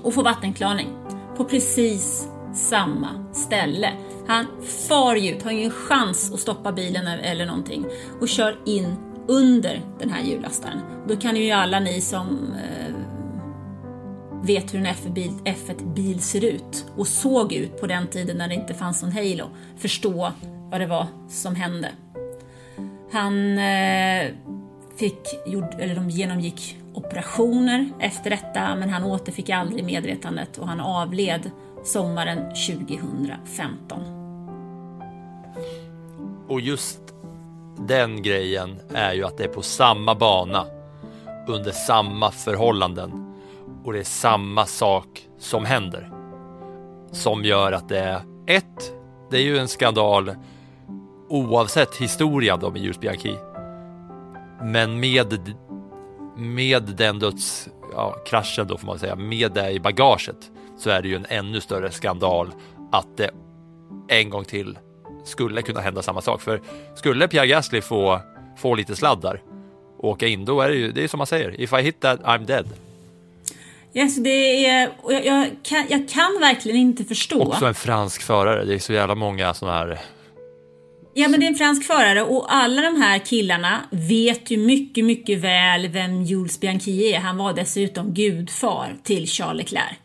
Och 0.02 0.14
får 0.14 0.22
vattenklarning 0.22 0.88
på 1.36 1.44
precis 1.44 2.28
samma 2.54 3.32
ställe. 3.32 3.92
Han 4.26 4.46
far 4.88 5.16
ju 5.16 5.30
ut, 5.30 5.42
har 5.42 5.50
ingen 5.50 5.70
chans 5.70 6.32
att 6.32 6.40
stoppa 6.40 6.72
bilen 6.72 7.06
eller 7.06 7.46
någonting 7.46 7.86
och 8.20 8.28
kör 8.28 8.58
in 8.66 8.96
under 9.28 9.82
den 9.98 10.10
här 10.10 10.22
hjullastaren. 10.22 10.80
Då 11.08 11.16
kan 11.16 11.36
ju 11.36 11.50
alla 11.50 11.80
ni 11.80 12.00
som 12.00 12.54
eh, 12.54 12.94
vet 14.42 14.74
hur 14.74 14.78
en 14.78 14.86
F1-bil, 14.86 15.30
F1-bil 15.44 16.20
ser 16.20 16.44
ut 16.44 16.86
och 16.96 17.06
såg 17.06 17.52
ut 17.52 17.80
på 17.80 17.86
den 17.86 18.06
tiden 18.06 18.38
när 18.38 18.48
det 18.48 18.54
inte 18.54 18.74
fanns 18.74 19.02
någon 19.02 19.12
halo, 19.12 19.50
förstå 19.76 20.32
vad 20.70 20.80
det 20.80 20.86
var 20.86 21.06
som 21.28 21.54
hände. 21.54 21.88
Han 23.12 23.58
eh, 23.58 24.30
fick, 24.96 25.34
eller 25.78 25.94
de 25.94 26.10
genomgick 26.10 26.76
operationer 26.94 27.88
efter 28.00 28.30
detta 28.30 28.74
men 28.74 28.90
han 28.90 29.04
återfick 29.04 29.50
aldrig 29.50 29.84
medvetandet 29.84 30.58
och 30.58 30.68
han 30.68 30.80
avled 30.80 31.50
sommaren 31.84 32.38
2015. 32.38 34.00
Och 36.48 36.60
just 36.60 37.00
den 37.78 38.22
grejen 38.22 38.80
är 38.94 39.12
ju 39.12 39.24
att 39.24 39.38
det 39.38 39.44
är 39.44 39.48
på 39.48 39.62
samma 39.62 40.14
bana 40.14 40.66
under 41.48 41.70
samma 41.70 42.30
förhållanden 42.30 43.34
och 43.84 43.92
det 43.92 43.98
är 43.98 44.04
samma 44.04 44.66
sak 44.66 45.28
som 45.38 45.64
händer. 45.64 46.10
Som 47.12 47.44
gör 47.44 47.72
att 47.72 47.88
det 47.88 47.98
är 47.98 48.20
ett, 48.46 48.92
det 49.30 49.36
är 49.36 49.42
ju 49.42 49.58
en 49.58 49.68
skandal 49.68 50.34
oavsett 51.28 51.96
historia 51.96 52.56
då 52.56 52.70
med 52.70 52.82
Jules 52.82 53.00
Bianchi. 53.00 53.36
Men 54.64 55.00
med, 55.00 55.54
med 56.36 56.82
den 56.82 57.18
döds, 57.18 57.68
ja, 57.92 58.16
då 58.68 58.78
får 58.78 58.86
man 58.86 58.98
säga, 58.98 59.16
med 59.16 59.52
det 59.52 59.70
i 59.70 59.80
bagaget 59.80 60.50
så 60.78 60.90
är 60.90 61.02
det 61.02 61.08
ju 61.08 61.16
en 61.16 61.26
ännu 61.28 61.60
större 61.60 61.90
skandal 61.90 62.50
att 62.92 63.16
det 63.16 63.30
en 64.08 64.30
gång 64.30 64.44
till 64.44 64.78
skulle 65.24 65.62
kunna 65.62 65.80
hända 65.80 66.02
samma 66.02 66.20
sak. 66.20 66.42
För 66.42 66.60
skulle 66.94 67.28
Pierre 67.28 67.46
Gasly 67.46 67.80
få, 67.80 68.20
få 68.58 68.74
lite 68.74 68.96
sladdar 68.96 69.42
och 69.98 70.08
åka 70.08 70.26
in, 70.26 70.44
då 70.44 70.60
är 70.60 70.68
det 70.68 70.74
ju 70.74 70.92
det 70.92 71.04
är 71.04 71.08
som 71.08 71.18
man 71.18 71.26
säger, 71.26 71.60
if 71.60 71.72
I 71.72 71.82
hit 71.82 72.00
that 72.00 72.20
I'm 72.20 72.46
dead. 72.46 72.66
Yes, 73.94 74.16
det 74.16 74.66
är, 74.66 74.90
jag, 75.08 75.26
jag, 75.26 75.50
kan, 75.62 75.86
jag 75.88 76.08
kan 76.08 76.40
verkligen 76.40 76.78
inte 76.78 77.04
förstå. 77.04 77.42
Också 77.42 77.66
en 77.66 77.74
fransk 77.74 78.22
förare, 78.22 78.64
det 78.64 78.74
är 78.74 78.78
så 78.78 78.92
jävla 78.92 79.14
många 79.14 79.54
sådana 79.54 79.78
här 79.78 80.00
Ja, 81.16 81.28
men 81.28 81.40
det 81.40 81.46
är 81.46 81.48
en 81.48 81.54
fransk 81.54 81.84
förare 81.84 82.22
och 82.22 82.54
alla 82.54 82.82
de 82.82 82.96
här 82.96 83.18
killarna 83.18 83.80
vet 83.90 84.50
ju 84.50 84.56
mycket, 84.56 85.04
mycket 85.04 85.38
väl 85.38 85.88
vem 85.88 86.22
Jules 86.22 86.60
Bianchi 86.60 87.12
är. 87.12 87.18
Han 87.20 87.36
var 87.36 87.52
dessutom 87.52 88.14
gudfar 88.14 88.96
till 89.02 89.26
Charles 89.26 89.58
Leclerc. 89.58 89.96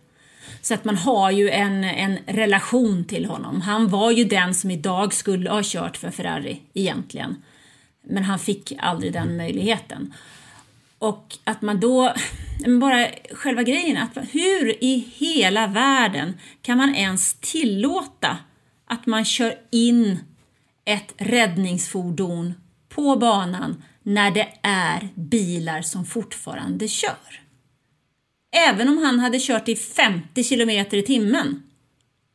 Så 0.61 0.73
att 0.73 0.85
man 0.85 0.97
har 0.97 1.31
ju 1.31 1.49
en, 1.49 1.83
en 1.83 2.17
relation 2.25 3.05
till 3.05 3.25
honom. 3.25 3.61
Han 3.61 3.87
var 3.87 4.11
ju 4.11 4.23
den 4.23 4.55
som 4.55 4.71
idag 4.71 5.13
skulle 5.13 5.49
ha 5.49 5.61
kört 5.63 5.97
för 5.97 6.11
Ferrari 6.11 6.61
egentligen. 6.73 7.35
Men 8.07 8.23
han 8.23 8.39
fick 8.39 8.73
aldrig 8.79 9.13
den 9.13 9.37
möjligheten. 9.37 10.13
Och 10.99 11.37
att 11.43 11.61
man 11.61 11.79
då, 11.79 12.13
bara 12.79 13.07
själva 13.31 13.63
grejen, 13.63 13.97
att 13.97 14.17
hur 14.31 14.83
i 14.83 15.07
hela 15.15 15.67
världen 15.67 16.33
kan 16.61 16.77
man 16.77 16.95
ens 16.95 17.33
tillåta 17.33 18.37
att 18.87 19.05
man 19.05 19.25
kör 19.25 19.53
in 19.71 20.19
ett 20.89 21.13
räddningsfordon 21.17 22.53
på 22.89 23.15
banan 23.15 23.83
när 24.03 24.31
det 24.31 24.53
är 24.63 25.09
bilar 25.15 25.81
som 25.81 26.05
fortfarande 26.05 26.87
kör? 26.87 27.41
Även 28.51 28.89
om 28.89 28.97
han 28.97 29.19
hade 29.19 29.39
kört 29.39 29.67
i 29.67 29.75
50 29.75 30.43
kilometer 30.43 30.97
i 30.97 31.03
timmen 31.03 31.63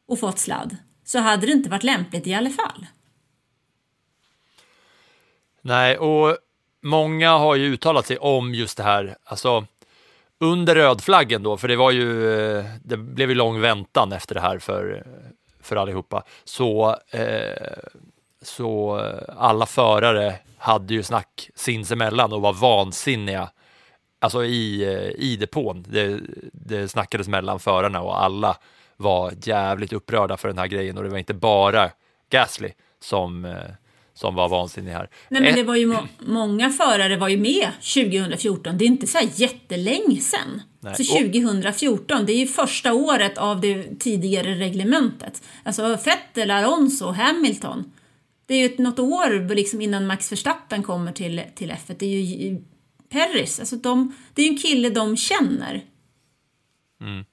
och 0.09 0.21
fått 0.21 0.39
sladd 0.39 0.77
så 1.05 1.19
hade 1.19 1.47
det 1.47 1.53
inte 1.53 1.71
varit 1.71 1.83
lämpligt 1.83 2.27
i 2.27 2.35
alla 2.35 2.51
fall. 2.51 2.87
Nej, 5.61 5.99
och 5.99 6.37
många 6.83 7.31
har 7.39 7.55
ju 7.55 7.73
uttalat 7.73 8.07
sig 8.07 8.19
om 8.19 8.55
just 8.55 8.77
det 8.77 8.83
här, 8.83 9.17
alltså 9.25 9.67
under 10.41 10.75
rödflaggen 10.75 11.43
då, 11.43 11.57
för 11.57 11.69
det 11.69 11.77
var 11.77 11.91
ju, 11.91 12.35
eh, 12.59 12.65
det 12.85 12.97
blev 12.97 13.29
ju 13.29 13.35
lång 13.35 13.61
väntan 13.61 14.13
efter 14.13 14.35
det 14.35 14.41
här 14.41 14.59
för, 14.59 14.97
eh, 14.97 15.31
för 15.61 15.77
allihopa, 15.77 16.23
så, 16.45 16.97
eh, 17.11 17.79
så 18.45 19.01
alla 19.39 19.67
förare 19.67 20.35
hade 20.59 20.95
ju 20.95 21.03
snack 21.03 21.51
sinsemellan 21.55 22.33
och 22.33 22.43
var 22.43 22.53
vansinniga 22.53 23.51
alltså 24.19 24.45
i, 24.45 24.85
i 25.19 25.37
depån. 25.37 25.85
Det, 25.89 26.21
det 26.53 26.89
snackades 26.89 27.29
mellan 27.29 27.61
förarna 27.61 28.03
och 28.03 28.23
alla 28.23 28.57
var 28.97 29.33
jävligt 29.43 29.93
upprörda 29.93 30.37
för 30.37 30.49
den 30.49 30.59
här 30.59 30.67
grejen 30.67 30.99
och 30.99 31.05
det 31.05 31.11
var 31.11 31.19
inte 31.19 31.35
bara 31.35 31.91
Gasly 32.31 32.71
som, 33.01 33.45
eh, 33.45 33.55
som 34.15 34.35
var 34.35 34.49
vansinnig 34.49 34.93
här. 34.93 35.09
Nej, 35.29 35.43
men 35.43 35.55
det 35.55 35.63
var 35.63 35.77
ju 35.77 35.87
må 35.87 35.99
många 36.19 36.71
förare 36.71 37.17
var 37.17 37.29
ju 37.29 37.37
med 37.37 37.69
2014. 37.95 38.79
Det 38.79 38.85
är 38.85 38.87
inte 38.87 39.07
så 39.07 39.19
här 39.19 39.29
jättelänge 39.35 40.21
sedan. 40.21 40.63
Nej. 40.81 40.95
Så 40.95 41.05
2014, 41.05 42.27
det 42.27 42.33
är 42.33 42.39
ju 42.39 42.47
första 42.47 42.93
året 42.93 43.39
av 43.39 43.61
det 43.61 44.01
tidigare 44.01 44.55
reglementet. 44.55 45.43
Alltså 45.63 45.99
Vettel, 46.05 46.51
Alonso, 46.51 47.11
Hamilton. 47.11 47.93
Det 48.47 48.55
är 48.55 48.69
ju 48.69 48.83
något 48.83 48.99
år 48.99 49.55
liksom 49.55 49.81
innan 49.81 50.07
Max 50.07 50.33
Verstappen 50.33 50.83
kommer 50.83 51.13
till, 51.13 51.43
till 51.55 51.71
F1. 51.71 51.97
Det 51.99 52.07
är 52.07 52.21
ju 52.21 52.63
Perris, 53.09 53.61
alltså 53.61 53.77
de, 53.77 54.15
det 54.35 54.43
är 54.43 54.47
ju 54.47 54.53
en 54.53 54.59
kille 54.59 54.91
de 54.91 55.17
känner. 55.17 55.85
Mm. 57.01 57.25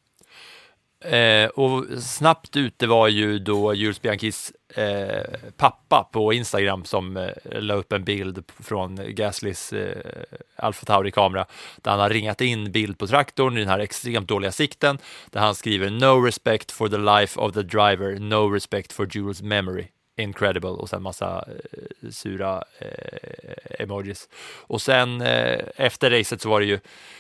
Eh, 1.04 1.50
och 1.50 1.86
snabbt 2.04 2.58
ute 2.58 2.88
var 2.88 3.08
ju 3.08 3.40
då 3.40 3.74
Jules 3.74 4.02
Bianchis 4.02 4.54
eh, 4.76 5.40
pappa 5.58 6.10
på 6.12 6.34
Instagram 6.34 6.86
som 6.86 7.18
eh, 7.18 7.30
la 7.44 7.74
upp 7.74 7.94
en 7.94 8.04
bild 8.04 8.44
från 8.60 9.16
Gaslys 9.16 9.74
eh, 9.74 10.24
Alfa 10.56 10.86
Tauri-kamera 10.86 11.46
där 11.78 11.92
han 11.92 12.00
har 12.00 12.10
ringat 12.10 12.42
in 12.42 12.72
bild 12.72 12.98
på 12.98 13.08
traktorn 13.08 13.58
i 13.58 13.60
den 13.60 13.70
här 13.70 13.80
extremt 13.80 14.28
dåliga 14.28 14.52
sikten 14.52 14.98
där 15.30 15.40
han 15.40 15.56
skriver 15.56 15.90
“No 15.90 16.26
respect 16.26 16.72
for 16.72 16.90
the 16.90 16.98
life 16.98 17.40
of 17.40 17.54
the 17.54 17.64
driver, 17.64 18.20
no 18.20 18.50
respect 18.50 18.94
for 18.94 19.08
Jules 19.16 19.42
memory” 19.42 19.88
incredible 20.18 20.70
och 20.70 20.90
sen 20.90 21.04
massa 21.04 21.46
eh, 21.48 22.10
sura 22.10 22.64
eh, 22.80 23.82
emojis. 23.84 24.30
Och 24.68 24.82
sen 24.82 25.22
eh, 25.22 25.60
efter 25.76 26.10
racet 26.12 26.42
så 26.42 26.50
var 26.50 26.60
det 26.60 26.66
ju 26.66 26.80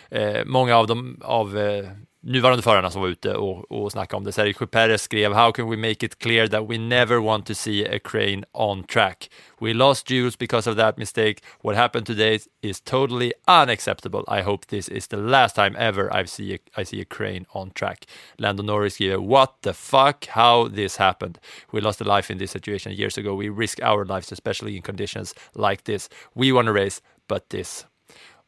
eh, 0.09 0.45
många 0.45 0.77
av 0.77 0.87
de 0.87 1.21
av 1.23 1.57
eh, 1.57 1.85
nuvarande 2.24 2.63
förarna 2.63 2.91
som 2.91 3.01
var 3.01 3.09
ute 3.09 3.36
och, 3.36 3.72
och 3.72 3.91
snackade 3.91 4.17
om 4.17 4.24
det. 4.24 4.32
Sergio 4.32 4.67
Perez 4.67 5.01
skrev 5.01 5.34
“How 5.34 5.51
can 5.51 5.69
we 5.69 5.78
make 5.78 6.05
it 6.05 6.19
clear 6.19 6.47
that 6.47 6.69
we 6.69 6.78
never 6.78 7.17
want 7.17 7.45
to 7.45 7.53
see 7.53 7.95
a 7.95 7.99
crane 8.03 8.43
on 8.53 8.84
track? 8.84 9.30
We 9.59 9.74
lost 9.74 10.09
Jules 10.09 10.38
because 10.38 10.69
of 10.69 10.78
that 10.78 10.97
mistake. 10.97 11.36
What 11.63 11.78
happened 11.78 12.05
today 12.05 12.39
is 12.61 12.82
totally 12.82 13.34
unacceptable. 13.47 14.24
I 14.39 14.41
hope 14.41 14.65
this 14.67 14.89
is 14.89 15.07
the 15.07 15.17
last 15.17 15.55
time 15.55 15.76
ever 15.78 16.22
I 16.22 16.26
see 16.26 16.53
a, 16.53 16.82
I 16.82 16.86
see 16.86 17.01
a 17.01 17.05
crane 17.05 17.45
on 17.53 17.72
track.” 17.72 18.05
Lando 18.38 18.63
Norris 18.63 18.93
skriver 18.93 19.17
“What 19.17 19.49
the 19.61 19.74
fuck? 19.74 20.26
How 20.28 20.69
this 20.76 20.97
happened? 20.97 21.38
We 21.74 21.82
lost 21.82 22.01
a 22.01 22.15
life 22.15 22.34
in 22.34 22.39
this 22.39 22.51
situation 22.51 22.91
years 22.93 23.17
ago. 23.17 23.36
We 23.36 23.49
risk 23.49 23.80
our 23.84 24.05
lives 24.05 24.32
especially 24.32 24.76
in 24.76 24.82
conditions 24.82 25.36
like 25.55 25.84
this. 25.84 26.09
We 26.36 26.51
want 26.51 26.67
to 26.67 26.74
race, 26.74 27.01
but 27.28 27.49
this.” 27.49 27.86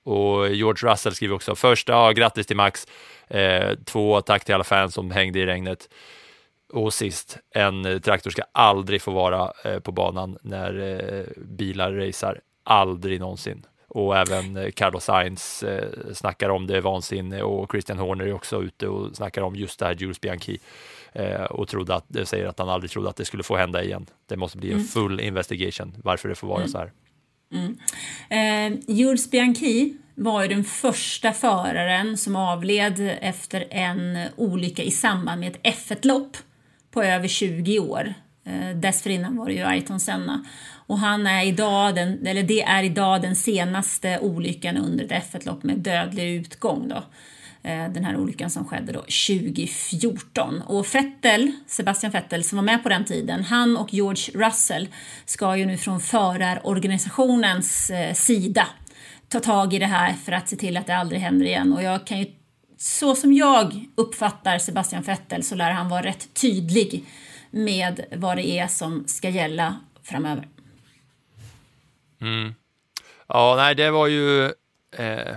Och 0.05 0.55
George 0.55 0.91
Russell 0.91 1.15
skriver 1.15 1.35
också 1.35 1.55
först, 1.55 1.89
ja, 1.89 2.11
grattis 2.11 2.47
till 2.47 2.55
Max. 2.55 2.87
Eh, 3.33 3.75
två, 3.85 4.21
tack 4.21 4.45
till 4.45 4.55
alla 4.55 4.63
fans 4.63 4.93
som 4.93 5.11
hängde 5.11 5.39
i 5.39 5.45
regnet. 5.45 5.89
Och 6.73 6.93
sist, 6.93 7.37
en 7.51 8.01
traktor 8.01 8.31
ska 8.31 8.41
aldrig 8.51 9.01
få 9.01 9.11
vara 9.11 9.51
eh, 9.65 9.79
på 9.79 9.91
banan 9.91 10.37
när 10.41 10.79
eh, 10.79 11.43
bilar 11.43 11.91
racear. 11.91 12.41
Aldrig 12.63 13.19
någonsin. 13.19 13.65
Och 13.87 14.17
även 14.17 14.57
eh, 14.57 14.71
Carlos 14.71 15.03
Sainz 15.03 15.63
eh, 15.63 15.87
snackar 16.13 16.49
om 16.49 16.67
det 16.67 16.81
vansinne 16.81 17.43
och 17.43 17.71
Christian 17.71 17.99
Horner 17.99 18.25
är 18.25 18.33
också 18.33 18.63
ute 18.63 18.87
och 18.87 19.15
snackar 19.15 19.41
om 19.41 19.55
just 19.55 19.79
det 19.79 19.85
här 19.85 19.95
Jules 19.95 20.21
Bianchi 20.21 20.59
eh, 21.13 21.43
och 21.43 21.67
trodde 21.67 21.95
att, 21.95 22.05
säger 22.23 22.45
att 22.45 22.59
han 22.59 22.69
aldrig 22.69 22.91
trodde 22.91 23.09
att 23.09 23.15
det 23.15 23.25
skulle 23.25 23.43
få 23.43 23.55
hända 23.55 23.83
igen. 23.83 24.05
Det 24.25 24.37
måste 24.37 24.57
bli 24.57 24.69
en 24.69 24.77
mm. 24.77 24.87
full 24.87 25.19
investigation 25.19 25.95
varför 26.03 26.29
det 26.29 26.35
får 26.35 26.47
vara 26.47 26.59
mm. 26.59 26.69
så 26.69 26.77
här. 26.77 26.91
Mm. 27.53 27.77
Eh, 28.29 28.79
Jules 28.87 29.31
Bianchi 29.31 29.93
var 30.15 30.41
ju 30.41 30.47
den 30.47 30.63
första 30.63 31.33
föraren 31.33 32.17
som 32.17 32.35
avled 32.35 33.17
efter 33.21 33.65
en 33.69 34.17
olycka 34.35 34.83
i 34.83 34.91
samband 34.91 35.39
med 35.39 35.55
ett 35.55 35.77
F1-lopp 35.77 36.37
på 36.91 37.03
över 37.03 37.27
20 37.27 37.79
år. 37.79 38.13
Eh, 38.45 38.77
dessförinnan 38.77 39.37
var 39.37 39.45
det 39.45 39.53
ju 39.53 39.63
Ayrton 39.63 39.99
Senna. 39.99 40.45
Och 40.87 40.99
han 40.99 41.27
är 41.27 41.45
idag 41.45 41.95
den, 41.95 42.27
eller 42.27 42.43
det 42.43 42.61
är 42.61 42.83
idag 42.83 43.21
den 43.21 43.35
senaste 43.35 44.19
olyckan 44.19 44.77
under 44.77 45.05
ett 45.05 45.33
F1-lopp 45.33 45.63
med 45.63 45.79
dödlig 45.79 46.33
utgång. 46.35 46.87
Då. 46.87 47.03
Eh, 47.65 47.89
den 47.89 48.05
här 48.05 48.17
olyckan 48.17 48.49
som 48.49 48.65
skedde 48.65 48.91
då 48.91 48.99
2014. 48.99 50.61
Och 50.61 50.95
Vettel, 50.95 51.51
Sebastian 51.67 52.11
Vettel 52.11 52.43
som 52.43 52.55
var 52.55 52.63
med 52.63 52.83
på 52.83 52.89
den 52.89 53.05
tiden, 53.05 53.43
han 53.43 53.77
och 53.77 53.93
George 53.93 54.45
Russell 54.45 54.87
ska 55.25 55.57
ju 55.57 55.65
nu 55.65 55.77
från 55.77 55.99
förarorganisationens 55.99 57.89
eh, 57.89 58.13
sida 58.13 58.67
ta 59.27 59.39
tag 59.39 59.73
i 59.73 59.79
det 59.79 59.85
här 59.85 60.13
för 60.13 60.31
att 60.31 60.49
se 60.49 60.55
till 60.55 60.77
att 60.77 60.87
det 60.87 60.95
aldrig 60.95 61.21
händer 61.21 61.45
igen. 61.45 61.73
Och 61.73 61.83
jag 61.83 62.07
kan 62.07 62.19
ju, 62.19 62.25
så 62.77 63.15
som 63.15 63.33
jag 63.33 63.85
uppfattar 63.95 64.57
Sebastian 64.57 65.03
Vettel 65.03 65.43
så 65.43 65.55
lär 65.55 65.71
han 65.71 65.89
vara 65.89 66.03
rätt 66.03 66.33
tydlig 66.33 67.05
med 67.51 68.05
vad 68.11 68.37
det 68.37 68.47
är 68.47 68.67
som 68.67 69.07
ska 69.07 69.29
gälla 69.29 69.79
framöver. 70.03 70.47
Mm. 72.21 72.53
Ja, 73.27 73.55
nej, 73.57 73.75
det 73.75 73.91
var 73.91 74.07
ju 74.07 74.45
eh, 74.97 75.35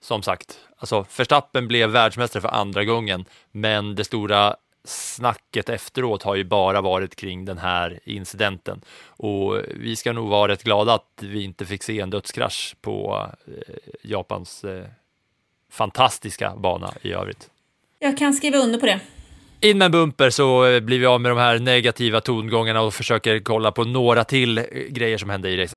som 0.00 0.22
sagt, 0.22 0.58
alltså 0.76 1.06
Verstappen 1.16 1.68
blev 1.68 1.90
världsmästare 1.90 2.40
för 2.40 2.48
andra 2.48 2.84
gången, 2.84 3.24
men 3.52 3.94
det 3.94 4.04
stora 4.04 4.56
snacket 4.86 5.68
efteråt 5.68 6.22
har 6.22 6.34
ju 6.34 6.44
bara 6.44 6.80
varit 6.80 7.16
kring 7.16 7.44
den 7.44 7.58
här 7.58 8.00
incidenten 8.04 8.80
och 9.06 9.56
vi 9.74 9.96
ska 9.96 10.12
nog 10.12 10.28
vara 10.28 10.52
rätt 10.52 10.62
glada 10.62 10.94
att 10.94 11.22
vi 11.22 11.44
inte 11.44 11.66
fick 11.66 11.82
se 11.82 12.00
en 12.00 12.10
dödskrasch 12.10 12.76
på 12.80 13.26
eh, 13.46 13.74
Japans 14.02 14.64
eh, 14.64 14.84
fantastiska 15.70 16.52
bana 16.56 16.94
i 17.02 17.12
övrigt. 17.12 17.50
Jag 17.98 18.18
kan 18.18 18.34
skriva 18.34 18.58
under 18.58 18.78
på 18.78 18.86
det. 18.86 19.00
In 19.60 19.78
med 19.78 19.86
en 19.86 19.92
bumper 19.92 20.30
så 20.30 20.66
eh, 20.66 20.80
blir 20.80 20.98
vi 20.98 21.06
av 21.06 21.20
med 21.20 21.30
de 21.30 21.38
här 21.38 21.58
negativa 21.58 22.20
tongångarna 22.20 22.82
och 22.82 22.94
försöker 22.94 23.40
kolla 23.40 23.72
på 23.72 23.84
några 23.84 24.24
till 24.24 24.66
grejer 24.88 25.18
som 25.18 25.30
hände 25.30 25.50
i 25.50 25.56
racet. 25.56 25.76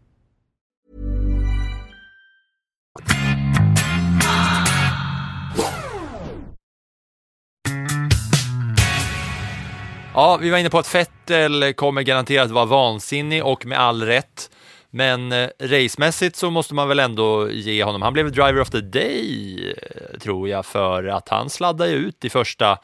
Ja, 10.13 10.37
vi 10.37 10.49
var 10.49 10.57
inne 10.57 10.69
på 10.69 10.79
att 10.79 10.95
Vettel 10.95 11.73
kommer 11.73 12.01
garanterat 12.01 12.51
vara 12.51 12.65
vansinnig 12.65 13.45
och 13.45 13.65
med 13.65 13.79
all 13.79 14.03
rätt. 14.03 14.49
Men 14.89 15.31
eh, 15.31 15.49
racemässigt 15.59 16.35
så 16.35 16.49
måste 16.49 16.73
man 16.73 16.87
väl 16.87 16.99
ändå 16.99 17.51
ge 17.51 17.83
honom, 17.83 18.01
han 18.01 18.13
blev 18.13 18.31
driver 18.31 18.61
of 18.61 18.69
the 18.69 18.81
day 18.81 19.75
eh, 19.77 20.19
tror 20.19 20.49
jag 20.49 20.65
för 20.65 21.03
att 21.03 21.29
han 21.29 21.49
sladdade 21.49 21.91
ut 21.91 22.25
i 22.25 22.29
första 22.29 22.77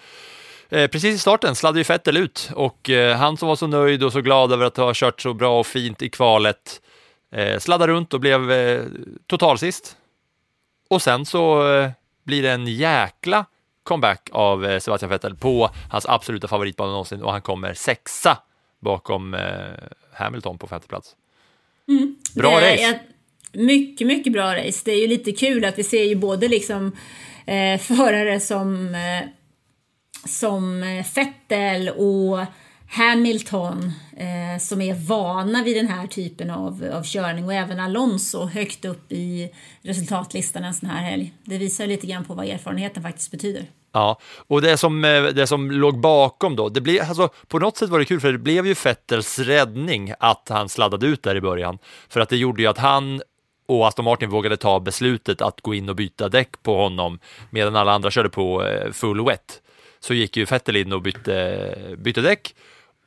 Eh, 0.69 0.87
precis 0.87 1.15
i 1.15 1.17
starten 1.17 1.55
sladdade 1.55 1.79
ju 1.79 1.83
Vettel 1.83 2.17
ut 2.17 2.49
och 2.55 2.89
eh, 2.89 3.17
han 3.17 3.37
som 3.37 3.47
var 3.47 3.55
så 3.55 3.67
nöjd 3.67 4.03
och 4.03 4.11
så 4.13 4.21
glad 4.21 4.51
över 4.51 4.65
att 4.65 4.77
ha 4.77 4.91
kört 4.95 5.21
så 5.21 5.33
bra 5.33 5.59
och 5.59 5.67
fint 5.67 6.01
i 6.01 6.09
kvalet 6.09 6.81
eh, 7.31 7.59
sladdade 7.59 7.93
runt 7.93 8.13
och 8.13 8.19
blev 8.19 8.51
eh, 8.51 8.83
totalsist. 9.27 9.97
Och 10.89 11.01
sen 11.01 11.25
så 11.25 11.73
eh, 11.73 11.89
blir 12.23 12.43
det 12.43 12.51
en 12.51 12.67
jäkla 12.67 13.45
comeback 13.87 14.29
av 14.31 14.65
eh, 14.65 14.79
Sebastian 14.79 15.09
Vettel 15.09 15.35
på 15.35 15.69
hans 15.89 16.05
absoluta 16.05 16.47
favoritbana 16.47 16.91
någonsin 16.91 17.21
och 17.21 17.31
han 17.31 17.41
kommer 17.41 17.73
sexa 17.73 18.37
bakom 18.79 19.33
eh, 19.33 19.41
Hamilton 20.13 20.57
på 20.57 20.67
femte 20.67 20.87
plats. 20.87 21.15
Mm. 21.87 22.15
Bra 22.35 22.57
race. 22.57 22.83
ett 22.83 23.01
Mycket, 23.53 24.07
mycket 24.07 24.33
bra 24.33 24.55
race. 24.55 24.81
Det 24.85 24.91
är 24.91 25.01
ju 25.01 25.07
lite 25.07 25.31
kul 25.31 25.65
att 25.65 25.79
vi 25.79 25.83
ser 25.83 26.03
ju 26.03 26.15
både 26.15 26.47
liksom 26.47 26.91
eh, 27.45 27.79
förare 27.79 28.39
som, 28.39 28.95
eh, 28.95 29.27
som 30.25 30.83
eh, 30.83 31.05
Vettel 31.15 31.89
och 31.89 32.45
Hamilton 32.89 33.91
eh, 34.17 34.59
som 34.59 34.81
är 34.81 34.93
vana 34.93 35.63
vid 35.63 35.75
den 35.75 35.87
här 35.87 36.07
typen 36.07 36.49
av, 36.49 36.89
av 36.93 37.03
körning 37.03 37.45
och 37.45 37.53
även 37.53 37.79
Alonso 37.79 38.45
högt 38.45 38.85
upp 38.85 39.11
i 39.11 39.49
resultatlistan 39.81 40.63
en 40.63 40.73
sån 40.73 40.89
här 40.89 41.09
helg. 41.09 41.33
Det 41.43 41.57
visar 41.57 41.87
lite 41.87 42.07
grann 42.07 42.25
på 42.25 42.33
vad 42.33 42.45
erfarenheten 42.45 43.03
faktiskt 43.03 43.31
betyder. 43.31 43.65
Ja, 43.91 44.19
och 44.47 44.61
det 44.61 44.77
som, 44.77 45.05
eh, 45.05 45.23
det 45.23 45.47
som 45.47 45.71
låg 45.71 45.99
bakom 45.99 46.55
då, 46.55 46.69
det 46.69 46.81
blev, 46.81 47.01
alltså, 47.01 47.29
på 47.47 47.59
något 47.59 47.77
sätt 47.77 47.89
var 47.89 47.99
det 47.99 48.05
kul 48.05 48.19
för 48.19 48.31
det 48.31 48.37
blev 48.37 48.67
ju 48.67 48.75
Vettels 48.83 49.39
räddning 49.39 50.13
att 50.19 50.49
han 50.49 50.69
sladdade 50.69 51.07
ut 51.07 51.23
där 51.23 51.35
i 51.35 51.41
början. 51.41 51.77
För 52.09 52.19
att 52.19 52.29
det 52.29 52.37
gjorde 52.37 52.61
ju 52.61 52.67
att 52.67 52.77
han 52.77 53.21
och 53.67 53.87
Aston 53.87 54.05
Martin 54.05 54.29
vågade 54.29 54.57
ta 54.57 54.79
beslutet 54.79 55.41
att 55.41 55.61
gå 55.61 55.73
in 55.73 55.89
och 55.89 55.95
byta 55.95 56.29
däck 56.29 56.63
på 56.63 56.77
honom 56.77 57.19
medan 57.49 57.75
alla 57.75 57.91
andra 57.91 58.11
körde 58.11 58.29
på 58.29 58.65
eh, 58.65 58.91
full 58.91 59.25
wet. 59.25 59.61
Så 59.99 60.13
gick 60.13 60.37
ju 60.37 60.45
Vettel 60.45 60.75
in 60.75 60.93
och 60.93 61.01
bytte, 61.01 61.95
bytte 61.97 62.21
däck 62.21 62.53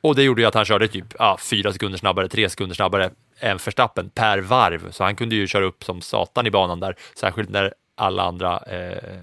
och 0.01 0.15
det 0.15 0.23
gjorde 0.23 0.41
ju 0.41 0.47
att 0.47 0.53
han 0.53 0.65
körde 0.65 0.87
typ 0.87 1.05
ja, 1.19 1.37
fyra 1.37 1.73
sekunder 1.73 1.97
snabbare, 1.97 2.27
tre 2.27 2.49
sekunder 2.49 2.75
snabbare 2.75 3.09
än 3.39 3.57
Verstappen 3.57 4.09
per 4.09 4.37
varv. 4.37 4.91
Så 4.91 5.03
han 5.03 5.15
kunde 5.15 5.35
ju 5.35 5.47
köra 5.47 5.65
upp 5.65 5.83
som 5.83 6.01
satan 6.01 6.47
i 6.47 6.51
banan 6.51 6.79
där, 6.79 6.95
särskilt 7.15 7.49
när 7.49 7.73
alla 7.95 8.23
andra 8.23 8.57
eh, 8.57 9.19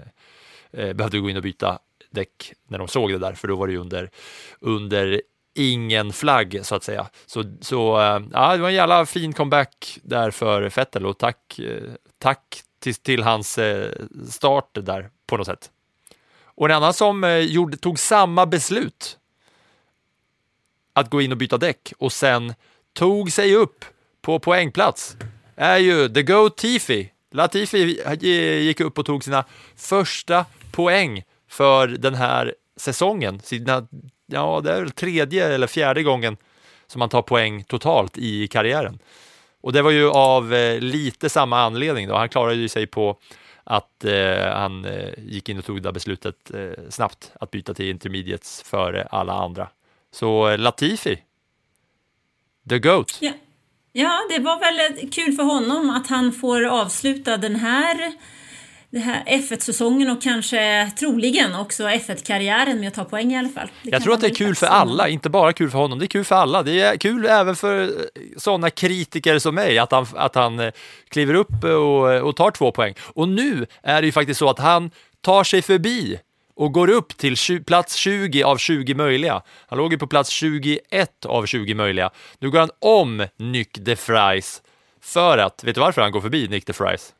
eh, 0.73 0.93
behövde 0.93 1.19
gå 1.19 1.29
in 1.29 1.37
och 1.37 1.43
byta 1.43 1.79
däck 2.09 2.53
när 2.67 2.77
de 2.77 2.87
såg 2.87 3.11
det 3.11 3.17
där, 3.17 3.33
för 3.33 3.47
då 3.47 3.55
var 3.55 3.67
det 3.67 3.73
ju 3.73 3.79
under, 3.79 4.09
under 4.59 5.21
ingen 5.53 6.13
flagg 6.13 6.59
så 6.63 6.75
att 6.75 6.83
säga. 6.83 7.09
Så, 7.25 7.43
så 7.61 8.01
eh, 8.01 8.21
ja, 8.33 8.55
det 8.55 8.61
var 8.61 8.69
en 8.69 8.75
jävla 8.75 9.05
fin 9.05 9.33
comeback 9.33 9.99
där 10.03 10.31
för 10.31 10.61
Vettel 10.69 11.05
och 11.05 11.17
tack, 11.17 11.59
eh, 11.59 11.83
tack 12.17 12.61
till, 12.79 12.95
till 12.95 13.23
hans 13.23 13.57
eh, 13.57 13.91
start 14.29 14.69
där 14.73 15.09
på 15.27 15.37
något 15.37 15.47
sätt. 15.47 15.71
Och 16.43 16.65
en 16.65 16.75
annan 16.75 16.93
som 16.93 17.23
eh, 17.23 17.37
gjorde, 17.37 17.77
tog 17.77 17.99
samma 17.99 18.45
beslut 18.45 19.17
att 20.93 21.09
gå 21.09 21.21
in 21.21 21.31
och 21.31 21.37
byta 21.37 21.57
däck 21.57 21.93
och 21.97 22.11
sen 22.11 22.53
tog 22.93 23.31
sig 23.31 23.55
upp 23.55 23.85
på 24.21 24.39
poängplats 24.39 25.17
är 25.55 25.77
ju 25.77 26.09
the 26.09 26.23
Go 26.23 26.49
Tifi. 26.49 27.11
Latifi 27.31 28.01
gick 28.61 28.79
upp 28.79 28.97
och 28.97 29.05
tog 29.05 29.23
sina 29.23 29.45
första 29.75 30.45
poäng 30.71 31.23
för 31.49 31.87
den 31.87 32.15
här 32.15 32.55
säsongen. 32.77 33.39
Sina, 33.39 33.87
ja, 34.25 34.61
det 34.63 34.71
är 34.71 34.79
väl 34.81 34.91
tredje 34.91 35.47
eller 35.47 35.67
fjärde 35.67 36.03
gången 36.03 36.37
som 36.87 37.01
han 37.01 37.09
tar 37.09 37.21
poäng 37.21 37.63
totalt 37.63 38.17
i 38.17 38.47
karriären. 38.47 38.99
Och 39.61 39.73
det 39.73 39.81
var 39.81 39.91
ju 39.91 40.09
av 40.09 40.53
eh, 40.53 40.79
lite 40.79 41.29
samma 41.29 41.61
anledning. 41.61 42.07
Då. 42.07 42.15
Han 42.15 42.29
klarade 42.29 42.55
ju 42.55 42.67
sig 42.67 42.87
på 42.87 43.17
att 43.63 44.05
eh, 44.05 44.53
han 44.53 44.85
eh, 44.85 45.09
gick 45.17 45.49
in 45.49 45.57
och 45.57 45.65
tog 45.65 45.77
det 45.77 45.81
där 45.81 45.91
beslutet 45.91 46.51
eh, 46.53 46.89
snabbt 46.89 47.31
att 47.39 47.51
byta 47.51 47.73
till 47.73 47.89
intermediates 47.89 48.61
före 48.61 49.03
alla 49.03 49.33
andra. 49.33 49.69
Så 50.11 50.49
eh, 50.49 50.57
Latifi, 50.57 51.23
the 52.69 52.79
GOAT. 52.79 53.19
Yeah 53.21 53.35
ja, 53.93 54.19
det 54.29 54.39
var 54.39 54.59
väl 54.59 55.09
kul 55.11 55.33
för 55.33 55.43
honom 55.43 55.89
att 55.89 56.07
han 56.07 56.31
får 56.31 56.65
avsluta 56.65 57.37
den 57.37 57.55
här, 57.55 58.13
den 58.89 59.01
här 59.01 59.23
F1-säsongen 59.27 60.09
och 60.09 60.21
kanske 60.21 60.91
troligen 60.99 61.55
också 61.55 61.83
F1-karriären 61.83 62.79
med 62.79 62.87
att 62.87 62.93
ta 62.93 63.03
poäng 63.03 63.33
i 63.33 63.37
alla 63.37 63.49
fall. 63.49 63.67
Det 63.83 63.89
Jag 63.89 64.03
tror 64.03 64.13
att 64.13 64.21
det 64.21 64.27
är 64.27 64.35
kul 64.35 64.55
för 64.55 64.67
alla, 64.67 65.09
inte 65.09 65.29
bara 65.29 65.53
kul 65.53 65.69
för 65.69 65.77
honom. 65.77 65.99
Det 65.99 66.05
är 66.05 66.07
kul 66.07 66.25
för 66.25 66.35
alla. 66.35 66.63
Det 66.63 66.81
är 66.81 66.97
kul 66.97 67.25
även 67.25 67.55
för 67.55 67.91
sådana 68.37 68.69
kritiker 68.69 69.39
som 69.39 69.55
mig, 69.55 69.77
att 69.77 69.91
han, 69.91 70.07
att 70.15 70.35
han 70.35 70.59
eh, 70.59 70.71
kliver 71.09 71.33
upp 71.33 71.63
och, 71.63 72.27
och 72.27 72.35
tar 72.35 72.51
två 72.51 72.71
poäng. 72.71 72.93
Och 73.13 73.27
nu 73.27 73.65
är 73.83 74.01
det 74.01 74.05
ju 74.05 74.11
faktiskt 74.11 74.39
så 74.39 74.49
att 74.49 74.59
han 74.59 74.91
tar 75.21 75.43
sig 75.43 75.61
förbi 75.61 76.19
och 76.59 76.73
går 76.73 76.89
upp 76.89 77.17
till 77.17 77.63
plats 77.65 77.95
20 77.95 78.43
av 78.43 78.57
20 78.57 78.93
möjliga. 78.93 79.41
Han 79.67 79.77
låg 79.77 79.91
ju 79.91 79.99
på 79.99 80.07
plats 80.07 80.29
21 80.29 81.25
av 81.25 81.45
20 81.45 81.73
möjliga. 81.73 82.09
Nu 82.39 82.49
går 82.49 82.59
han 82.59 82.69
om 82.79 83.27
Nick 83.37 83.77
de 83.77 83.95
Vries 83.95 84.61
för 85.01 85.37
att, 85.37 85.63
vet 85.63 85.75
du 85.75 85.81
varför 85.81 86.01
han 86.01 86.11
går 86.11 86.21
förbi 86.21 86.47
Nick 86.47 86.65
de 86.65 86.73
Vries? 86.73 87.13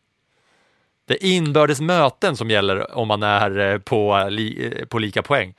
Det 1.07 1.13
är 1.13 1.27
inbördes 1.27 1.81
möten 1.81 2.37
som 2.37 2.49
gäller 2.49 2.97
om 2.97 3.07
man 3.07 3.23
är 3.23 3.59
eh, 3.59 3.77
på, 3.77 4.27
li, 4.29 4.73
eh, 4.79 4.85
på 4.85 4.99
lika 4.99 5.21
poäng. 5.21 5.53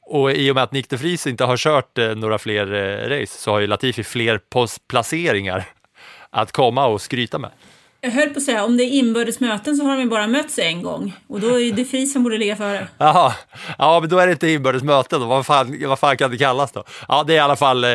Och 0.00 0.32
i 0.32 0.50
och 0.50 0.54
med 0.54 0.64
att 0.64 0.72
Nick 0.72 0.90
de 0.90 0.96
Vries 0.96 1.26
inte 1.26 1.44
har 1.44 1.56
kört 1.56 1.98
eh, 1.98 2.14
några 2.14 2.38
fler 2.38 2.66
race 3.08 3.38
så 3.38 3.50
har 3.50 3.60
ju 3.60 3.66
Latifi 3.66 4.04
fler 4.04 4.40
placeringar 4.88 5.64
att 6.30 6.52
komma 6.52 6.86
och 6.86 7.02
skryta 7.02 7.38
med. 7.38 7.50
Jag 8.04 8.10
höll 8.10 8.28
på 8.28 8.38
att 8.38 8.42
säga, 8.42 8.64
om 8.64 8.76
det 8.76 8.84
är 8.84 8.90
inbördes 8.90 9.40
möten 9.40 9.76
så 9.76 9.84
har 9.84 9.96
de 9.96 10.00
ju 10.02 10.08
bara 10.08 10.26
mötts 10.26 10.58
en 10.58 10.82
gång. 10.82 11.16
Och 11.26 11.40
då 11.40 11.54
är 11.54 11.58
ju 11.58 11.70
det 11.70 11.84
Fri 11.84 12.06
som 12.06 12.22
borde 12.22 12.38
ligga 12.38 12.56
före. 12.56 12.88
Jaha, 12.98 13.34
ja 13.78 14.00
men 14.00 14.08
då 14.08 14.18
är 14.18 14.26
det 14.26 14.32
inte 14.32 14.48
inbördes 14.48 14.82
möten 14.82 15.20
då. 15.20 15.26
Vad 15.26 15.46
fan, 15.46 15.78
vad 15.86 15.98
fan 15.98 16.16
kan 16.16 16.30
det 16.30 16.38
kallas 16.38 16.72
då? 16.72 16.84
Ja, 17.08 17.24
det 17.26 17.32
är 17.32 17.36
i 17.36 17.40
alla 17.40 17.56
fall 17.56 17.84
eh, 17.84 17.90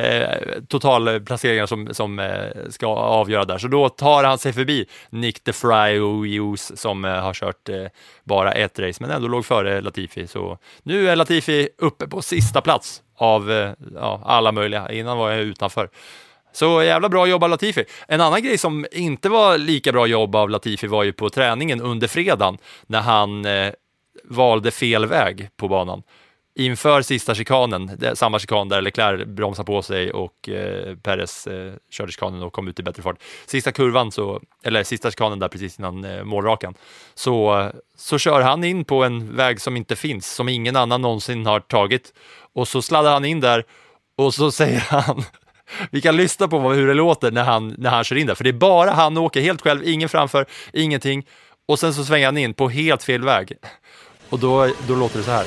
totalplaceringar 0.68 1.64
eh, 1.64 1.68
som, 1.68 1.94
som 1.94 2.20
eh, 2.20 2.70
ska 2.70 2.88
avgöra 2.88 3.46
där. 3.46 3.58
Så 3.58 3.68
då 3.68 3.90
tar 3.90 4.24
han 4.24 4.38
sig 4.38 4.54
förbi 4.54 4.86
Nick 5.10 5.44
de 5.44 5.54
Hughes 6.00 6.82
som 6.82 7.06
eh, 7.06 7.12
har 7.12 7.34
kört 7.34 7.70
eh, 7.70 7.76
bara 8.24 8.52
ett 8.52 8.80
race, 8.80 8.98
men 9.02 9.12
ändå 9.12 9.28
låg 9.28 9.46
före 9.46 9.82
Latifi. 9.82 10.28
Så 10.28 10.58
nu 10.84 11.10
är 11.10 11.16
Latifi 11.16 11.70
uppe 11.78 12.08
på 12.08 12.22
sista 12.22 12.62
plats 12.62 13.02
av 13.18 13.52
eh, 13.52 13.72
ja, 13.96 14.22
alla 14.26 14.52
möjliga. 14.52 14.92
Innan 14.92 15.18
var 15.18 15.32
jag 15.32 15.40
utanför. 15.40 15.90
Så 16.52 16.84
jävla 16.84 17.10
bra 17.10 17.28
jobb 17.28 17.44
av 17.44 17.50
Latifi. 17.50 17.86
En 18.08 18.22
annan 18.22 18.44
grej 18.44 18.58
som 18.58 18.86
inte 18.92 19.30
var 19.30 19.58
lika 19.58 19.92
bra 19.92 20.08
jobb 20.08 20.36
av 20.36 20.50
Latifi 20.50 20.88
var 20.88 21.04
ju 21.04 21.14
på 21.14 21.30
träningen 21.30 21.82
under 21.82 22.08
fredagen 22.08 22.58
när 22.88 23.02
han 23.02 23.46
eh, 23.46 23.72
valde 24.24 24.72
fel 24.72 25.06
väg 25.06 25.50
på 25.58 25.68
banan. 25.68 26.04
Inför 26.56 27.02
sista 27.02 27.36
chikanen, 27.36 27.92
det 27.98 28.16
samma 28.16 28.40
chikan 28.40 28.70
där 28.70 28.82
Leclerc 28.82 29.26
bromsade 29.26 29.66
på 29.66 29.82
sig 29.82 30.12
och 30.12 30.50
eh, 30.50 30.96
Perez 30.96 31.48
eh, 31.48 31.74
körde 31.90 32.12
chikanen 32.12 32.44
och 32.44 32.54
kom 32.54 32.68
ut 32.68 32.80
i 32.80 32.84
bättre 32.84 33.04
fart. 33.04 33.18
Sista 33.46 33.72
kurvan, 33.72 34.12
så, 34.12 34.42
eller 34.64 34.84
sista 34.84 35.12
chikanen 35.12 35.40
där 35.40 35.48
precis 35.48 35.80
innan 35.80 36.06
eh, 36.06 36.24
målrakan, 36.24 36.74
så, 37.14 37.70
så 37.98 38.18
kör 38.18 38.42
han 38.42 38.64
in 38.64 38.86
på 38.86 39.04
en 39.04 39.36
väg 39.36 39.62
som 39.62 39.78
inte 39.78 39.96
finns, 39.96 40.36
som 40.36 40.50
ingen 40.50 40.76
annan 40.76 41.02
någonsin 41.02 41.46
har 41.46 41.60
tagit. 41.60 42.14
Och 42.54 42.68
så 42.68 42.82
sladdar 42.82 43.14
han 43.14 43.26
in 43.26 43.40
där 43.40 43.66
och 44.18 44.34
så 44.34 44.52
säger 44.62 44.80
han 44.80 45.24
vi 45.92 46.02
kan 46.02 46.18
lyssna 46.18 46.48
på 46.48 46.60
hur 46.60 46.88
det 46.88 46.94
låter 46.94 47.32
när 47.32 47.44
han, 47.44 47.76
när 47.78 47.90
han 47.90 48.04
kör 48.04 48.16
in 48.16 48.28
där, 48.28 48.36
för 48.36 48.44
det 48.44 48.50
är 48.50 48.54
bara 48.54 48.92
han 48.92 49.18
åker 49.18 49.42
helt 49.42 49.62
själv, 49.62 49.88
ingen 49.88 50.10
framför, 50.10 50.46
ingenting. 50.74 51.26
Och 51.68 51.80
sen 51.80 51.94
så 51.94 52.06
svänger 52.06 52.26
han 52.26 52.38
in 52.38 52.54
på 52.54 52.70
helt 52.70 53.04
fel 53.04 53.24
väg. 53.24 53.54
Och 54.30 54.40
då, 54.40 54.74
då 54.88 54.96
låter 54.96 55.18
det 55.18 55.24
så 55.24 55.32
här. 55.32 55.46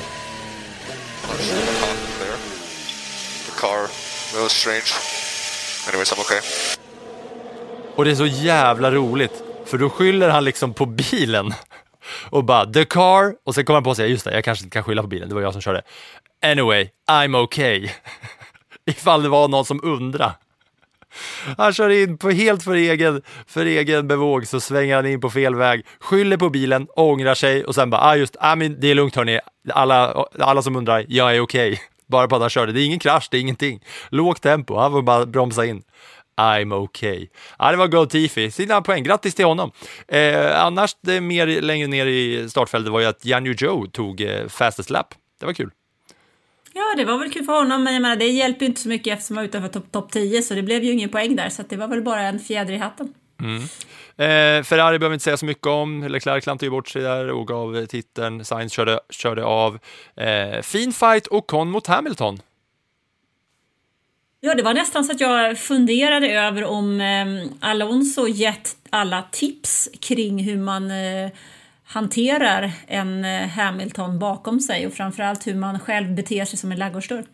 Och 7.95 8.05
det 8.05 8.11
är 8.11 8.15
så 8.15 8.25
jävla 8.25 8.91
roligt, 8.91 9.43
för 9.65 9.77
då 9.77 9.89
skyller 9.89 10.29
han 10.29 10.43
liksom 10.43 10.73
på 10.73 10.85
bilen 10.85 11.53
och 12.29 12.43
bara 12.43 12.65
the 12.65 12.85
car 12.85 13.35
och 13.45 13.55
sen 13.55 13.65
kommer 13.65 13.75
han 13.75 13.83
på 13.83 13.95
sig, 13.95 14.09
just 14.11 14.25
det, 14.25 14.33
jag 14.33 14.43
kanske 14.43 14.65
inte 14.65 14.73
kan 14.73 14.83
skylla 14.83 15.01
på 15.01 15.07
bilen, 15.07 15.29
det 15.29 15.35
var 15.35 15.41
jag 15.41 15.53
som 15.53 15.61
körde. 15.61 15.81
Anyway, 16.45 16.89
I'm 17.11 17.37
okay. 17.37 17.89
Ifall 18.85 19.23
det 19.23 19.29
var 19.29 19.47
någon 19.47 19.65
som 19.65 19.79
undrar. 19.83 20.31
Han 21.57 21.73
kör 21.73 21.89
in 21.89 22.17
på 22.17 22.29
helt 22.29 22.63
för 22.63 22.75
egen, 22.75 23.21
för 23.47 23.65
egen 23.65 24.07
bevåg 24.07 24.47
så 24.47 24.59
svänger 24.59 24.95
han 24.95 25.05
in 25.05 25.21
på 25.21 25.29
fel 25.29 25.55
väg, 25.55 25.85
skyller 25.99 26.37
på 26.37 26.49
bilen, 26.49 26.87
ångrar 26.95 27.35
sig 27.35 27.65
och 27.65 27.75
sen 27.75 27.89
bara, 27.89 28.01
ah 28.01 28.15
just, 28.15 28.35
ah, 28.39 28.55
men 28.55 28.79
det 28.79 28.87
är 28.87 28.95
lugnt 28.95 29.15
hörni, 29.15 29.39
alla, 29.69 30.25
alla 30.39 30.61
som 30.61 30.75
undrar, 30.75 31.05
jag 31.07 31.35
är 31.35 31.39
okej. 31.39 31.71
Okay. 31.71 31.83
Bara 32.07 32.27
på 32.27 32.35
att 32.35 32.41
han 32.41 32.49
körde, 32.49 32.71
det 32.71 32.81
är 32.81 32.85
ingen 32.85 32.99
krasch, 32.99 33.27
det 33.31 33.37
är 33.37 33.41
ingenting. 33.41 33.83
Lågt 34.09 34.41
tempo, 34.41 34.75
han 34.75 34.91
får 34.91 35.01
bara 35.01 35.25
bromsa 35.25 35.65
in. 35.65 35.83
I'm 36.37 36.73
okay. 36.73 37.27
Ja, 37.59 37.71
det 37.71 37.77
var 37.77 37.87
Go 37.87 38.05
Tifi. 38.05 38.51
Sina 38.51 38.81
poäng, 38.81 39.03
grattis 39.03 39.35
till 39.35 39.45
honom. 39.45 39.71
Eh, 40.07 40.63
annars, 40.63 40.95
det 41.01 41.21
mer 41.21 41.61
längre 41.61 41.87
ner 41.87 42.05
i 42.05 42.49
startfältet 42.49 42.91
var 42.91 42.99
ju 42.99 43.05
att 43.05 43.25
Janu 43.25 43.55
Joe 43.57 43.87
tog 43.87 44.21
eh, 44.21 44.47
fastest 44.47 44.89
lap. 44.89 45.07
Det 45.39 45.45
var 45.45 45.53
kul. 45.53 45.71
Ja, 46.73 46.93
det 46.97 47.05
var 47.05 47.17
väl 47.17 47.31
kul 47.31 47.45
för 47.45 47.53
honom, 47.53 47.83
men 47.83 47.93
jag 47.93 48.01
menar, 48.01 48.15
det 48.15 48.27
hjälper 48.27 48.61
ju 48.61 48.65
inte 48.65 48.81
så 48.81 48.89
mycket 48.89 49.13
eftersom 49.13 49.37
han 49.37 49.43
var 49.43 49.49
utanför 49.49 49.69
topp 49.69 49.91
top 49.91 50.11
10, 50.11 50.41
så 50.41 50.53
det 50.53 50.63
blev 50.63 50.83
ju 50.83 50.91
ingen 50.91 51.09
poäng 51.09 51.35
där, 51.35 51.49
så 51.49 51.63
det 51.69 51.75
var 51.75 51.87
väl 51.87 52.01
bara 52.01 52.21
en 52.21 52.39
fjäder 52.39 52.73
i 52.73 52.77
hatten. 52.77 53.13
Mm. 53.39 53.61
Eh, 54.17 54.63
Ferrari 54.63 54.99
behöver 54.99 55.13
inte 55.13 55.23
säga 55.23 55.37
så 55.37 55.45
mycket 55.45 55.67
om. 55.67 56.03
Leclerc 56.03 56.43
klantade 56.43 56.65
ju 56.65 56.71
bort 56.71 56.87
sig 56.87 57.01
där 57.01 57.29
och 57.29 57.47
gav 57.47 57.85
titeln. 57.85 58.45
Sainz 58.45 58.73
körde, 58.73 58.99
körde 59.09 59.43
av. 59.43 59.79
Eh, 60.15 60.61
fin 60.61 60.93
fight 60.93 61.27
och 61.27 61.47
Con 61.47 61.69
mot 61.69 61.87
Hamilton. 61.87 62.39
Ja, 64.39 64.55
det 64.55 64.63
var 64.63 64.73
nästan 64.73 65.03
så 65.03 65.11
att 65.11 65.19
jag 65.19 65.59
funderade 65.59 66.27
över 66.27 66.63
om 66.65 67.01
eh, 67.01 67.69
Alonso 67.69 68.27
gett 68.27 68.75
alla 68.89 69.23
tips 69.31 69.89
kring 70.01 70.43
hur 70.43 70.57
man 70.57 70.91
eh, 70.91 71.29
hanterar 71.85 72.71
en 72.87 73.25
eh, 73.25 73.47
Hamilton 73.47 74.19
bakom 74.19 74.59
sig 74.59 74.87
och 74.87 74.93
framförallt 74.93 75.47
hur 75.47 75.55
man 75.55 75.79
själv 75.79 76.15
beter 76.15 76.45
sig 76.45 76.59
som 76.59 76.71
en 76.71 76.79
ladugårdsdörr. 76.79 77.25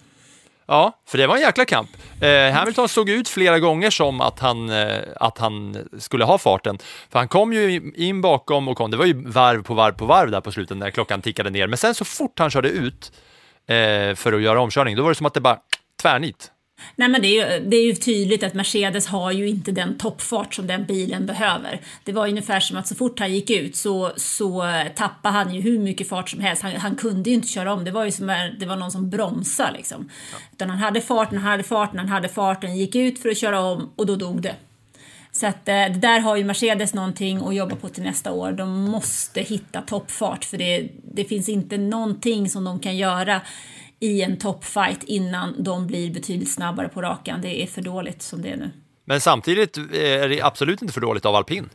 Ja, 0.70 1.00
för 1.08 1.18
det 1.18 1.28
var 1.28 1.36
en 1.36 1.41
jäkla 1.41 1.66
kamp. 1.66 1.89
Eh, 2.22 2.52
Hamilton 2.52 2.89
såg 2.89 3.10
ut 3.10 3.30
flera 3.30 3.60
gånger 3.60 3.89
som 3.89 4.22
att 4.22 4.39
han, 4.39 4.70
eh, 4.70 4.97
att 5.16 5.38
han 5.38 5.78
skulle 6.00 6.26
ha 6.26 6.38
farten. 6.38 6.78
För 7.10 7.20
han 7.20 7.28
kom 7.28 7.54
ju 7.54 7.91
in 7.95 8.22
bakom 8.22 8.68
och 8.68 8.78
kom, 8.78 8.91
det 8.91 8.97
var 8.97 9.06
ju 9.06 9.14
varv 9.14 9.64
på 9.64 9.74
varv 9.74 9.93
på 9.93 10.06
varv 10.06 10.32
där 10.32 10.41
på 10.41 10.52
slutet 10.52 10.78
när 10.78 10.91
klockan 10.91 11.22
tickade 11.22 11.50
ner. 11.50 11.68
Men 11.68 11.78
sen 11.78 11.95
så 11.95 12.06
fort 12.06 12.39
han 12.39 12.50
körde 12.50 12.70
ut 12.70 13.12
eh, 13.68 14.16
för 14.16 14.34
att 14.34 14.41
göra 14.41 14.62
omkörning, 14.62 14.95
då 14.95 15.04
var 15.04 15.10
det 15.10 15.16
som 15.16 15.26
att 15.26 15.34
det 15.34 15.41
bara 15.41 15.58
tvärnit. 16.02 16.52
Nej 16.95 17.09
men 17.09 17.21
det 17.21 17.27
är, 17.27 17.59
ju, 17.59 17.65
det 17.69 17.77
är 17.77 17.86
ju 17.86 17.95
tydligt 17.95 18.43
att 18.43 18.53
Mercedes 18.53 19.07
har 19.07 19.32
ju 19.32 19.47
inte 19.49 19.71
den 19.71 19.97
toppfart 19.97 20.53
som 20.53 20.67
den 20.67 20.86
bilen 20.86 21.25
behöver. 21.25 21.82
Det 22.03 22.11
var 22.11 22.27
ungefär 22.27 22.59
som 22.59 22.77
att 22.77 22.88
så 22.88 22.95
fort 22.95 23.19
han 23.19 23.34
gick 23.34 23.49
ut 23.49 23.75
så, 23.75 24.11
så 24.15 24.63
tappade 24.95 25.34
han 25.34 25.53
ju 25.55 25.61
hur 25.61 25.80
mycket 25.80 26.09
fart 26.09 26.30
som 26.30 26.39
helst. 26.39 26.61
Han, 26.61 26.75
han 26.75 26.95
kunde 26.95 27.30
ju 27.30 27.36
inte 27.36 27.47
köra 27.47 27.73
om, 27.73 27.86
det 27.86 27.91
var 27.91 28.05
ju 28.05 28.11
som 28.11 28.27
det 28.59 28.65
var 28.65 28.75
någon 28.75 28.91
som 28.91 29.09
bromsade 29.09 29.77
liksom. 29.77 30.09
Ja. 30.32 30.38
Utan 30.51 30.69
han 30.69 30.80
hade 30.80 31.01
farten, 31.01 31.38
han 31.38 31.51
hade 31.51 31.63
farten, 31.63 31.99
han 31.99 32.09
hade 32.09 32.30
farten, 32.30 32.77
gick 32.77 32.95
ut 32.95 33.19
för 33.19 33.30
att 33.30 33.38
köra 33.38 33.59
om 33.59 33.89
och 33.95 34.05
då 34.05 34.15
dog 34.15 34.41
det. 34.41 34.55
Så 35.32 35.47
att 35.47 35.67
eh, 35.67 35.73
det 35.73 35.99
där 35.99 36.19
har 36.19 36.36
ju 36.36 36.43
Mercedes 36.43 36.93
någonting 36.93 37.47
att 37.47 37.55
jobba 37.55 37.75
på 37.75 37.89
till 37.89 38.03
nästa 38.03 38.32
år. 38.32 38.51
De 38.51 38.84
måste 38.84 39.41
hitta 39.41 39.82
toppfart 39.82 40.45
för 40.45 40.57
det, 40.57 40.89
det 41.03 41.25
finns 41.25 41.49
inte 41.49 41.77
någonting 41.77 42.49
som 42.49 42.63
de 42.63 42.80
kan 42.80 42.97
göra 42.97 43.41
i 44.00 44.22
en 44.22 44.38
toppfight 44.38 45.04
innan 45.04 45.64
de 45.64 45.88
blir 45.88 46.14
betydligt 46.14 46.52
snabbare 46.52 46.89
på 46.89 47.02
rakan. 47.02 47.41
Det 47.41 47.64
är 47.64 47.68
för 47.68 47.82
dåligt 47.82 48.22
som 48.22 48.41
det 48.41 48.50
är 48.50 48.58
nu. 48.58 48.72
Men 49.06 49.22
samtidigt 49.22 49.78
är 49.93 50.30
det 50.30 50.41
absolut 50.41 50.82
inte 50.82 50.93
för 50.93 51.02
dåligt 51.02 51.26
av 51.26 51.36
alpin. 51.36 51.70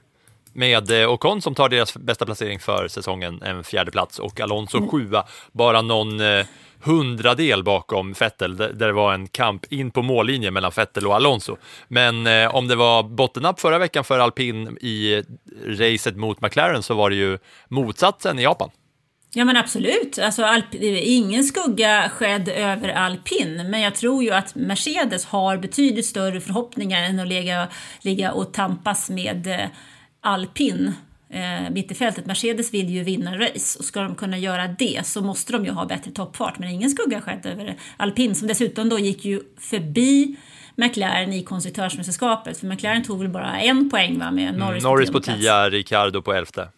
Med 0.52 1.02
eh, 1.02 1.12
Ocon 1.12 1.42
som 1.42 1.54
tar 1.54 1.68
deras 1.68 1.96
bästa 1.96 2.24
placering 2.24 2.58
för 2.58 2.88
säsongen, 2.88 3.42
en 3.42 3.64
fjärde 3.64 3.90
plats 3.90 4.18
och 4.18 4.40
Alonso 4.40 4.76
mm. 4.76 4.88
sjua, 4.88 5.24
bara 5.52 5.82
någon 5.82 6.20
eh, 6.20 6.46
hundradel 6.80 7.62
bakom 7.64 8.12
Vettel, 8.12 8.56
där 8.56 8.72
det 8.72 8.92
var 8.92 9.14
en 9.14 9.28
kamp 9.28 9.72
in 9.72 9.90
på 9.90 10.02
mållinjen 10.02 10.54
mellan 10.54 10.72
Vettel 10.76 11.06
och 11.06 11.14
Alonso. 11.14 11.56
Men 11.88 12.26
eh, 12.26 12.54
om 12.54 12.68
det 12.68 12.76
var 12.76 13.02
bottennapp 13.02 13.60
förra 13.60 13.78
veckan 13.78 14.04
för 14.04 14.18
alpin 14.18 14.78
i 14.80 15.22
racet 15.66 16.16
mot 16.16 16.40
McLaren 16.40 16.82
så 16.82 16.94
var 16.94 17.10
det 17.10 17.16
ju 17.16 17.38
motsatsen 17.68 18.38
i 18.38 18.42
Japan. 18.42 18.70
Ja 19.36 19.44
men 19.44 19.56
absolut, 19.56 20.18
alltså, 20.18 20.44
alp, 20.44 20.74
ingen 20.74 21.44
skugga 21.44 22.08
skedd 22.08 22.48
över 22.48 22.88
alpin, 22.88 23.70
men 23.70 23.80
jag 23.80 23.94
tror 23.94 24.24
ju 24.24 24.30
att 24.30 24.54
Mercedes 24.54 25.24
har 25.24 25.56
betydligt 25.56 26.06
större 26.06 26.40
förhoppningar 26.40 27.02
än 27.02 27.20
att 27.20 27.28
ligga, 27.28 27.68
ligga 28.00 28.32
och 28.32 28.52
tampas 28.52 29.10
med 29.10 29.46
eh, 29.46 29.66
alpin 30.20 30.94
eh, 31.30 31.70
mitt 31.70 31.90
i 31.90 31.94
fältet. 31.94 32.26
Mercedes 32.26 32.74
vill 32.74 32.88
ju 32.88 33.02
vinna 33.02 33.38
race 33.38 33.78
och 33.78 33.84
ska 33.84 34.00
de 34.00 34.14
kunna 34.14 34.38
göra 34.38 34.68
det 34.68 35.06
så 35.06 35.20
måste 35.20 35.52
de 35.52 35.64
ju 35.64 35.70
ha 35.70 35.84
bättre 35.84 36.10
toppfart, 36.10 36.58
men 36.58 36.68
ingen 36.68 36.90
skugga 36.90 37.20
skedd 37.20 37.46
över 37.46 37.76
alpin 37.96 38.34
som 38.34 38.48
dessutom 38.48 38.88
då 38.88 38.98
gick 38.98 39.24
ju 39.24 39.40
förbi 39.60 40.36
McLaren 40.76 41.32
i 41.32 41.42
konstruktörsmästerskapet, 41.42 42.58
för 42.58 42.66
McLaren 42.66 43.04
tog 43.04 43.18
väl 43.18 43.28
bara 43.28 43.60
en 43.60 43.90
poäng 43.90 44.18
va, 44.18 44.30
med 44.30 44.58
Norris, 44.58 44.84
mm, 44.84 44.92
Norris 44.92 45.10
på 45.10 45.20
10, 45.20 45.70
Ricardo 45.70 46.22
på 46.22 46.32
11. 46.32 46.68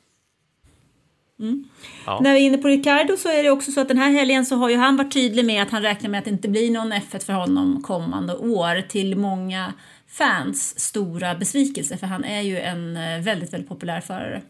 Mm. 1.40 1.64
Ja. 2.06 2.20
När 2.20 2.34
vi 2.34 2.40
är 2.40 2.46
inne 2.46 2.58
på 2.58 2.68
Ricardo 2.68 3.16
så 3.16 3.28
är 3.28 3.42
det 3.42 3.50
också 3.50 3.72
så 3.72 3.80
att 3.80 3.88
den 3.88 3.98
här 3.98 4.10
helgen 4.10 4.46
så 4.46 4.56
har 4.56 4.70
ju 4.70 4.76
han 4.76 4.96
varit 4.96 5.12
tydlig 5.12 5.44
med 5.44 5.62
att 5.62 5.70
han 5.70 5.82
räknar 5.82 6.10
med 6.10 6.18
att 6.18 6.24
det 6.24 6.30
inte 6.30 6.48
blir 6.48 6.70
någon 6.70 6.92
F1 6.92 7.26
för 7.26 7.32
honom 7.32 7.82
kommande 7.82 8.36
år 8.36 8.88
till 8.88 9.16
många 9.16 9.72
fans 10.08 10.80
stora 10.80 11.34
besvikelse 11.34 11.96
för 11.96 12.06
han 12.06 12.24
är 12.24 12.40
ju 12.40 12.58
en 12.58 12.96
eh, 12.96 13.20
väldigt, 13.20 13.52
väldigt 13.52 13.68
populär 13.68 14.00
förare. 14.00 14.42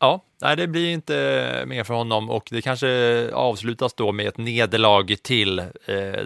Ja, 0.00 0.24
nej, 0.42 0.56
det 0.56 0.66
blir 0.66 0.92
inte 0.92 1.64
mer 1.66 1.84
för 1.84 1.94
honom 1.94 2.30
och 2.30 2.48
det 2.50 2.62
kanske 2.62 3.30
avslutas 3.32 3.94
då 3.94 4.12
med 4.12 4.28
ett 4.28 4.38
nederlag 4.38 5.16
till 5.22 5.58
eh, 5.58 5.66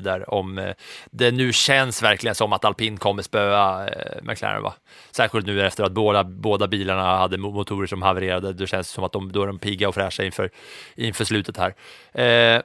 där 0.01 0.35
om 0.35 0.59
eh, 0.59 0.75
det 1.11 1.31
nu 1.31 1.53
känns 1.53 2.03
verkligen 2.03 2.35
som 2.35 2.53
att 2.53 2.65
alpin 2.65 2.97
kommer 2.97 3.23
spöa 3.23 3.89
eh, 3.89 4.23
McLaren. 4.23 4.63
Va? 4.63 4.75
Särskilt 5.11 5.47
nu 5.47 5.67
efter 5.67 5.85
att 5.85 5.93
båda, 5.93 6.25
båda 6.25 6.69
bilarna 6.69 7.17
hade 7.17 7.39
motorer 7.39 7.87
som 7.87 8.03
havererade. 8.03 8.53
Det 8.53 8.67
känns 8.67 8.89
som 8.89 9.05
att 9.05 9.13
de, 9.13 9.33
då 9.33 9.43
är 9.43 9.47
de 9.47 9.59
pigga 9.59 9.89
och 9.89 9.95
fräscha 9.95 10.25
inför, 10.25 10.51
inför 10.95 11.25
slutet 11.25 11.57
här. 11.57 11.75
Eh, 12.13 12.63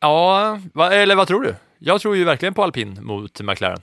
ja, 0.00 0.60
va, 0.72 0.92
eller 0.92 1.14
vad 1.14 1.28
tror 1.28 1.42
du? 1.42 1.54
Jag 1.78 2.00
tror 2.00 2.16
ju 2.16 2.24
verkligen 2.24 2.54
på 2.54 2.62
alpin 2.62 2.98
mot 3.00 3.40
McLaren. 3.40 3.80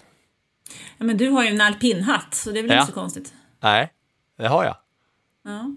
Ja, 0.98 1.06
men 1.06 1.18
du 1.18 1.30
har 1.30 1.44
ju 1.44 1.50
en 1.50 1.62
alpinhatt 1.62 2.34
så 2.34 2.52
det 2.52 2.60
är 2.60 2.62
väl 2.62 2.72
ja. 2.72 2.80
inte 2.80 2.92
så 2.92 3.00
konstigt? 3.00 3.34
Nej, 3.60 3.92
det 4.38 4.48
har 4.48 4.64
jag. 4.64 4.76
Ja, 5.46 5.72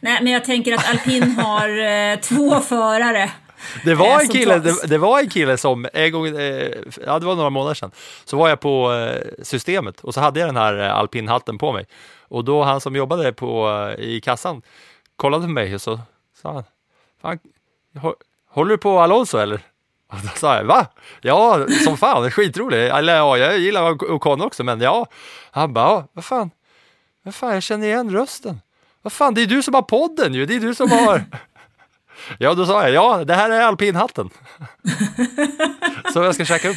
Nej, 0.00 0.18
men 0.22 0.32
jag 0.32 0.44
tänker 0.44 0.74
att 0.74 0.90
alpin 0.90 1.30
har 1.30 1.68
eh, 1.78 2.18
två 2.20 2.60
förare. 2.60 3.30
Det 3.84 3.94
var, 3.94 4.20
en 4.20 4.28
kille, 4.28 4.58
det, 4.58 4.86
det, 4.86 4.98
var 4.98 5.20
en 5.20 5.30
kille 5.30 5.56
som 5.56 5.86
en 5.92 6.12
gång, 6.12 6.26
eh, 6.26 6.70
ja 7.06 7.18
det 7.18 7.26
var 7.26 7.34
några 7.34 7.50
månader 7.50 7.74
sedan, 7.74 7.90
så 8.24 8.36
var 8.36 8.48
jag 8.48 8.60
på 8.60 8.92
eh, 8.92 9.42
systemet 9.42 10.00
och 10.00 10.14
så 10.14 10.20
hade 10.20 10.40
jag 10.40 10.48
den 10.48 10.56
här 10.56 10.78
eh, 10.78 10.96
alpinhatten 10.96 11.58
på 11.58 11.72
mig. 11.72 11.86
Och 12.20 12.44
då 12.44 12.62
han 12.62 12.80
som 12.80 12.96
jobbade 12.96 13.32
på, 13.32 13.70
eh, 13.98 14.04
i 14.04 14.20
kassan 14.20 14.62
kollade 15.16 15.44
på 15.44 15.50
mig 15.50 15.74
och 15.74 15.82
så 15.82 16.00
sa 16.42 16.52
han, 16.52 16.64
fan, 17.22 17.38
håller 18.48 18.70
du 18.70 18.78
på 18.78 19.00
Alonso 19.00 19.38
eller? 19.38 19.60
Och 20.12 20.18
då 20.22 20.28
sa 20.28 20.56
jag, 20.56 20.64
va? 20.64 20.86
Ja, 21.20 21.66
som 21.84 21.96
fan, 21.96 22.30
skitrolig. 22.30 22.86
Eller 22.86 23.16
ja, 23.16 23.36
jag 23.38 23.58
gillar 23.58 24.10
Ocon 24.12 24.40
också, 24.40 24.64
men 24.64 24.80
ja. 24.80 25.06
Han 25.50 25.72
bara, 25.72 25.84
ja, 25.84 26.08
vad 26.12 26.24
fan, 26.24 26.50
vad 27.22 27.34
fan, 27.34 27.54
jag 27.54 27.62
känner 27.62 27.86
igen 27.86 28.10
rösten. 28.10 28.60
Vad 29.02 29.12
fan, 29.12 29.34
det 29.34 29.42
är 29.42 29.46
du 29.46 29.62
som 29.62 29.74
har 29.74 29.82
podden 29.82 30.34
ju, 30.34 30.46
det 30.46 30.54
är 30.54 30.60
du 30.60 30.74
som 30.74 30.90
har... 30.90 31.24
ja, 32.38 32.54
då 32.54 32.66
sa 32.66 32.82
jag, 32.82 32.92
ja, 32.94 33.24
det 33.24 33.34
här 33.34 33.50
är 33.50 33.60
alpinhatten. 33.60 34.30
så 36.12 36.22
jag 36.22 36.34
ska 36.34 36.44
käka 36.44 36.68
upp. 36.68 36.76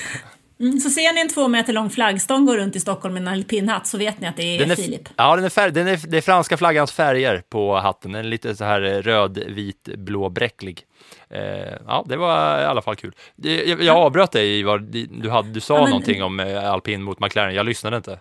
Mm, 0.59 0.79
så 0.79 0.89
ser 0.89 1.13
ni 1.13 1.21
en 1.21 1.29
två 1.29 1.47
meter 1.47 1.73
lång 1.73 1.89
flaggstång 1.89 2.45
gå 2.45 2.57
runt 2.57 2.75
i 2.75 2.79
Stockholm 2.79 3.13
med 3.13 3.21
en 3.21 3.27
alpinhatt 3.27 3.87
så 3.87 3.97
vet 3.97 4.21
ni 4.21 4.27
att 4.27 4.37
det 4.37 4.43
är, 4.43 4.71
är 4.71 4.75
Filip. 4.75 5.09
Ja, 5.15 5.35
den 5.35 5.45
är, 5.45 5.49
färg, 5.49 5.71
den 5.71 5.87
är, 5.87 5.99
det 6.07 6.17
är 6.17 6.21
franska 6.21 6.57
flaggans 6.57 6.91
färger 6.91 7.43
på 7.49 7.75
hatten. 7.75 8.11
Den 8.11 8.25
är 8.25 8.29
lite 8.29 8.55
så 8.55 8.63
här 8.63 8.81
röd, 8.81 9.37
vit, 9.47 9.89
blå, 9.97 10.29
bräcklig. 10.29 10.81
Eh, 11.29 11.41
ja, 11.87 12.05
det 12.07 12.17
var 12.17 12.61
i 12.61 12.65
alla 12.65 12.81
fall 12.81 12.95
kul. 12.95 13.15
Jag, 13.35 13.83
jag 13.83 13.97
avbröt 13.97 14.31
dig 14.31 14.59
i 14.59 14.63
vad 14.63 14.81
du, 14.81 15.29
hade, 15.29 15.49
du 15.49 15.59
sa 15.59 15.75
ja, 15.75 15.81
men, 15.81 15.89
någonting 15.89 16.23
om 16.23 16.39
eh, 16.39 16.71
alpin 16.71 17.03
mot 17.03 17.19
McLaren. 17.19 17.55
Jag 17.55 17.65
lyssnade 17.65 17.97
inte. 17.97 18.19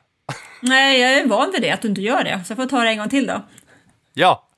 Nej, 0.61 1.01
jag 1.01 1.13
är 1.13 1.27
van 1.27 1.51
vid 1.53 1.63
det, 1.63 1.71
att 1.71 1.83
du 1.83 1.89
inte 1.89 2.01
gör 2.01 2.25
det. 2.25 2.41
Så 2.47 2.51
jag 2.51 2.57
får 2.57 2.67
ta 2.67 2.81
det 2.81 2.91
en 2.91 2.99
gång 2.99 3.09
till 3.09 3.27
då. 3.27 3.43
Ja. 4.15 4.49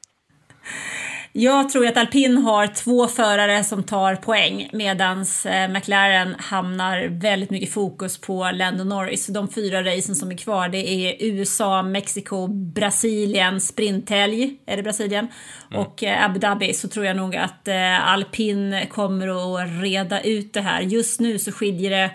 Jag 1.33 1.69
tror 1.69 1.87
att 1.87 1.97
alpin 1.97 2.39
har 2.39 2.67
två 2.67 3.07
förare 3.07 3.65
som 3.65 3.83
tar 3.83 4.17
poäng 4.17 4.71
medan 4.73 5.25
eh, 5.47 5.69
McLaren 5.69 6.35
hamnar 6.39 7.09
väldigt 7.09 7.51
mycket 7.51 7.73
fokus 7.73 8.21
på 8.21 8.51
Lando 8.51 8.85
Norris. 8.85 9.27
De 9.27 9.49
fyra 9.49 9.83
racen 9.83 10.17
som 10.17 10.31
är 10.31 10.37
kvar 10.37 10.69
det 10.69 10.89
är 10.89 11.17
USA, 11.21 11.83
Mexiko, 11.83 12.47
Brasilien, 12.47 13.61
sprinthelg, 13.61 14.57
är 14.67 14.77
det 14.77 14.83
Brasilien? 14.83 15.29
Mm. 15.71 15.87
Och 15.87 16.03
eh, 16.03 16.25
Abu 16.25 16.39
Dhabi 16.39 16.75
så 16.75 16.89
tror 16.89 17.07
jag 17.07 17.17
nog 17.17 17.37
att 17.37 17.69
eh, 17.69 18.09
alpin 18.09 18.87
kommer 18.91 19.29
att 19.29 19.83
reda 19.83 20.21
ut 20.21 20.53
det 20.53 20.61
här. 20.61 20.81
Just 20.81 21.21
nu 21.21 21.39
så 21.39 21.53
skiljer 21.53 21.91
det 21.91 22.11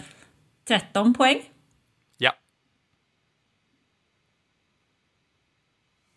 13 0.68 1.14
poäng 1.14 1.42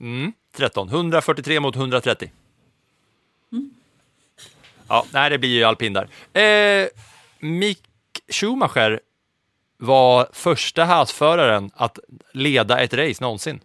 Mm, 0.00 0.32
13. 0.56 0.88
143 0.88 1.60
mot 1.60 1.76
130. 1.76 2.30
Ja, 4.88 5.06
nej, 5.12 5.30
det 5.30 5.38
blir 5.38 5.50
ju 5.50 5.64
alpin 5.64 5.92
där. 5.92 6.08
Eh, 6.42 6.88
Mick 7.38 7.80
Schumacher 8.28 9.00
var 9.76 10.28
första 10.32 10.84
hasföraren 10.84 11.70
att 11.74 11.98
leda 12.32 12.80
ett 12.80 12.94
race 12.94 13.24
någonsin. 13.24 13.60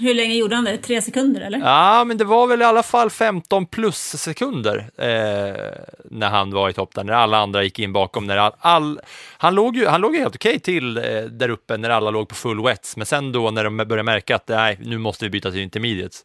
Hur 0.00 0.14
länge 0.14 0.34
gjorde 0.34 0.54
han 0.54 0.64
det? 0.64 0.78
Tre 0.78 1.02
sekunder 1.02 1.40
eller? 1.40 1.58
Ja, 1.58 2.04
men 2.04 2.18
det 2.18 2.24
var 2.24 2.46
väl 2.46 2.62
i 2.62 2.64
alla 2.64 2.82
fall 2.82 3.10
15 3.10 3.66
plus 3.66 3.98
sekunder 3.98 4.90
eh, 4.96 5.72
när 6.04 6.28
han 6.28 6.50
var 6.50 6.70
i 6.70 6.72
topp 6.72 6.94
där, 6.94 7.04
när 7.04 7.12
alla 7.12 7.38
andra 7.38 7.62
gick 7.62 7.78
in 7.78 7.92
bakom. 7.92 8.26
När 8.26 8.36
all, 8.36 8.52
all, 8.58 9.00
han, 9.38 9.54
låg 9.54 9.76
ju, 9.76 9.86
han 9.86 10.00
låg 10.00 10.14
ju 10.14 10.20
helt 10.20 10.34
okej 10.34 10.58
till 10.58 10.96
eh, 10.96 11.22
där 11.22 11.48
uppe 11.48 11.76
när 11.76 11.90
alla 11.90 12.10
låg 12.10 12.28
på 12.28 12.34
full 12.34 12.62
wets, 12.62 12.96
men 12.96 13.06
sen 13.06 13.32
då 13.32 13.50
när 13.50 13.64
de 13.64 13.76
började 13.76 14.02
märka 14.02 14.36
att 14.36 14.48
nej, 14.48 14.78
nu 14.80 14.98
måste 14.98 15.24
vi 15.24 15.30
byta 15.30 15.50
till 15.50 15.60
intermediates, 15.60 16.24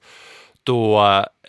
då 0.63 1.03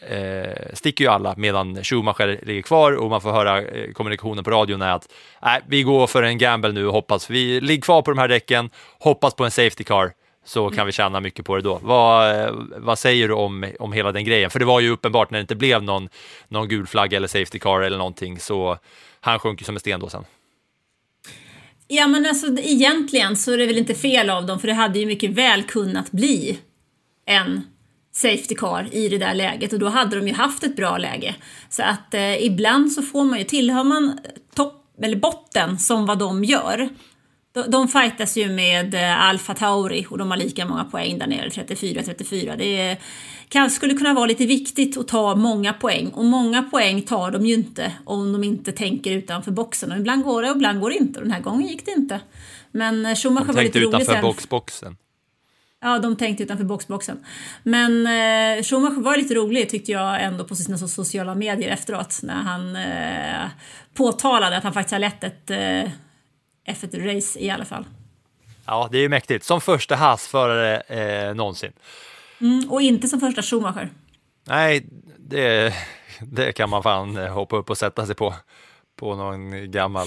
eh, 0.08 0.74
sticker 0.74 1.04
ju 1.04 1.10
alla 1.10 1.34
medan 1.36 1.84
Schumacher 1.84 2.40
ligger 2.42 2.62
kvar 2.62 2.92
och 2.92 3.10
man 3.10 3.20
får 3.20 3.32
höra 3.32 3.62
eh, 3.62 3.92
kommunikationen 3.92 4.44
på 4.44 4.50
radion 4.50 4.82
är 4.82 4.92
att 4.92 5.08
nej, 5.42 5.60
vi 5.66 5.82
går 5.82 6.06
för 6.06 6.22
en 6.22 6.38
gamble 6.38 6.72
nu 6.72 6.86
och 6.86 6.92
hoppas 6.92 7.30
vi 7.30 7.60
ligger 7.60 7.82
kvar 7.82 8.02
på 8.02 8.10
de 8.10 8.18
här 8.18 8.28
däcken, 8.28 8.70
hoppas 8.98 9.34
på 9.34 9.44
en 9.44 9.50
safety 9.50 9.84
car 9.84 10.12
så 10.44 10.70
kan 10.70 10.86
vi 10.86 10.92
tjäna 10.92 11.20
mycket 11.20 11.44
på 11.44 11.56
det 11.56 11.62
då. 11.62 11.80
Vad, 11.82 12.40
eh, 12.40 12.54
vad 12.76 12.98
säger 12.98 13.28
du 13.28 13.34
om, 13.34 13.72
om 13.78 13.92
hela 13.92 14.12
den 14.12 14.24
grejen? 14.24 14.50
För 14.50 14.58
det 14.58 14.64
var 14.64 14.80
ju 14.80 14.90
uppenbart 14.90 15.30
när 15.30 15.38
det 15.38 15.40
inte 15.40 15.54
blev 15.54 15.82
någon, 15.82 16.08
någon 16.48 16.68
gul 16.68 16.86
flagga 16.86 17.16
eller 17.16 17.28
safety 17.28 17.58
car 17.58 17.80
eller 17.80 17.98
någonting 17.98 18.40
så 18.40 18.78
han 19.20 19.38
sjönk 19.38 19.60
ju 19.60 19.64
som 19.64 19.76
en 19.76 19.80
sten 19.80 20.00
då 20.00 20.08
sen. 20.08 20.24
Ja 21.88 22.06
men 22.06 22.26
alltså 22.26 22.46
egentligen 22.46 23.36
så 23.36 23.52
är 23.52 23.58
det 23.58 23.66
väl 23.66 23.78
inte 23.78 23.94
fel 23.94 24.30
av 24.30 24.46
dem 24.46 24.60
för 24.60 24.68
det 24.68 24.74
hade 24.74 24.98
ju 24.98 25.06
mycket 25.06 25.30
väl 25.30 25.62
kunnat 25.62 26.10
bli 26.10 26.58
en 27.26 27.62
Safety 28.12 28.54
Car 28.54 28.88
i 28.92 29.08
det 29.08 29.18
där 29.18 29.34
läget 29.34 29.72
och 29.72 29.78
då 29.78 29.88
hade 29.88 30.16
de 30.16 30.28
ju 30.28 30.34
haft 30.34 30.64
ett 30.64 30.76
bra 30.76 30.98
läge. 30.98 31.34
Så 31.68 31.82
att 31.82 32.14
eh, 32.14 32.44
ibland 32.44 32.92
så 32.92 33.02
får 33.02 33.24
man 33.24 33.38
ju, 33.38 33.44
tillhör 33.44 33.84
man 33.84 34.18
topp 34.54 34.76
eller 35.02 35.16
botten 35.16 35.78
som 35.78 36.06
vad 36.06 36.18
de 36.18 36.44
gör, 36.44 36.88
de, 37.52 37.70
de 37.70 37.88
fightas 37.88 38.36
ju 38.36 38.48
med 38.52 38.94
eh, 38.94 39.20
Alfa 39.20 39.54
Tauri 39.54 40.06
och 40.10 40.18
de 40.18 40.30
har 40.30 40.38
lika 40.38 40.66
många 40.66 40.84
poäng 40.84 41.18
där 41.18 41.26
nere, 41.26 41.48
34-34. 41.48 42.56
Det 42.56 42.96
kan, 43.48 43.70
skulle 43.70 43.94
kunna 43.94 44.14
vara 44.14 44.26
lite 44.26 44.46
viktigt 44.46 44.96
att 44.96 45.08
ta 45.08 45.34
många 45.34 45.72
poäng 45.72 46.08
och 46.08 46.24
många 46.24 46.62
poäng 46.62 47.02
tar 47.02 47.30
de 47.30 47.46
ju 47.46 47.54
inte 47.54 47.92
om 48.04 48.32
de 48.32 48.44
inte 48.44 48.72
tänker 48.72 49.12
utanför 49.12 49.50
boxen. 49.50 49.92
Och 49.92 49.98
ibland 49.98 50.24
går 50.24 50.42
det 50.42 50.50
och 50.50 50.56
ibland 50.56 50.80
går 50.80 50.90
det 50.90 50.96
inte 50.96 51.18
och 51.18 51.24
den 51.24 51.32
här 51.32 51.40
gången 51.40 51.66
gick 51.66 51.84
det 51.84 51.92
inte. 51.92 52.20
Men 52.70 53.06
eh, 53.06 53.14
Schumacher 53.14 53.52
var 53.52 53.62
lite 53.62 53.78
rolig 53.78 53.90
sen. 53.90 53.92
tänkte 53.92 54.12
utanför 54.12 54.28
boxboxen. 54.28 54.96
Ja, 55.82 55.98
de 55.98 56.16
tänkte 56.16 56.42
utanför 56.42 56.64
boxboxen. 56.64 57.24
Men 57.62 58.06
eh, 58.06 58.62
Schumacher 58.62 59.00
var 59.00 59.16
lite 59.16 59.34
rolig 59.34 59.68
tyckte 59.68 59.92
jag 59.92 60.22
ändå 60.22 60.44
på 60.44 60.56
sina 60.56 60.78
sociala 60.78 61.34
medier 61.34 61.70
efteråt 61.70 62.20
när 62.22 62.34
han 62.34 62.76
eh, 62.76 63.50
påtalade 63.94 64.56
att 64.56 64.64
han 64.64 64.72
faktiskt 64.72 64.92
har 64.92 64.98
lett 64.98 65.24
ett 65.24 65.50
eh, 65.50 65.90
F1-race 66.72 67.38
i 67.38 67.50
alla 67.50 67.64
fall. 67.64 67.84
Ja, 68.66 68.88
det 68.92 68.98
är 68.98 69.02
ju 69.02 69.08
mäktigt. 69.08 69.44
Som 69.44 69.60
första 69.60 69.96
hasförare 69.96 70.80
eh, 70.80 71.34
någonsin. 71.34 71.72
Mm, 72.40 72.70
och 72.70 72.82
inte 72.82 73.08
som 73.08 73.20
första 73.20 73.42
Schumacher. 73.42 73.90
Nej, 74.46 74.86
det, 75.18 75.74
det 76.20 76.52
kan 76.52 76.70
man 76.70 76.82
fan 76.82 77.16
eh, 77.16 77.32
hoppa 77.32 77.56
upp 77.56 77.70
och 77.70 77.78
sätta 77.78 78.06
sig 78.06 78.14
på. 78.14 78.34
På 78.96 79.14
någon 79.14 79.70
gammal 79.70 80.06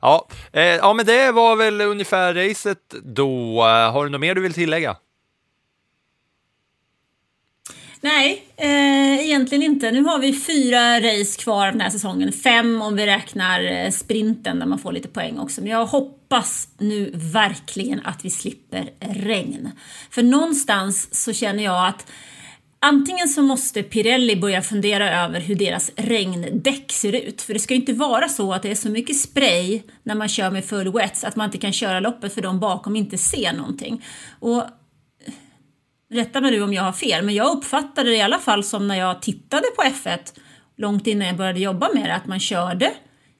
Ja, 0.00 0.28
eh, 0.52 0.62
ja, 0.62 0.92
men 0.92 1.06
det 1.06 1.32
var 1.32 1.56
väl 1.56 1.80
ungefär 1.80 2.34
racet 2.34 2.94
då. 3.04 3.62
Har 3.62 4.04
du 4.04 4.10
något 4.10 4.20
mer 4.20 4.34
du 4.34 4.40
vill 4.40 4.54
tillägga? 4.54 4.96
Nej, 8.06 8.42
eh, 8.56 9.26
egentligen 9.26 9.62
inte. 9.62 9.90
Nu 9.90 10.02
har 10.02 10.18
vi 10.18 10.32
fyra 10.32 11.00
race 11.00 11.42
kvar 11.42 11.66
den 11.66 11.80
här 11.80 11.90
säsongen. 11.90 12.32
Fem 12.32 12.82
om 12.82 12.96
vi 12.96 13.06
räknar 13.06 13.64
eh, 13.64 13.90
sprinten 13.90 14.58
där 14.58 14.66
man 14.66 14.78
får 14.78 14.92
lite 14.92 15.08
poäng 15.08 15.38
också. 15.38 15.60
Men 15.60 15.70
jag 15.70 15.86
hoppas 15.86 16.68
nu 16.78 17.10
verkligen 17.14 18.00
att 18.04 18.24
vi 18.24 18.30
slipper 18.30 18.90
regn. 19.00 19.70
För 20.10 20.22
någonstans 20.22 21.14
så 21.24 21.32
känner 21.32 21.64
jag 21.64 21.88
att 21.88 22.06
Antingen 22.78 23.28
så 23.28 23.42
måste 23.42 23.82
Pirelli 23.82 24.36
börja 24.36 24.62
fundera 24.62 25.24
över 25.24 25.40
hur 25.40 25.54
deras 25.54 25.90
regndäck 25.96 26.92
ser 26.92 27.12
ut. 27.12 27.42
För 27.42 27.54
det 27.54 27.60
ska 27.60 27.74
ju 27.74 27.80
inte 27.80 27.92
vara 27.92 28.28
så 28.28 28.52
att 28.52 28.62
det 28.62 28.70
är 28.70 28.74
så 28.74 28.88
mycket 28.88 29.16
spray 29.16 29.82
när 30.02 30.14
man 30.14 30.28
kör 30.28 30.50
med 30.50 30.64
full 30.64 30.92
wets 30.92 31.24
att 31.24 31.36
man 31.36 31.44
inte 31.44 31.58
kan 31.58 31.72
köra 31.72 32.00
loppet 32.00 32.34
för 32.34 32.42
de 32.42 32.60
bakom 32.60 32.96
inte 32.96 33.18
ser 33.18 33.52
någonting. 33.52 34.04
Och 34.40 34.62
rätta 36.10 36.40
mig 36.40 36.50
nu 36.50 36.62
om 36.62 36.72
jag 36.72 36.82
har 36.82 36.92
fel, 36.92 37.24
men 37.24 37.34
jag 37.34 37.56
uppfattade 37.56 38.10
det 38.10 38.16
i 38.16 38.22
alla 38.22 38.38
fall 38.38 38.64
som 38.64 38.88
när 38.88 38.94
jag 38.96 39.22
tittade 39.22 39.66
på 39.76 39.82
F1 39.82 40.18
långt 40.76 41.06
innan 41.06 41.26
jag 41.26 41.36
började 41.36 41.60
jobba 41.60 41.88
med 41.94 42.04
det, 42.04 42.14
att 42.14 42.26
man 42.26 42.40
körde 42.40 42.92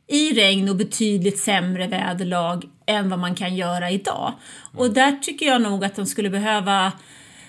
i 0.08 0.32
regn 0.32 0.68
och 0.68 0.76
betydligt 0.76 1.38
sämre 1.38 1.86
väderlag 1.86 2.64
än 2.86 3.10
vad 3.10 3.18
man 3.18 3.34
kan 3.34 3.56
göra 3.56 3.90
idag. 3.90 4.32
Och 4.74 4.90
där 4.90 5.12
tycker 5.12 5.46
jag 5.46 5.62
nog 5.62 5.84
att 5.84 5.96
de 5.96 6.06
skulle 6.06 6.30
behöva 6.30 6.92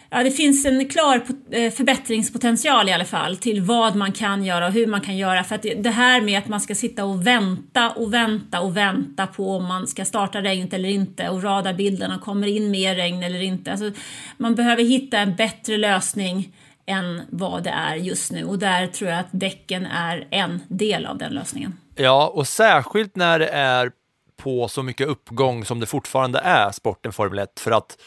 Ja, 0.10 0.24
det 0.24 0.32
finns 0.32 0.66
en 0.66 0.88
klar 0.88 1.22
eh, 1.51 1.72
förbättringspotential 1.72 2.89
i 2.89 2.93
alla 2.93 3.05
fall 3.05 3.38
till 3.38 3.62
vad 3.62 3.95
man 3.95 4.12
kan 4.12 4.43
göra 4.43 4.68
och 4.68 4.72
hur 4.72 4.88
man 4.88 5.01
kan 5.01 5.18
göra. 5.18 5.43
För 5.43 5.55
att 5.55 5.66
det 5.78 5.89
här 5.89 6.22
med 6.22 6.39
att 6.39 6.47
man 6.47 6.62
ska 6.62 6.76
sitta 6.76 7.05
och 7.05 7.28
vänta 7.28 7.89
och 7.89 8.14
vänta 8.14 8.62
och 8.62 8.78
vänta 8.78 9.28
på 9.28 9.55
om 9.55 9.66
man 9.66 9.88
ska 9.88 10.05
starta 10.05 10.41
regnet 10.41 10.74
eller 10.74 10.89
inte 10.89 11.30
och 11.30 11.43
radarbilderna 11.43 12.20
kommer 12.20 12.47
in 12.47 12.72
mer 12.72 12.95
regn 12.95 13.24
eller 13.24 13.41
inte. 13.41 13.72
Alltså, 13.72 13.91
man 14.38 14.55
behöver 14.55 14.84
hitta 14.84 15.18
en 15.18 15.36
bättre 15.36 15.78
lösning 15.78 16.53
än 16.86 17.22
vad 17.30 17.64
det 17.64 17.70
är 17.70 17.95
just 17.95 18.32
nu 18.32 18.43
och 18.43 18.60
där 18.60 18.88
tror 18.88 19.10
jag 19.10 19.20
att 19.20 19.30
däcken 19.32 19.86
är 19.86 20.28
en 20.32 20.62
del 20.68 21.05
av 21.05 21.18
den 21.18 21.32
lösningen. 21.32 21.78
Ja, 21.95 22.32
och 22.34 22.47
särskilt 22.47 23.16
när 23.16 23.39
det 23.39 23.47
är 23.47 23.91
på 24.38 24.68
så 24.68 24.84
mycket 24.84 25.08
uppgång 25.08 25.66
som 25.66 25.80
det 25.80 25.86
fortfarande 25.86 26.39
är 26.39 26.72
sporten 26.72 27.14
Formel 27.14 27.39
1 27.39 27.60
för 27.60 27.72
att 27.72 27.97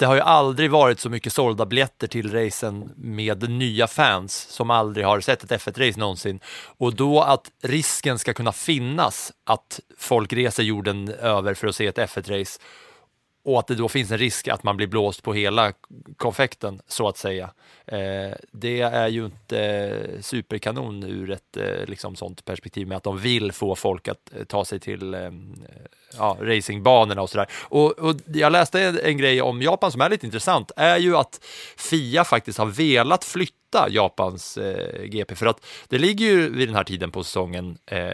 det 0.00 0.06
har 0.06 0.14
ju 0.14 0.20
aldrig 0.20 0.70
varit 0.70 1.00
så 1.00 1.10
mycket 1.10 1.32
sålda 1.32 1.66
biljetter 1.66 2.06
till 2.06 2.32
racen 2.32 2.92
med 2.96 3.50
nya 3.50 3.86
fans 3.86 4.46
som 4.50 4.70
aldrig 4.70 5.06
har 5.06 5.20
sett 5.20 5.44
ett 5.44 5.50
F1-race 5.50 5.98
någonsin. 5.98 6.40
Och 6.78 6.94
då 6.94 7.20
att 7.20 7.50
risken 7.62 8.18
ska 8.18 8.32
kunna 8.32 8.52
finnas 8.52 9.32
att 9.46 9.80
folk 9.98 10.32
reser 10.32 10.62
jorden 10.62 11.08
över 11.08 11.54
för 11.54 11.66
att 11.66 11.76
se 11.76 11.86
ett 11.86 11.98
F1-race 11.98 12.60
och 13.50 13.58
att 13.58 13.66
det 13.66 13.74
då 13.74 13.88
finns 13.88 14.10
en 14.10 14.18
risk 14.18 14.48
att 14.48 14.62
man 14.62 14.76
blir 14.76 14.86
blåst 14.86 15.22
på 15.22 15.34
hela 15.34 15.72
konfekten 16.16 16.80
så 16.86 17.08
att 17.08 17.16
säga. 17.16 17.50
Eh, 17.86 18.30
det 18.52 18.80
är 18.80 19.08
ju 19.08 19.24
inte 19.24 20.00
superkanon 20.20 21.04
ur 21.04 21.30
ett 21.30 21.56
eh, 21.56 21.86
liksom, 21.86 22.16
sånt 22.16 22.44
perspektiv 22.44 22.88
med 22.88 22.96
att 22.96 23.02
de 23.02 23.18
vill 23.18 23.52
få 23.52 23.74
folk 23.74 24.08
att 24.08 24.34
eh, 24.38 24.44
ta 24.44 24.64
sig 24.64 24.80
till 24.80 25.14
eh, 25.14 25.30
ja, 26.18 26.36
racingbanorna 26.40 27.22
och 27.22 27.30
sådär. 27.30 27.46
Och, 27.52 27.98
och 27.98 28.16
jag 28.26 28.52
läste 28.52 28.80
en 29.04 29.18
grej 29.18 29.42
om 29.42 29.62
Japan 29.62 29.92
som 29.92 30.00
är 30.00 30.10
lite 30.10 30.26
intressant, 30.26 30.72
är 30.76 30.98
ju 30.98 31.16
att 31.16 31.40
Fia 31.76 32.24
faktiskt 32.24 32.58
har 32.58 32.66
velat 32.66 33.24
flytta 33.24 33.59
Japans 33.88 34.58
eh, 34.58 35.04
GP 35.04 35.34
för 35.34 35.46
att 35.46 35.66
det 35.88 35.98
ligger 35.98 36.26
ju 36.26 36.48
vid 36.50 36.68
den 36.68 36.76
här 36.76 36.84
tiden 36.84 37.10
på 37.10 37.24
säsongen 37.24 37.78
eh, 37.86 38.10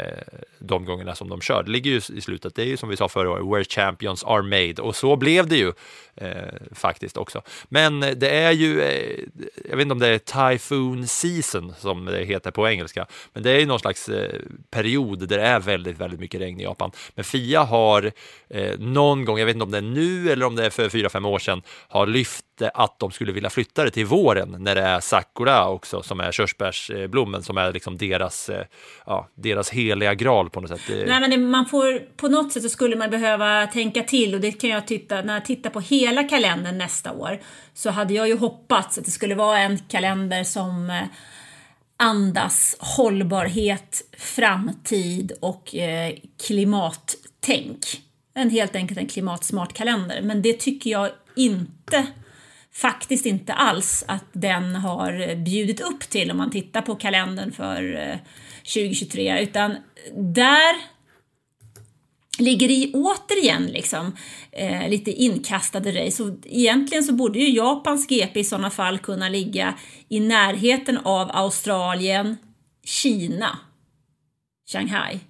de 0.59 0.85
gångerna 0.85 1.15
som 1.15 1.29
de 1.29 1.41
kör. 1.41 1.63
Det 1.63 1.71
ligger 1.71 1.91
ju 1.91 1.97
i 1.97 2.21
slutet. 2.21 2.55
Det 2.55 2.63
är 2.63 2.67
ju 2.67 2.77
som 2.77 2.89
vi 2.89 2.97
sa 2.97 3.09
förra 3.09 3.31
året, 3.31 3.47
where 3.47 3.65
champions 3.65 4.25
are 4.25 4.43
made 4.43 4.83
och 4.83 4.97
så 4.97 5.17
blev 5.17 5.47
det 5.47 5.57
ju 5.57 5.73
Eh, 6.17 6.75
faktiskt 6.75 7.17
också. 7.17 7.43
Men 7.69 8.01
det 8.01 8.29
är 8.29 8.53
ju, 8.53 8.83
eh, 8.83 9.19
jag 9.71 9.77
vet 9.77 9.83
inte 9.83 9.93
om 9.93 9.99
det 9.99 10.09
är 10.09 10.19
typhoon 10.19 11.07
season 11.07 11.75
som 11.79 12.05
det 12.05 12.25
heter 12.25 12.51
på 12.51 12.69
engelska, 12.69 13.07
men 13.33 13.43
det 13.43 13.51
är 13.51 13.59
ju 13.59 13.67
någon 13.67 13.81
slags 13.81 14.09
eh, 14.09 14.41
period 14.71 15.29
där 15.29 15.39
det 15.39 15.43
är 15.43 15.61
väldigt, 15.61 15.99
väldigt 15.99 16.21
mycket 16.21 16.41
regn 16.41 16.61
i 16.61 16.63
Japan. 16.63 16.91
Men 17.15 17.25
Fia 17.25 17.63
har 17.63 18.13
eh, 18.49 18.79
någon 18.79 19.25
gång, 19.25 19.39
jag 19.39 19.47
vet 19.47 19.55
inte 19.55 19.65
om 19.65 19.71
det 19.71 19.79
är 19.79 19.83
nu 19.83 20.31
eller 20.31 20.47
om 20.47 20.57
det 20.57 20.67
är 20.67 20.71
för 20.71 20.89
fyra, 20.89 21.09
fem 21.09 21.25
år 21.25 21.39
sedan, 21.39 21.63
har 21.89 22.07
lyft 22.07 22.45
att 22.75 22.99
de 22.99 23.11
skulle 23.11 23.33
vilja 23.33 23.51
flytta 23.51 23.85
det 23.85 23.91
till 23.91 24.07
våren 24.07 24.57
när 24.59 24.75
det 24.75 24.81
är 24.81 25.01
sakura 25.01 25.69
också, 25.69 26.03
som 26.03 26.21
är 26.21 26.33
körsbärsblommen, 26.33 27.43
som 27.43 27.59
är 27.59 27.73
liksom 27.73 27.97
deras, 27.99 28.49
eh, 28.49 28.65
ja, 29.07 29.29
deras 29.35 29.71
heliga 29.71 30.15
graal 30.15 30.51
på 30.51 30.61
något 30.61 30.71
sätt. 30.71 30.81
Nej, 30.89 31.21
men 31.21 31.31
det, 31.31 31.37
man 31.37 31.67
får, 31.67 32.17
på 32.17 32.29
något 32.29 32.53
sätt 32.53 32.63
så 32.63 32.69
skulle 32.69 32.97
man 32.97 33.11
behöva 33.11 33.67
tänka 33.67 34.03
till 34.03 34.35
och 34.35 34.41
det 34.41 34.53
kan 34.53 34.71
jag 34.71 34.87
titta, 34.87 35.23
när 35.23 35.35
jag 35.35 35.45
tittar 35.45 35.71
på 35.71 35.81
hela 36.07 36.25
kalendern 36.25 36.79
nästa 36.79 37.13
år, 37.13 37.41
så 37.75 37.91
hade 37.91 38.15
jag 38.15 38.29
ju 38.29 38.37
hoppats 38.37 38.99
att 38.99 39.05
det 39.05 39.11
skulle 39.11 39.35
vara 39.35 39.59
en 39.59 39.79
kalender 39.79 40.45
som 40.45 40.91
eh, 40.91 41.03
andas 41.97 42.77
hållbarhet, 42.79 44.03
framtid 44.19 45.33
och 45.41 45.75
eh, 45.75 46.15
klimattänk. 46.47 47.79
En 48.35 48.51
helt 48.51 48.77
enkelt 48.77 48.99
en 48.99 49.07
klimatsmart 49.07 49.73
kalender, 49.73 50.23
men 50.23 50.43
det 50.43 50.61
tycker 50.61 50.91
jag 50.91 51.11
inte 51.37 52.07
faktiskt 52.73 53.27
inte 53.27 53.53
alls 53.53 54.05
att 54.09 54.25
den 54.33 54.75
har 54.75 55.35
bjudit 55.35 55.81
upp 55.81 56.01
till 56.01 56.31
om 56.31 56.37
man 56.37 56.51
tittar 56.51 56.83
på 56.83 56.95
kalendern 56.95 57.53
för 57.53 57.97
eh, 57.97 58.19
2023 58.75 59.43
utan 59.43 59.77
där 60.15 60.96
ligger 62.39 62.71
i 62.71 62.93
återigen 62.95 63.67
liksom 63.67 64.17
eh, 64.53 64.89
lite 64.89 65.11
inkastade 65.11 65.91
race. 65.91 66.17
Så 66.17 66.37
egentligen 66.45 67.05
så 67.05 67.13
borde 67.13 67.39
ju 67.39 67.57
Japans 67.57 68.07
GP 68.07 68.41
i 68.41 68.45
sådana 68.45 68.71
fall 68.71 68.99
kunna 68.99 69.29
ligga 69.29 69.75
i 70.09 70.21
närheten 70.21 70.99
av 70.99 71.31
Australien, 71.33 72.37
Kina, 72.85 73.59
Shanghai 74.73 75.21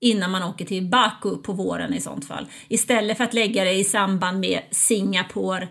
innan 0.00 0.30
man 0.30 0.42
åker 0.42 0.64
till 0.64 0.86
Baku 0.86 1.36
på 1.36 1.52
våren 1.52 1.94
i 1.94 2.00
sånt 2.00 2.24
fall. 2.24 2.46
Istället 2.68 3.16
för 3.16 3.24
att 3.24 3.34
lägga 3.34 3.64
det 3.64 3.72
i 3.72 3.84
samband 3.84 4.40
med 4.40 4.62
Singapore 4.70 5.68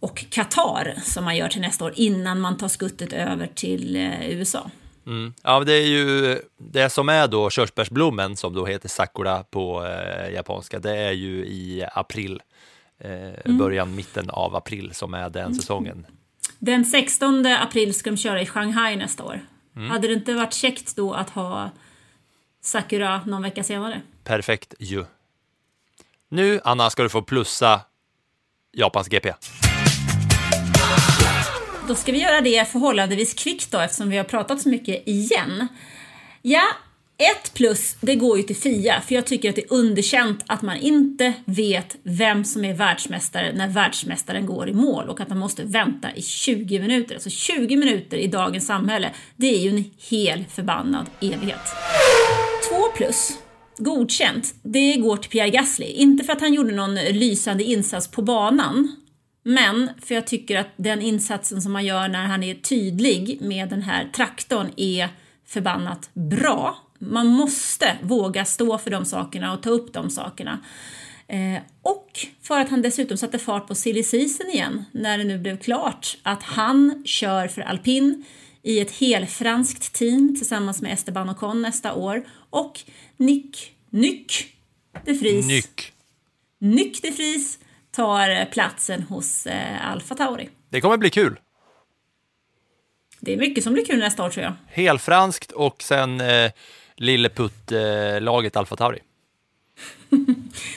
och 0.00 0.24
Qatar 0.30 0.94
som 1.04 1.24
man 1.24 1.36
gör 1.36 1.48
till 1.48 1.60
nästa 1.60 1.84
år 1.84 1.92
innan 1.96 2.40
man 2.40 2.56
tar 2.56 2.68
skuttet 2.68 3.12
över 3.12 3.46
till 3.46 3.96
eh, 3.96 4.30
USA. 4.30 4.70
Mm. 5.08 5.34
Ja, 5.42 5.60
det 5.64 5.72
är 5.72 5.86
ju 5.86 6.38
det 6.56 6.90
som 6.90 7.08
är 7.08 7.28
då 7.28 7.50
körsbärsblommen 7.50 8.36
som 8.36 8.54
då 8.54 8.66
heter 8.66 8.88
sakura 8.88 9.42
på 9.42 9.86
eh, 9.86 10.34
japanska. 10.34 10.78
Det 10.78 10.96
är 10.96 11.12
ju 11.12 11.46
i 11.46 11.86
april, 11.92 12.42
eh, 12.98 13.10
mm. 13.44 13.58
början, 13.58 13.94
mitten 13.94 14.30
av 14.30 14.56
april 14.56 14.94
som 14.94 15.14
är 15.14 15.30
den 15.30 15.44
mm. 15.44 15.54
säsongen. 15.54 16.06
Den 16.58 16.84
16 16.84 17.46
april 17.46 17.94
ska 17.94 18.10
de 18.10 18.16
köra 18.16 18.42
i 18.42 18.46
Shanghai 18.46 18.96
nästa 18.96 19.24
år. 19.24 19.40
Mm. 19.76 19.90
Hade 19.90 20.08
det 20.08 20.14
inte 20.14 20.34
varit 20.34 20.54
käckt 20.54 20.96
då 20.96 21.12
att 21.12 21.30
ha 21.30 21.70
Sakura 22.60 23.20
någon 23.26 23.42
vecka 23.42 23.62
senare? 23.62 24.02
Perfekt 24.24 24.74
ju. 24.78 25.04
Nu, 26.28 26.60
Anna, 26.64 26.90
ska 26.90 27.02
du 27.02 27.08
få 27.08 27.22
plussa 27.22 27.80
Japans 28.72 29.08
GP. 29.08 29.32
Då 31.88 31.94
ska 31.94 32.12
vi 32.12 32.18
göra 32.18 32.40
det 32.40 32.68
förhållandevis 32.68 33.34
kvickt 33.34 33.72
då 33.72 33.78
eftersom 33.78 34.10
vi 34.10 34.16
har 34.16 34.24
pratat 34.24 34.60
så 34.60 34.68
mycket 34.68 35.08
igen. 35.08 35.68
Ja, 36.42 36.62
ett 37.18 37.54
plus, 37.54 37.96
det 38.00 38.14
går 38.14 38.36
ju 38.36 38.42
till 38.42 38.56
Fia, 38.56 39.00
för 39.00 39.14
jag 39.14 39.26
tycker 39.26 39.50
att 39.50 39.56
det 39.56 39.62
är 39.62 39.72
underkänt 39.72 40.44
att 40.46 40.62
man 40.62 40.76
inte 40.76 41.32
vet 41.44 41.96
vem 42.02 42.44
som 42.44 42.64
är 42.64 42.74
världsmästare 42.74 43.52
när 43.52 43.68
världsmästaren 43.68 44.46
går 44.46 44.68
i 44.68 44.74
mål 44.74 45.08
och 45.08 45.20
att 45.20 45.28
man 45.28 45.38
måste 45.38 45.64
vänta 45.64 46.08
i 46.14 46.22
20 46.22 46.80
minuter. 46.80 47.14
Alltså 47.14 47.30
20 47.30 47.76
minuter 47.76 48.16
i 48.16 48.26
dagens 48.26 48.66
samhälle, 48.66 49.10
det 49.36 49.46
är 49.46 49.58
ju 49.58 49.70
en 49.70 49.84
hel 50.08 50.44
förbannad 50.54 51.06
evighet. 51.20 51.66
Två 52.68 52.82
plus, 52.96 53.32
godkänt, 53.78 54.54
det 54.62 54.96
går 54.96 55.16
till 55.16 55.30
Pierre 55.30 55.50
Gasly. 55.50 55.86
Inte 55.86 56.24
för 56.24 56.32
att 56.32 56.40
han 56.40 56.54
gjorde 56.54 56.74
någon 56.74 56.94
lysande 56.94 57.64
insats 57.64 58.08
på 58.08 58.22
banan, 58.22 58.96
men 59.48 59.90
för 60.02 60.14
jag 60.14 60.26
tycker 60.26 60.56
att 60.56 60.68
den 60.76 61.02
insatsen 61.02 61.62
som 61.62 61.72
man 61.72 61.84
gör 61.84 62.08
när 62.08 62.26
han 62.26 62.42
är 62.42 62.54
tydlig 62.54 63.38
med 63.40 63.68
den 63.68 63.82
här 63.82 64.08
traktorn 64.16 64.70
är 64.76 65.08
förbannat 65.46 66.10
bra. 66.14 66.78
Man 66.98 67.26
måste 67.26 67.98
våga 68.02 68.44
stå 68.44 68.78
för 68.78 68.90
de 68.90 69.04
sakerna 69.04 69.52
och 69.52 69.62
ta 69.62 69.70
upp 69.70 69.92
de 69.92 70.10
sakerna. 70.10 70.60
Eh, 71.28 71.62
och 71.82 72.10
för 72.42 72.60
att 72.60 72.70
han 72.70 72.82
dessutom 72.82 73.16
satte 73.16 73.38
fart 73.38 73.68
på 73.68 73.74
silly 73.74 74.02
season 74.02 74.46
igen 74.46 74.84
när 74.92 75.18
det 75.18 75.24
nu 75.24 75.38
blev 75.38 75.58
klart 75.58 76.18
att 76.22 76.42
han 76.42 77.02
kör 77.06 77.48
för 77.48 77.60
alpin 77.60 78.24
i 78.62 78.80
ett 78.80 78.90
helfranskt 78.90 79.92
team 79.92 80.36
tillsammans 80.36 80.82
med 80.82 80.92
Esteban 80.92 81.30
Ocon 81.30 81.62
nästa 81.62 81.94
år 81.94 82.24
och 82.50 82.80
Nick 83.16 83.72
Nyck 83.90 84.56
de 85.04 85.12
Vries. 85.12 85.46
Nyck. 85.46 85.92
Nyck 86.58 87.02
de 87.02 87.10
Vries 87.10 87.58
tar 87.98 88.44
platsen 88.44 89.02
hos 89.02 89.46
eh, 89.46 89.90
Alfa 89.90 90.14
Tauri. 90.14 90.48
Det 90.70 90.80
kommer 90.80 90.96
bli 90.96 91.10
kul. 91.10 91.38
Det 93.20 93.32
är 93.32 93.36
mycket 93.36 93.64
som 93.64 93.72
blir 93.72 93.84
kul 93.84 93.98
nästa 93.98 94.24
år 94.24 94.30
tror 94.30 94.44
jag. 94.44 94.52
Helfranskt 94.66 95.52
och 95.52 95.82
sen 95.82 96.20
eh, 96.20 96.50
lilleputt-laget 96.96 98.56
eh, 98.56 98.60
Alfa 98.60 98.76
Tauri. 98.76 98.98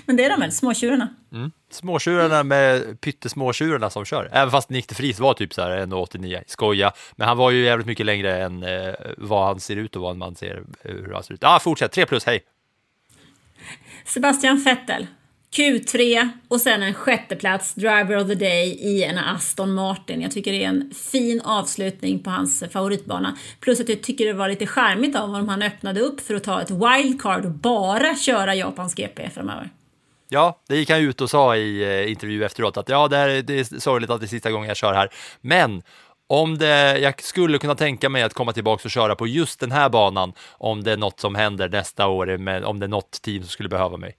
Men 0.06 0.18
det 0.18 0.26
är 0.26 0.30
de 0.30 0.40
väl, 0.40 0.52
småtjurarna? 0.52 1.10
Mm. 1.32 1.52
Småtjurarna 1.70 2.44
med 2.44 3.02
pyttesmåtjurarna 3.02 3.90
som 3.90 4.06
kör. 4.06 4.30
Även 4.32 4.52
fast 4.52 4.70
Nick 4.70 4.88
de 4.88 4.96
Vries 4.96 5.20
var 5.20 5.34
typ 5.34 5.54
så 5.54 5.62
här 5.62 5.86
1,89. 5.86 6.44
Skoja. 6.48 6.94
Men 7.16 7.28
han 7.28 7.38
var 7.38 7.52
ju 7.52 7.64
jävligt 7.64 7.88
mycket 7.88 8.06
längre 8.06 8.44
än 8.44 8.64
eh, 8.64 8.94
vad 9.18 9.46
han 9.46 9.60
ser 9.60 9.76
ut 9.76 9.96
och 9.96 10.02
vad 10.02 10.18
man 10.18 10.36
ser 10.36 10.64
hur 10.82 11.14
han 11.14 11.24
ser 11.24 11.34
ut. 11.34 11.42
Ja, 11.42 11.56
ah, 11.56 11.60
fortsätt. 11.60 11.92
3 11.92 12.06
plus, 12.06 12.26
hej! 12.26 12.44
Sebastian 14.06 14.64
Vettel. 14.64 15.08
Q3 15.56 16.30
och 16.48 16.62
sen 16.62 16.84
en 16.84 16.94
sjätteplats, 16.94 17.74
Driver 17.74 18.18
of 18.18 18.28
the 18.28 18.36
Day, 18.36 18.68
i 18.70 19.04
en 19.04 19.18
Aston 19.18 19.74
Martin. 19.74 20.22
Jag 20.22 20.32
tycker 20.32 20.52
det 20.52 20.64
är 20.64 20.68
en 20.68 20.92
fin 21.12 21.42
avslutning 21.42 22.24
på 22.24 22.30
hans 22.30 22.64
favoritbana. 22.72 23.38
Plus 23.60 23.80
att 23.80 23.90
jag 23.90 24.04
tycker 24.04 24.26
det 24.26 24.34
var 24.34 24.50
lite 24.50 24.68
charmigt 24.68 25.16
av 25.16 25.30
honom. 25.30 25.50
Han 25.50 25.62
öppnade 25.62 26.00
upp 26.00 26.22
för 26.22 26.36
att 26.36 26.44
ta 26.44 26.62
ett 26.62 26.72
wildcard 26.72 27.46
och 27.46 27.52
bara 27.52 28.16
köra 28.16 28.56
Japans 28.56 28.96
GP 28.96 29.30
framöver. 29.30 29.70
Ja, 30.30 30.60
det 30.68 30.78
gick 30.78 30.90
han 30.90 31.00
ut 31.00 31.22
och 31.22 31.30
sa 31.30 31.56
i 31.56 31.84
eh, 31.84 32.12
intervju 32.12 32.44
efteråt 32.44 32.78
att 32.78 32.90
ja, 32.90 33.08
det, 33.08 33.18
är, 33.18 33.42
det 33.42 33.60
är 33.60 33.80
sorgligt 33.80 34.10
att 34.10 34.20
det 34.20 34.26
är 34.26 34.28
sista 34.28 34.52
gången 34.52 34.68
jag 34.68 34.78
kör 34.78 34.94
här. 34.94 35.10
Men 35.42 35.82
om 36.28 36.58
det, 36.58 37.00
jag 37.00 37.24
skulle 37.24 37.58
kunna 37.58 37.76
tänka 37.76 38.10
mig 38.10 38.24
att 38.24 38.34
komma 38.34 38.54
tillbaka 38.54 38.82
och 38.86 38.92
köra 38.92 39.16
på 39.16 39.28
just 39.28 39.60
den 39.60 39.72
här 39.72 39.90
banan 39.90 40.34
om 40.52 40.84
det 40.84 40.92
är 40.92 40.98
något 40.98 41.20
som 41.20 41.36
händer 41.36 41.70
nästa 41.70 42.08
år, 42.08 42.48
om 42.66 42.80
det 42.80 42.86
är 42.86 42.88
något 42.88 43.22
team 43.22 43.44
som 43.44 43.50
skulle 43.50 43.70
behöva 43.70 43.98
mig. 43.98 44.16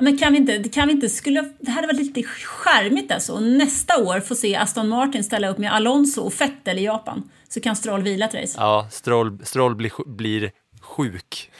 Men 0.00 0.18
kan 0.18 0.32
vi 0.32 0.38
inte, 0.38 0.68
kan 0.68 0.88
vi 0.88 0.94
inte 0.94 1.08
skulle, 1.08 1.52
det 1.58 1.70
hade 1.70 1.86
varit 1.86 1.98
lite 1.98 2.22
charmigt 2.22 3.12
alltså. 3.12 3.32
Och 3.32 3.42
nästa 3.42 4.02
år 4.02 4.20
få 4.20 4.34
se 4.34 4.56
Aston 4.56 4.88
Martin 4.88 5.24
ställa 5.24 5.48
upp 5.48 5.58
med 5.58 5.72
Alonso 5.72 6.22
och 6.22 6.40
Vettel 6.40 6.78
i 6.78 6.84
Japan. 6.84 7.30
Så 7.48 7.60
kan 7.60 7.76
Stroll 7.76 8.02
vila 8.02 8.26
ett 8.26 8.34
race. 8.34 8.54
Ja, 8.56 8.88
Stroll, 8.90 9.38
Stroll 9.44 9.74
blir, 9.74 9.92
blir 10.06 10.50
sjuk. 10.80 11.50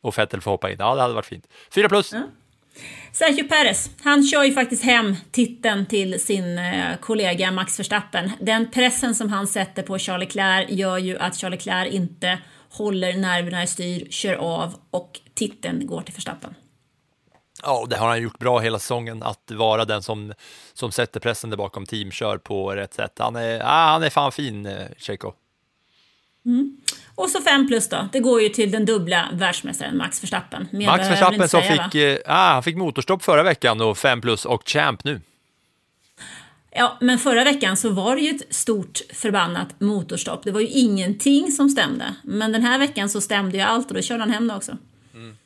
Och 0.00 0.18
Vettel 0.18 0.40
får 0.40 0.50
hoppa 0.50 0.70
in. 0.70 0.76
Ja, 0.78 0.94
det 0.94 1.02
hade 1.02 1.14
varit 1.14 1.26
fint. 1.26 1.46
Fyra 1.70 1.88
plus. 1.88 2.12
Ja. 2.12 2.22
Sergio 3.12 3.48
Perez, 3.48 3.90
han 4.02 4.22
kör 4.22 4.44
ju 4.44 4.52
faktiskt 4.52 4.84
hem 4.84 5.16
titeln 5.30 5.86
till 5.86 6.20
sin 6.20 6.58
eh, 6.58 6.96
kollega 7.00 7.50
Max 7.50 7.78
Verstappen. 7.80 8.30
Den 8.40 8.70
pressen 8.70 9.14
som 9.14 9.28
han 9.28 9.46
sätter 9.46 9.82
på 9.82 9.98
Charles 9.98 10.28
Leclerc 10.28 10.70
gör 10.70 10.98
ju 10.98 11.18
att 11.18 11.36
Charles 11.36 11.66
Leclerc 11.66 11.94
inte 11.94 12.38
håller 12.70 13.16
nerverna 13.16 13.62
i 13.62 13.66
styr, 13.66 14.06
kör 14.10 14.34
av 14.34 14.74
och 14.90 15.20
titeln 15.34 15.86
går 15.86 16.02
till 16.02 16.14
Verstappen. 16.14 16.54
Ja, 17.62 17.86
det 17.90 17.96
har 17.96 18.08
han 18.08 18.22
gjort 18.22 18.38
bra 18.38 18.58
hela 18.58 18.78
säsongen, 18.78 19.22
att 19.22 19.50
vara 19.50 19.84
den 19.84 20.02
som, 20.02 20.32
som 20.72 20.92
sätter 20.92 21.20
pressen 21.20 21.50
där 21.50 21.56
bakom 21.56 21.86
team, 21.86 22.10
kör 22.10 22.38
på 22.38 22.70
rätt 22.70 22.94
sätt. 22.94 23.12
Han 23.18 23.36
är, 23.36 23.60
ah, 23.64 23.90
han 23.92 24.02
är 24.02 24.10
fan 24.10 24.32
fin, 24.32 24.66
eh, 24.66 24.86
Checo. 24.98 25.32
Mm. 26.46 26.76
Och 27.14 27.30
så 27.30 27.40
fem 27.40 27.68
plus 27.68 27.88
då, 27.88 28.08
det 28.12 28.20
går 28.20 28.42
ju 28.42 28.48
till 28.48 28.70
den 28.70 28.84
dubbla 28.84 29.28
världsmästaren 29.32 29.96
Max 29.96 30.22
Verstappen. 30.22 30.68
Mer 30.72 30.86
Max 30.86 31.10
Verstappen 31.10 31.48
som 31.48 31.62
fick, 31.62 31.94
eh, 31.94 32.18
ah, 32.26 32.52
han 32.52 32.62
fick 32.62 32.76
motorstopp 32.76 33.22
förra 33.22 33.42
veckan 33.42 33.80
och 33.80 33.98
fem 33.98 34.20
plus 34.20 34.44
och 34.44 34.68
champ 34.68 35.04
nu. 35.04 35.20
Ja, 36.70 36.96
men 37.00 37.18
förra 37.18 37.44
veckan 37.44 37.76
så 37.76 37.90
var 37.90 38.16
det 38.16 38.22
ju 38.22 38.36
ett 38.36 38.54
stort 38.54 39.00
förbannat 39.12 39.80
motorstopp. 39.80 40.44
Det 40.44 40.50
var 40.50 40.60
ju 40.60 40.66
ingenting 40.66 41.52
som 41.52 41.68
stämde. 41.68 42.14
Men 42.22 42.52
den 42.52 42.62
här 42.62 42.78
veckan 42.78 43.08
så 43.08 43.20
stämde 43.20 43.56
ju 43.56 43.62
allt 43.62 43.88
och 43.88 43.94
då 43.94 44.02
körde 44.02 44.20
han 44.20 44.30
hem 44.30 44.48
det 44.48 44.54
också. 44.54 44.76
Mm. 45.14 45.36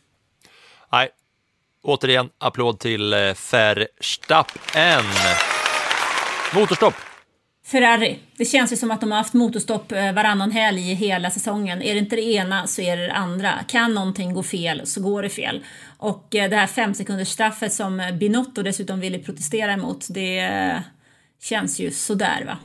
Nej, 0.93 1.11
återigen 1.83 2.29
applåd 2.39 2.79
till 2.79 3.13
eh, 3.13 3.19
Verstappen. 3.53 5.05
Motorstopp. 6.55 6.95
Ferrari. 7.67 8.19
Det 8.37 8.45
känns 8.45 8.73
ju 8.73 8.77
som 8.77 8.91
att 8.91 9.01
de 9.01 9.11
har 9.11 9.19
haft 9.19 9.35
motorstopp 9.35 9.93
eh, 9.93 10.13
varannan 10.13 10.51
helg 10.51 10.91
i 10.91 10.95
hela 10.95 11.31
säsongen. 11.31 11.83
Är 11.83 11.95
det 11.95 11.99
inte 11.99 12.17
det 12.17 12.23
ena 12.23 12.67
så 12.67 12.83
är 12.83 12.97
det 12.97 13.07
det 13.07 13.13
andra. 13.13 13.53
Kan 13.69 13.95
någonting 13.95 14.35
gå 14.35 14.43
fel 14.43 14.87
så 14.87 15.01
går 15.01 15.23
det 15.23 15.29
fel. 15.29 15.65
Och 15.99 16.35
eh, 16.35 16.51
det 16.51 16.57
här 16.57 16.67
fem 16.67 16.95
sekunders 16.95 17.29
straffet 17.29 17.73
som 17.73 18.13
Binotto 18.21 18.63
dessutom 18.63 19.01
ville 19.01 19.19
protestera 19.19 19.73
emot, 19.73 20.07
det 20.11 20.83
känns 21.43 21.81
ju 21.81 21.91
sådär 21.91 22.45
va. 22.47 22.59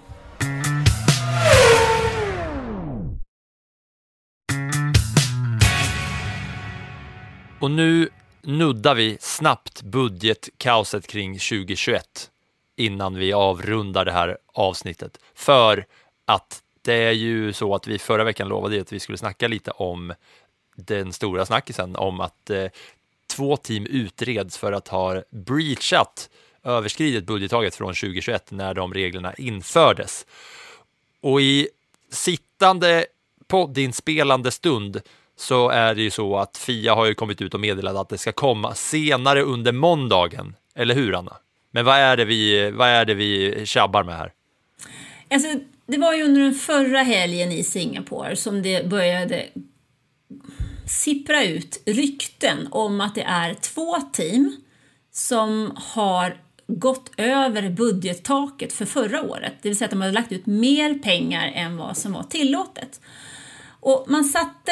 Och 7.59 7.71
nu 7.71 8.09
nuddar 8.47 8.95
vi 8.95 9.17
snabbt 9.19 9.81
budgetkaoset 9.81 11.07
kring 11.07 11.33
2021 11.33 12.31
innan 12.75 13.15
vi 13.15 13.33
avrundar 13.33 14.05
det 14.05 14.11
här 14.11 14.37
avsnittet. 14.53 15.19
För 15.35 15.85
att 16.25 16.61
det 16.81 16.93
är 16.93 17.11
ju 17.11 17.53
så 17.53 17.75
att 17.75 17.87
vi 17.87 17.99
förra 17.99 18.23
veckan 18.23 18.47
lovade 18.47 18.81
att 18.81 18.93
vi 18.93 18.99
skulle 18.99 19.17
snacka 19.17 19.47
lite 19.47 19.71
om 19.71 20.13
den 20.75 21.13
stora 21.13 21.45
snackisen 21.45 21.95
om 21.95 22.21
att 22.21 22.49
eh, 22.49 22.65
två 23.35 23.57
team 23.57 23.85
utreds 23.85 24.57
för 24.57 24.71
att 24.71 24.87
ha 24.87 25.23
breachat, 25.29 26.29
överskridit 26.63 27.25
budgettaget 27.25 27.75
från 27.75 27.93
2021 27.93 28.51
när 28.51 28.73
de 28.73 28.93
reglerna 28.93 29.33
infördes. 29.33 30.25
Och 31.21 31.41
i 31.41 31.69
sittande 32.11 33.05
poddinspelande 33.47 34.51
stund 34.51 35.01
så 35.37 35.69
är 35.69 35.95
det 35.95 36.01
ju 36.01 36.11
så 36.11 36.37
att 36.37 36.57
Fia 36.57 36.95
har 36.95 37.05
ju 37.05 37.13
kommit 37.13 37.41
ut 37.41 37.53
och 37.53 37.59
meddelat 37.59 37.95
att 37.95 38.09
det 38.09 38.17
ska 38.17 38.31
komma 38.31 38.75
senare 38.75 39.41
under 39.41 39.71
måndagen. 39.71 40.55
Eller 40.75 40.95
hur, 40.95 41.15
Anna? 41.15 41.37
Men 41.71 41.85
vad 41.85 41.95
är 41.95 42.17
det 42.17 42.25
vi, 42.25 42.71
vad 42.71 42.87
är 42.87 43.05
det 43.05 43.13
vi 43.13 43.61
tjabbar 43.65 44.03
med 44.03 44.17
här? 44.17 44.33
Alltså, 45.29 45.47
det 45.85 45.97
var 45.97 46.13
ju 46.13 46.23
under 46.23 46.41
den 46.41 46.53
förra 46.53 46.99
helgen 46.99 47.51
i 47.51 47.63
Singapore 47.63 48.35
som 48.35 48.61
det 48.61 48.89
började 48.89 49.45
sippra 50.87 51.43
ut 51.43 51.81
rykten 51.85 52.67
om 52.71 53.01
att 53.01 53.15
det 53.15 53.21
är 53.21 53.53
två 53.53 53.95
team 54.13 54.55
som 55.11 55.77
har 55.93 56.37
gått 56.67 57.11
över 57.17 57.69
budgettaket 57.69 58.73
för 58.73 58.85
förra 58.85 59.21
året. 59.21 59.53
Det 59.61 59.69
vill 59.69 59.77
säga 59.77 59.85
att 59.85 59.91
de 59.91 60.01
hade 60.01 60.13
lagt 60.13 60.31
ut 60.31 60.45
mer 60.45 60.93
pengar 60.93 61.51
än 61.55 61.77
vad 61.77 61.97
som 61.97 62.13
var 62.13 62.23
tillåtet. 62.23 63.01
Och 63.79 64.05
man 64.07 64.23
satte 64.23 64.71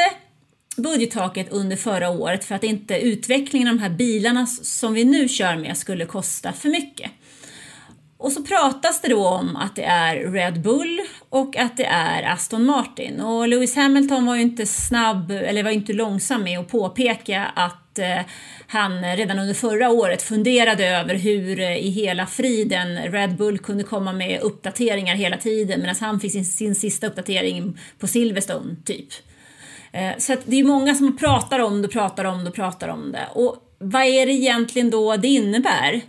budgettaket 0.76 1.51
under 1.51 1.76
förra 1.76 2.09
året 2.09 2.45
för 2.45 2.55
att 2.55 2.63
inte 2.63 2.99
utvecklingen 2.99 3.67
av 3.67 3.76
de 3.76 3.82
här 3.82 3.89
bilarna 3.89 4.47
som 4.47 4.93
vi 4.93 5.05
nu 5.05 5.28
kör 5.28 5.55
med 5.55 5.78
skulle 5.78 6.05
kosta 6.05 6.53
för 6.53 6.69
mycket. 6.69 7.11
Och 8.17 8.32
så 8.32 8.43
pratas 8.43 9.01
det 9.01 9.07
då 9.07 9.28
om 9.28 9.55
att 9.55 9.76
det 9.76 9.84
är 9.84 10.32
Red 10.32 10.61
Bull 10.61 11.01
och 11.30 11.57
att 11.57 11.78
det 11.78 11.86
är 11.86 12.23
Aston 12.23 12.65
Martin. 12.65 13.21
Och 13.21 13.47
Lewis 13.47 13.76
Hamilton 13.76 14.26
var 14.26 14.36
ju 14.36 14.41
inte 14.41 14.65
snabb, 14.65 15.32
eller 15.32 15.63
var 15.63 15.71
inte 15.71 15.93
långsam 15.93 16.43
med 16.43 16.59
att 16.59 16.67
påpeka 16.67 17.45
att 17.45 17.99
eh, 17.99 18.19
han 18.67 19.15
redan 19.15 19.39
under 19.39 19.53
förra 19.53 19.89
året 19.89 20.21
funderade 20.21 20.88
över 20.88 21.15
hur 21.15 21.59
eh, 21.59 21.78
i 21.78 21.89
hela 21.89 22.26
friden 22.26 23.11
Red 23.11 23.36
Bull 23.36 23.59
kunde 23.59 23.84
komma 23.84 24.13
med 24.13 24.41
uppdateringar 24.41 25.15
hela 25.15 25.38
tiden 25.38 25.80
medan 25.80 25.95
han 25.99 26.19
fick 26.19 26.32
sin, 26.32 26.45
sin 26.45 26.76
sista 26.76 27.07
uppdatering 27.07 27.80
på 27.99 28.07
Silverstone, 28.07 28.76
typ. 28.86 29.09
Eh, 29.95 30.17
så 30.17 30.33
att 30.33 30.39
det 30.45 30.59
är 30.59 30.63
många 30.63 30.95
som 30.95 31.17
pratar 31.17 31.59
om 31.59 31.81
det, 31.81 31.87
pratar 31.87 32.25
om 32.25 32.43
det, 32.43 32.51
pratar 32.51 32.87
om 32.87 33.11
det. 33.11 33.27
Och 33.33 33.55
vad 33.79 34.03
är 34.03 34.25
det 34.25 34.31
egentligen 34.31 34.89
då 34.89 35.17
det 35.17 35.27
innebär? 35.27 36.01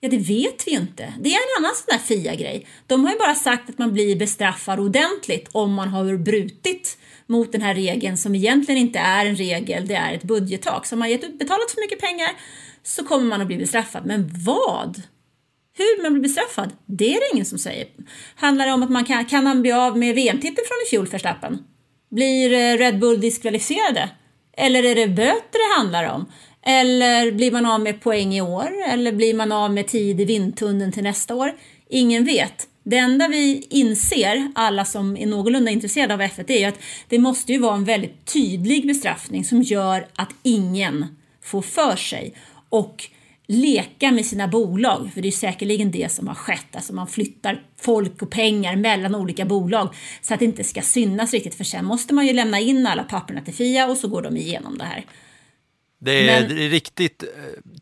Ja, 0.00 0.08
det 0.08 0.16
vet 0.16 0.66
vi 0.66 0.70
inte. 0.70 1.14
Det 1.20 1.30
är 1.30 1.34
en 1.34 1.64
annan 1.64 1.74
sån 1.74 1.86
där 1.88 1.98
FIA-grej. 1.98 2.66
De 2.86 3.04
har 3.04 3.12
ju 3.12 3.18
bara 3.18 3.34
sagt 3.34 3.70
att 3.70 3.78
man 3.78 3.92
blir 3.92 4.16
bestraffad 4.16 4.80
ordentligt 4.80 5.48
om 5.52 5.74
man 5.74 5.88
har 5.88 6.16
brutit 6.16 6.98
mot 7.26 7.52
den 7.52 7.62
här 7.62 7.74
regeln 7.74 8.16
som 8.16 8.34
egentligen 8.34 8.80
inte 8.80 8.98
är 8.98 9.26
en 9.26 9.36
regel, 9.36 9.86
det 9.86 9.94
är 9.94 10.14
ett 10.14 10.22
budgettak. 10.22 10.86
Så 10.86 10.94
om 10.94 10.98
man 10.98 11.08
har 11.08 11.38
betalat 11.38 11.70
för 11.70 11.80
mycket 11.80 12.00
pengar 12.00 12.30
så 12.82 13.04
kommer 13.04 13.24
man 13.24 13.40
att 13.40 13.46
bli 13.46 13.56
bestraffad. 13.56 14.06
Men 14.06 14.30
vad? 14.44 15.02
Hur 15.76 16.02
man 16.02 16.12
blir 16.12 16.22
bestraffad? 16.22 16.72
Det 16.86 17.14
är 17.14 17.20
det 17.20 17.34
ingen 17.34 17.46
som 17.46 17.58
säger. 17.58 17.86
Handlar 18.34 18.66
det 18.66 18.72
om 18.72 18.82
att 18.82 18.90
man 18.90 19.04
kan, 19.04 19.24
kan 19.24 19.46
han 19.46 19.62
bli 19.62 19.72
av 19.72 19.98
med 19.98 20.14
VM-titeln 20.14 20.66
från 20.68 20.86
i 20.86 20.90
fjol, 20.90 21.06
Verstappen? 21.06 21.58
Blir 22.12 22.52
eh, 22.52 22.78
Red 22.78 22.98
Bull 22.98 23.20
diskvalificerade? 23.20 24.10
Eller 24.56 24.84
är 24.84 24.94
det 24.94 25.08
böter 25.08 25.68
det 25.68 25.80
handlar 25.80 26.14
om? 26.14 26.26
Eller 26.66 27.32
blir 27.32 27.52
man 27.52 27.66
av 27.66 27.80
med 27.80 28.00
poäng 28.00 28.34
i 28.34 28.40
år? 28.40 28.70
Eller 28.88 29.12
blir 29.12 29.34
man 29.34 29.52
av 29.52 29.72
med 29.72 29.86
tid 29.86 30.20
i 30.20 30.24
vindtunneln 30.24 30.92
till 30.92 31.02
nästa 31.02 31.34
år? 31.34 31.52
Ingen 31.88 32.24
vet. 32.24 32.68
Det 32.84 32.96
enda 32.96 33.28
vi 33.28 33.66
inser, 33.70 34.52
alla 34.54 34.84
som 34.84 35.16
är 35.16 35.26
någorlunda 35.26 35.70
intresserade 35.70 36.14
av 36.14 36.20
F1, 36.20 36.50
är 36.50 36.68
att 36.68 36.78
det 37.08 37.18
måste 37.18 37.52
ju 37.52 37.58
vara 37.58 37.74
en 37.74 37.84
väldigt 37.84 38.32
tydlig 38.32 38.86
bestraffning 38.86 39.44
som 39.44 39.62
gör 39.62 40.06
att 40.14 40.30
ingen 40.42 41.06
får 41.42 41.62
för 41.62 41.96
sig 41.96 42.34
och 42.68 43.08
leka 43.46 44.10
med 44.10 44.26
sina 44.26 44.48
bolag, 44.48 45.10
för 45.14 45.22
det 45.22 45.28
är 45.28 45.32
säkerligen 45.32 45.90
det 45.90 46.12
som 46.12 46.28
har 46.28 46.34
skett. 46.34 46.76
Alltså 46.76 46.94
man 46.94 47.06
flyttar 47.06 47.62
folk 47.80 48.22
och 48.22 48.30
pengar 48.30 48.76
mellan 48.76 49.14
olika 49.14 49.44
bolag 49.44 49.94
så 50.20 50.34
att 50.34 50.40
det 50.40 50.46
inte 50.46 50.64
ska 50.64 50.82
synas 50.82 51.32
riktigt, 51.32 51.54
för 51.54 51.64
sen 51.64 51.84
måste 51.84 52.14
man 52.14 52.26
ju 52.26 52.32
lämna 52.32 52.60
in 52.60 52.86
alla 52.86 53.04
papperna 53.04 53.40
till 53.40 53.54
Fia 53.54 53.86
och 53.86 53.96
så 53.96 54.08
går 54.08 54.22
de 54.22 54.36
igenom 54.36 54.78
det 54.78 54.84
här. 54.84 55.04
Det 55.98 56.30
är, 56.30 56.48
Men... 56.48 56.56
riktigt 56.56 57.22
eh, 57.22 57.28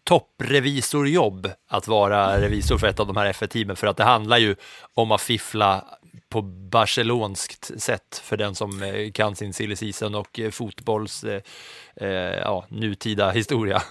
topprevisorjobb 0.05 1.51
att 1.69 1.89
vara 1.89 2.41
revisor 2.41 2.79
för 2.79 2.87
ett 2.87 3.01
av 3.01 3.07
de 3.07 3.17
här 3.17 3.33
F1-teamen, 3.33 3.77
för 3.77 3.87
att 3.87 3.97
det 3.97 4.05
handlar 4.05 4.39
ju 4.39 4.57
om 4.95 5.13
att 5.13 5.21
fiffla 5.21 5.85
på 6.29 6.43
barcelonskt 6.43 7.81
sätt 7.81 8.23
för 8.25 8.37
den 8.37 8.55
som 8.55 8.83
eh, 8.83 9.11
kan 9.13 9.37
sin 9.37 9.53
silly 9.53 9.77
season 9.77 10.15
och 10.15 10.41
eh, 10.41 10.51
fotbolls 10.51 11.25
eh, 11.25 12.09
ja, 12.45 12.67
nutida 12.69 13.31
historia. 13.31 13.83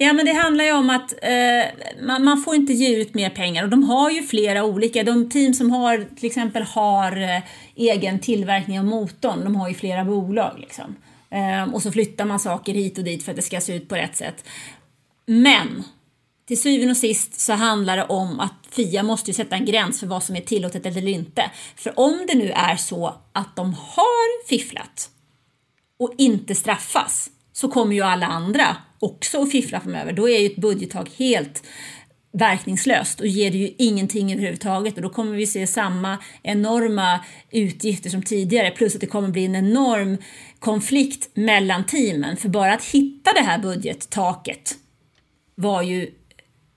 Ja, 0.00 0.12
men 0.12 0.26
det 0.26 0.32
handlar 0.32 0.64
ju 0.64 0.72
om 0.72 0.90
att 0.90 1.12
eh, 1.22 2.02
man, 2.02 2.24
man, 2.24 2.42
får 2.42 2.54
inte 2.54 2.72
ge 2.72 2.96
ut 2.96 3.14
mer 3.14 3.30
pengar 3.30 3.64
och 3.64 3.68
de 3.68 3.82
har 3.82 4.10
ju 4.10 4.22
flera 4.22 4.64
olika. 4.64 5.04
De 5.04 5.30
team 5.30 5.54
som 5.54 5.70
har 5.70 6.06
till 6.16 6.26
exempel 6.26 6.62
har 6.62 7.20
eh, 7.22 7.42
egen 7.74 8.18
tillverkning 8.18 8.78
av 8.78 8.84
motorn, 8.84 9.44
de 9.44 9.56
har 9.56 9.68
ju 9.68 9.74
flera 9.74 10.04
bolag 10.04 10.58
liksom. 10.58 10.96
Eh, 11.30 11.74
och 11.74 11.82
så 11.82 11.92
flyttar 11.92 12.24
man 12.24 12.40
saker 12.40 12.74
hit 12.74 12.98
och 12.98 13.04
dit 13.04 13.24
för 13.24 13.32
att 13.32 13.36
det 13.36 13.42
ska 13.42 13.60
se 13.60 13.74
ut 13.74 13.88
på 13.88 13.94
rätt 13.94 14.16
sätt. 14.16 14.44
Men 15.26 15.84
till 16.48 16.60
syvende 16.60 16.90
och 16.90 16.96
sist 16.96 17.40
så 17.40 17.52
handlar 17.52 17.96
det 17.96 18.04
om 18.04 18.40
att 18.40 18.54
Fia 18.70 19.02
måste 19.02 19.30
ju 19.30 19.34
sätta 19.34 19.56
en 19.56 19.64
gräns 19.64 20.00
för 20.00 20.06
vad 20.06 20.22
som 20.22 20.36
är 20.36 20.40
tillåtet 20.40 20.86
eller 20.86 21.08
inte. 21.08 21.50
För 21.76 22.00
om 22.00 22.26
det 22.28 22.34
nu 22.34 22.50
är 22.50 22.76
så 22.76 23.14
att 23.32 23.56
de 23.56 23.74
har 23.74 24.48
fifflat 24.48 25.10
och 25.98 26.14
inte 26.18 26.54
straffas 26.54 27.30
så 27.52 27.68
kommer 27.68 27.94
ju 27.94 28.02
alla 28.02 28.26
andra 28.26 28.76
också 28.98 29.42
att 29.42 29.50
fiffla 29.50 29.80
framöver. 29.80 30.12
Då 30.12 30.28
är 30.28 30.38
ju 30.38 30.46
ett 30.46 30.56
budgettag 30.56 31.10
helt 31.16 31.62
verkningslöst 32.32 33.20
och 33.20 33.26
ger 33.26 33.50
det 33.50 33.58
ju 33.58 33.74
ingenting 33.78 34.32
överhuvudtaget 34.32 34.96
och 34.96 35.02
då 35.02 35.08
kommer 35.08 35.36
vi 35.36 35.46
se 35.46 35.66
samma 35.66 36.18
enorma 36.42 37.24
utgifter 37.50 38.10
som 38.10 38.22
tidigare 38.22 38.70
plus 38.70 38.94
att 38.94 39.00
det 39.00 39.06
kommer 39.06 39.28
bli 39.28 39.44
en 39.44 39.56
enorm 39.56 40.16
konflikt 40.58 41.30
mellan 41.34 41.84
teamen 41.84 42.36
för 42.36 42.48
bara 42.48 42.74
att 42.74 42.84
hitta 42.84 43.32
det 43.32 43.40
här 43.40 43.58
budgettaket 43.58 44.74
var 45.54 45.82
ju 45.82 46.10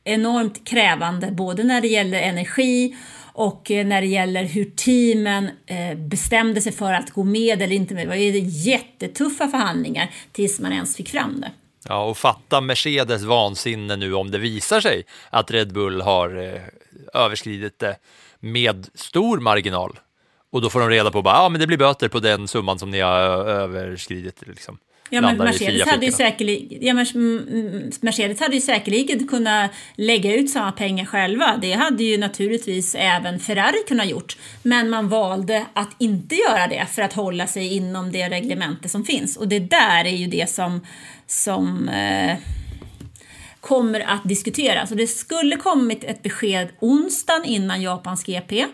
enormt 0.03 0.67
krävande 0.67 1.31
både 1.31 1.63
när 1.63 1.81
det 1.81 1.87
gäller 1.87 2.21
energi 2.21 2.95
och 3.33 3.71
eh, 3.71 3.85
när 3.85 4.01
det 4.01 4.07
gäller 4.07 4.43
hur 4.43 4.65
teamen 4.65 5.49
eh, 5.65 5.97
bestämde 5.97 6.61
sig 6.61 6.71
för 6.71 6.93
att 6.93 7.11
gå 7.11 7.23
med 7.23 7.61
eller 7.61 7.75
inte 7.75 7.93
med. 7.93 8.03
Det 8.03 8.09
var 8.09 8.15
ju 8.15 8.39
jättetuffa 8.39 9.47
förhandlingar 9.47 10.11
tills 10.31 10.59
man 10.59 10.71
ens 10.71 10.95
fick 10.95 11.09
fram 11.09 11.41
det. 11.41 11.51
Ja, 11.87 12.03
och 12.03 12.17
fatta 12.17 12.61
Mercedes 12.61 13.23
vansinne 13.23 13.95
nu 13.95 14.13
om 14.13 14.31
det 14.31 14.37
visar 14.37 14.81
sig 14.81 15.05
att 15.29 15.51
Red 15.51 15.73
Bull 15.73 16.01
har 16.01 16.37
eh, 16.37 16.61
överskridit 17.13 17.79
det 17.79 17.97
med 18.39 18.89
stor 18.93 19.39
marginal. 19.39 19.99
Och 20.51 20.61
då 20.61 20.69
får 20.69 20.79
de 20.79 20.89
reda 20.89 21.11
på 21.11 21.19
att 21.19 21.25
ja, 21.25 21.49
det 21.49 21.67
blir 21.67 21.77
böter 21.77 22.07
på 22.09 22.19
den 22.19 22.47
summan 22.47 22.79
som 22.79 22.89
ni 22.89 22.99
har 22.99 23.49
eh, 23.49 23.55
överskridit. 23.55 24.47
Liksom. 24.47 24.77
Ja, 25.13 25.21
men 25.21 25.37
Mercedes 25.37 25.87
hade, 25.87 26.05
ju 26.05 26.11
säkerligen, 26.11 26.85
ja, 26.85 26.93
Mercedes 28.01 28.39
hade 28.39 28.55
ju 28.55 28.61
säkerligen 28.61 29.27
kunnat 29.27 29.71
lägga 29.95 30.35
ut 30.35 30.49
samma 30.49 30.71
pengar 30.71 31.05
själva. 31.05 31.57
Det 31.61 31.73
hade 31.73 32.03
ju 32.03 32.17
naturligtvis 32.17 32.95
även 32.95 33.39
Ferrari 33.39 33.83
kunnat 33.87 34.09
gjort. 34.09 34.37
Men 34.63 34.89
man 34.89 35.09
valde 35.09 35.65
att 35.73 35.89
inte 35.97 36.35
göra 36.35 36.67
det 36.67 36.85
för 36.91 37.01
att 37.01 37.13
hålla 37.13 37.47
sig 37.47 37.75
inom 37.75 38.11
det 38.11 38.29
reglemente 38.29 38.89
som 38.89 39.05
finns. 39.05 39.37
Och 39.37 39.47
det 39.47 39.59
där 39.59 40.05
är 40.05 40.15
ju 40.15 40.27
det 40.27 40.49
som, 40.49 40.81
som 41.27 41.89
eh, 41.89 42.37
kommer 43.59 43.99
att 43.99 44.23
diskuteras. 44.23 44.91
Och 44.91 44.97
det 44.97 45.07
skulle 45.07 45.55
kommit 45.55 46.03
ett 46.03 46.23
besked 46.23 46.67
onsdagen 46.79 47.45
innan 47.45 47.81
Japans 47.81 48.23
GP. 48.23 48.65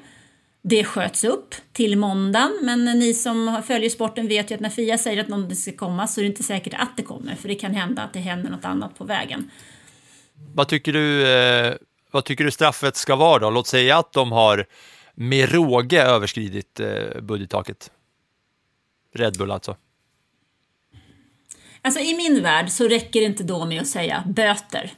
Det 0.70 0.84
sköts 0.84 1.24
upp 1.24 1.56
till 1.74 1.98
måndagen, 1.98 2.60
men 2.62 2.86
ni 2.86 3.14
som 3.14 3.64
följer 3.68 3.90
sporten 3.90 4.28
vet 4.28 4.52
ju 4.52 4.56
att 4.56 4.62
när 4.62 4.70
Fia 4.70 4.98
säger 4.98 5.22
att 5.22 5.28
något 5.28 5.58
ska 5.58 5.72
komma 5.72 6.08
så 6.08 6.22
är 6.22 6.24
det 6.24 6.28
inte 6.28 6.44
säkert 6.44 6.74
att 6.74 6.98
det 6.98 7.04
kommer, 7.04 7.36
för 7.36 7.48
det 7.48 7.56
kan 7.56 7.74
hända 7.74 8.02
att 8.02 8.14
det 8.14 8.20
händer 8.20 8.50
något 8.50 8.66
annat 8.66 8.98
på 8.98 9.04
vägen. 9.04 9.52
Vad 10.54 10.68
tycker 10.68 10.94
du, 10.94 11.28
eh, 11.28 11.74
vad 12.12 12.26
tycker 12.26 12.44
du 12.44 12.52
straffet 12.52 12.96
ska 12.96 13.16
vara 13.16 13.40
då? 13.40 13.50
Låt 13.50 13.68
säga 13.68 13.98
att 13.98 14.14
de 14.14 14.32
har 14.32 14.66
med 15.16 15.52
råge 15.52 16.04
överskridit 16.04 16.80
eh, 16.80 17.22
budgettaket. 17.22 17.92
Red 19.16 19.38
Bull 19.38 19.52
alltså. 19.52 19.76
Alltså 21.82 22.02
i 22.02 22.18
min 22.18 22.44
värld 22.44 22.70
så 22.70 22.88
räcker 22.88 23.20
det 23.20 23.26
inte 23.26 23.44
då 23.44 23.66
med 23.66 23.82
att 23.82 23.88
säga 23.88 24.24
böter 24.26 24.92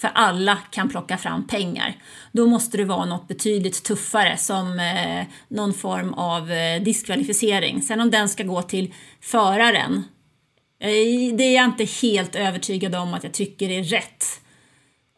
för 0.00 0.10
alla 0.14 0.56
kan 0.70 0.88
plocka 0.88 1.18
fram 1.18 1.46
pengar. 1.46 1.96
Då 2.32 2.46
måste 2.46 2.76
det 2.76 2.84
vara 2.84 3.04
något 3.04 3.28
betydligt 3.28 3.82
tuffare 3.82 4.36
som 4.36 4.78
eh, 4.78 5.26
någon 5.48 5.74
form 5.74 6.14
av 6.14 6.50
eh, 6.52 6.82
diskvalificering. 6.82 7.82
Sen 7.82 8.00
om 8.00 8.10
den 8.10 8.28
ska 8.28 8.42
gå 8.42 8.62
till 8.62 8.94
föraren, 9.20 10.04
eh, 10.80 11.36
det 11.36 11.44
är 11.44 11.54
jag 11.54 11.64
inte 11.64 11.84
helt 11.84 12.34
övertygad 12.34 12.94
om 12.94 13.14
att 13.14 13.24
jag 13.24 13.32
tycker 13.32 13.70
är 13.70 13.82
rätt 13.82 14.24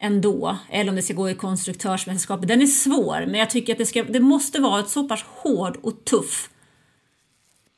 ändå. 0.00 0.56
Eller 0.70 0.90
om 0.90 0.96
det 0.96 1.02
ska 1.02 1.14
gå 1.14 1.30
i 1.30 1.34
konstruktörsmästerskapet. 1.34 2.48
Den 2.48 2.62
är 2.62 2.66
svår, 2.66 3.26
men 3.26 3.34
jag 3.34 3.50
tycker 3.50 3.72
att 3.72 3.78
det, 3.78 3.86
ska, 3.86 4.02
det 4.02 4.20
måste 4.20 4.60
vara 4.60 4.80
ett 4.80 4.88
så 4.88 5.08
pass 5.08 5.24
hård 5.28 5.76
och 5.82 6.04
tuff 6.04 6.50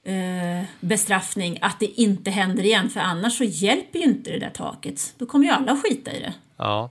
eh, 0.07 0.65
bestraffning 0.81 1.59
att 1.61 1.81
det 1.81 2.01
inte 2.01 2.31
händer 2.31 2.65
igen. 2.65 2.91
För 2.91 3.01
annars 3.01 3.39
så 3.39 3.45
hjälper 3.45 3.99
ju 3.99 4.05
inte 4.05 4.31
det 4.31 4.39
där 4.39 4.51
taket. 4.51 5.15
Då 5.19 5.27
kommer 5.27 5.45
ju 5.45 5.51
alla 5.51 5.73
att 5.73 5.83
skita 5.83 6.13
i 6.13 6.21
det. 6.21 6.35
Ja. 6.61 6.91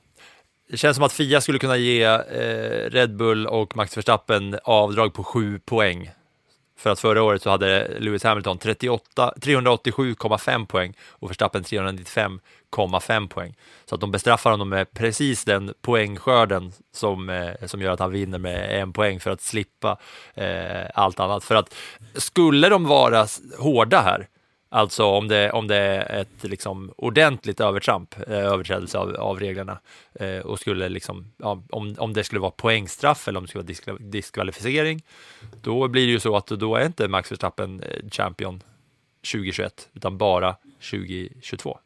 Det 0.70 0.78
känns 0.78 0.96
som 0.96 1.06
att 1.06 1.14
Fia 1.14 1.42
skulle 1.42 1.60
kunna 1.60 1.78
ge 1.78 2.04
eh, 2.04 2.90
Red 2.90 3.16
Bull 3.16 3.48
och 3.48 3.76
Max 3.76 3.98
Verstappen 3.98 4.60
avdrag 4.64 5.14
på 5.14 5.24
7 5.24 5.60
poäng. 5.60 6.10
För 6.78 6.90
att 6.90 7.00
förra 7.00 7.24
året 7.24 7.42
så 7.42 7.50
hade 7.50 8.00
Lewis 8.00 8.24
Hamilton 8.24 8.58
387,5 8.58 10.66
poäng 10.66 10.94
och 11.08 11.30
Verstappen 11.30 11.64
395,5 11.64 13.28
poäng. 13.28 13.56
Så 13.86 13.96
att 13.96 14.02
de 14.02 14.12
bestraffar 14.12 14.52
honom 14.52 14.70
med 14.70 14.92
precis 14.92 15.46
den 15.46 15.74
poängskörden 15.82 16.72
som, 16.94 17.30
eh, 17.30 17.54
som 17.66 17.82
gör 17.82 17.92
att 17.92 18.00
han 18.00 18.12
vinner 18.12 18.38
med 18.38 18.82
en 18.82 18.94
poäng 18.94 19.20
för 19.20 19.32
att 19.32 19.42
slippa 19.42 19.98
eh, 20.34 20.86
allt 20.94 21.20
annat. 21.20 21.44
För 21.44 21.56
att 21.56 21.76
skulle 22.14 22.70
de 22.70 22.86
vara 22.86 23.28
hårda 23.58 24.02
här, 24.02 24.28
Alltså 24.72 25.04
om 25.06 25.28
det, 25.28 25.52
om 25.52 25.68
det 25.68 25.76
är 25.76 26.22
ett 26.22 26.44
liksom 26.44 26.94
ordentligt 26.98 27.60
övertramp, 27.60 28.16
eh, 28.28 28.38
överträdelse 28.38 28.98
av, 28.98 29.16
av 29.16 29.40
reglerna 29.40 29.80
eh, 30.14 30.38
och 30.40 30.60
skulle 30.60 30.90
liksom, 30.90 31.32
ja, 31.38 31.64
om, 31.70 31.96
om 32.00 32.14
det 32.14 32.24
skulle 32.24 32.42
vara 32.42 32.52
poängstraff 32.52 33.28
eller 33.28 33.38
om 33.38 33.44
det 33.44 33.50
skulle 33.50 33.62
vara 33.62 33.68
diskval 33.68 33.98
diskvalificering, 34.00 35.02
då 35.62 35.88
blir 35.88 36.06
det 36.06 36.12
ju 36.12 36.20
så 36.20 36.36
att 36.36 36.48
då 36.48 36.76
är 36.76 36.86
inte 36.86 37.08
Max 37.08 37.32
Verstappen 37.32 37.84
eh, 37.84 38.10
champion 38.12 38.64
2021 39.32 39.90
utan 39.94 40.18
bara 40.18 40.56
2022. 40.92 41.80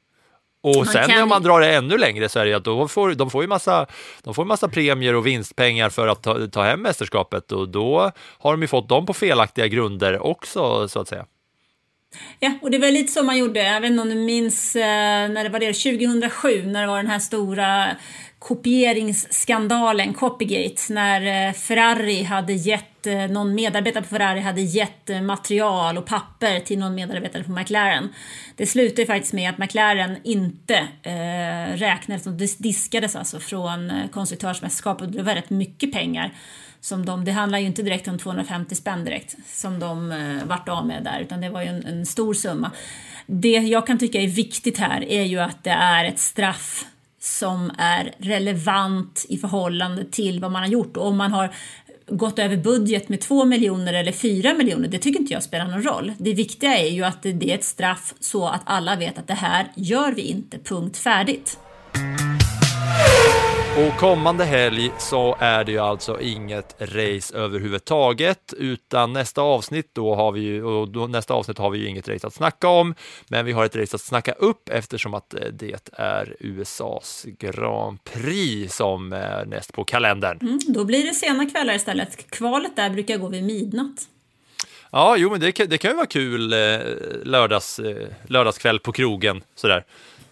Och 0.61 0.75
Man 0.75 0.85
sen 0.85 1.09
kan- 1.09 1.23
om 1.23 1.29
man 1.29 1.43
drar 1.43 1.59
det 1.59 1.75
ännu 1.75 1.97
längre 1.97 2.29
så 2.29 2.39
är 2.39 2.45
det 2.45 2.53
att 2.53 2.63
då 2.63 2.87
får, 2.87 3.13
de 3.13 3.29
får 3.29 3.41
ju 3.43 3.47
massa, 3.47 3.85
de 4.23 4.33
får 4.33 4.45
massa 4.45 4.67
premier 4.67 5.15
och 5.15 5.27
vinstpengar 5.27 5.89
för 5.89 6.07
att 6.07 6.23
ta, 6.23 6.47
ta 6.47 6.63
hem 6.63 6.81
mästerskapet 6.81 7.51
och 7.51 7.69
då 7.69 8.11
har 8.39 8.51
de 8.53 8.61
ju 8.61 8.67
fått 8.67 8.89
dem 8.89 9.05
på 9.05 9.13
felaktiga 9.13 9.67
grunder 9.67 10.19
också 10.23 10.87
så 10.87 10.99
att 10.99 11.07
säga. 11.07 11.25
Ja, 12.39 12.51
och 12.61 12.71
det 12.71 12.77
var 12.77 12.91
lite 12.91 13.11
så 13.11 13.23
man 13.23 13.37
gjorde. 13.37 13.63
Jag 13.63 13.81
vet 13.81 13.89
inte 13.89 14.01
om 14.01 14.09
du 14.09 14.15
minns 14.15 14.75
eh, 14.75 15.29
när 15.29 15.43
det 15.43 15.49
var 15.49 15.59
det 15.59 15.73
2007 15.73 16.65
när 16.65 16.81
det 16.81 16.87
var 16.87 16.97
den 16.97 17.07
här 17.07 17.19
stora 17.19 17.95
kopieringsskandalen, 18.43 20.13
Copygate, 20.13 20.93
när 20.93 21.47
eh, 21.47 21.53
Ferrari 21.53 22.23
hade 22.23 22.53
gett, 22.53 23.07
eh, 23.07 23.27
någon 23.27 23.55
medarbetare 23.55 24.03
på 24.03 24.09
Ferrari 24.09 24.39
hade 24.39 24.61
gett 24.61 25.23
material 25.23 25.97
och 25.97 26.05
papper 26.05 26.59
till 26.59 26.79
någon 26.79 26.95
medarbetare 26.95 27.43
på 27.43 27.51
McLaren. 27.51 28.09
Det 28.55 28.65
slutade 28.65 29.01
ju 29.01 29.05
faktiskt 29.05 29.33
med 29.33 29.49
att 29.49 29.57
McLaren 29.57 30.17
inte 30.23 30.87
eh, 31.03 31.77
räknades 31.77 32.27
och 32.27 32.33
diskades 32.57 33.15
alltså 33.15 33.39
från 33.39 33.89
eh, 33.89 34.09
konstruktörsmästerskapet. 34.11 35.13
Det 35.13 35.23
var 35.23 35.35
rätt 35.35 35.49
mycket 35.49 35.91
pengar. 35.91 36.33
Som 36.83 37.05
de, 37.05 37.25
det 37.25 37.31
handlar 37.31 37.59
ju 37.59 37.65
inte 37.65 37.81
direkt 37.81 38.07
om 38.07 38.19
250 38.19 38.75
spänn 38.75 39.05
direkt 39.05 39.35
som 39.47 39.79
de 39.79 40.11
eh, 40.11 40.45
vart 40.45 40.69
av 40.69 40.87
med 40.87 41.03
där 41.03 41.19
utan 41.19 41.41
det 41.41 41.49
var 41.49 41.61
ju 41.61 41.67
en, 41.67 41.85
en 41.85 42.05
stor 42.05 42.33
summa. 42.33 42.71
Det 43.25 43.49
jag 43.49 43.87
kan 43.87 43.97
tycka 43.97 44.21
är 44.21 44.27
viktigt 44.27 44.77
här 44.77 45.03
är 45.03 45.23
ju 45.23 45.39
att 45.39 45.63
det 45.63 45.69
är 45.69 46.05
ett 46.05 46.19
straff 46.19 46.85
som 47.19 47.71
är 47.77 48.13
relevant 48.17 49.25
i 49.29 49.37
förhållande 49.37 50.05
till 50.05 50.39
vad 50.39 50.51
man 50.51 50.61
har 50.61 50.69
gjort. 50.69 50.97
Och 50.97 51.07
om 51.07 51.17
man 51.17 51.31
har 51.31 51.53
gått 52.07 52.39
över 52.39 52.57
budget 52.57 53.09
med 53.09 53.21
2 53.21 53.45
miljoner 53.45 53.93
eller 53.93 54.11
4 54.11 54.53
miljoner, 54.53 54.87
det 54.87 54.97
tycker 54.97 55.19
inte 55.19 55.33
jag 55.33 55.43
spelar 55.43 55.67
någon 55.67 55.83
roll. 55.83 56.13
Det 56.17 56.33
viktiga 56.33 56.77
är 56.77 56.89
ju 56.89 57.03
att 57.03 57.21
det 57.21 57.33
det 57.33 57.51
är 57.51 57.55
ett 57.55 57.63
straff 57.63 58.13
så 58.19 58.47
att 58.47 58.61
alla 58.65 58.95
vet 58.95 59.17
att 59.17 59.27
det 59.27 59.33
här 59.33 59.67
gör 59.75 60.11
vi 60.11 60.21
inte, 60.21 60.59
punkt 60.59 60.97
färdigt. 60.97 61.59
Och 63.77 63.97
kommande 63.99 64.45
helg 64.45 64.91
så 64.99 65.35
är 65.39 65.63
det 65.63 65.71
ju 65.71 65.77
alltså 65.79 66.21
inget 66.21 66.75
race 66.79 67.37
överhuvudtaget, 67.37 68.53
utan 68.57 69.13
nästa 69.13 69.41
avsnitt 69.41 69.89
då 69.93 70.15
har 70.15 70.31
vi 70.31 70.41
ju, 70.41 70.63
och 70.63 70.87
då, 70.87 71.07
nästa 71.07 71.33
avsnitt 71.33 71.57
har 71.57 71.69
vi 71.69 71.79
ju 71.79 71.87
inget 71.87 72.07
race 72.09 72.27
att 72.27 72.33
snacka 72.33 72.67
om, 72.67 72.95
men 73.27 73.45
vi 73.45 73.51
har 73.51 73.65
ett 73.65 73.75
race 73.75 73.95
att 73.95 74.01
snacka 74.01 74.31
upp 74.31 74.69
eftersom 74.69 75.13
att 75.13 75.33
eh, 75.33 75.39
det 75.53 75.89
är 75.93 76.35
USAs 76.39 77.25
Grand 77.39 78.03
Prix 78.03 78.75
som 78.75 79.13
är 79.13 79.45
näst 79.45 79.73
på 79.73 79.83
kalendern. 79.83 80.37
Mm, 80.41 80.59
då 80.67 80.85
blir 80.85 81.03
det 81.07 81.13
sena 81.13 81.45
kvällar 81.49 81.73
istället. 81.75 82.29
Kvalet 82.29 82.75
där 82.75 82.89
brukar 82.89 83.17
gå 83.17 83.27
vid 83.27 83.43
midnatt. 83.43 84.07
Ja, 84.91 85.15
jo, 85.17 85.29
men 85.31 85.39
det, 85.39 85.51
kan- 85.51 85.69
det 85.69 85.77
kan 85.77 85.91
ju 85.91 85.95
vara 85.97 86.05
kul 86.07 86.53
eh, 86.53 86.59
lördags, 87.23 87.79
eh, 87.79 88.07
lördagskväll 88.27 88.79
på 88.79 88.91
krogen 88.91 89.43
sådär. 89.55 89.83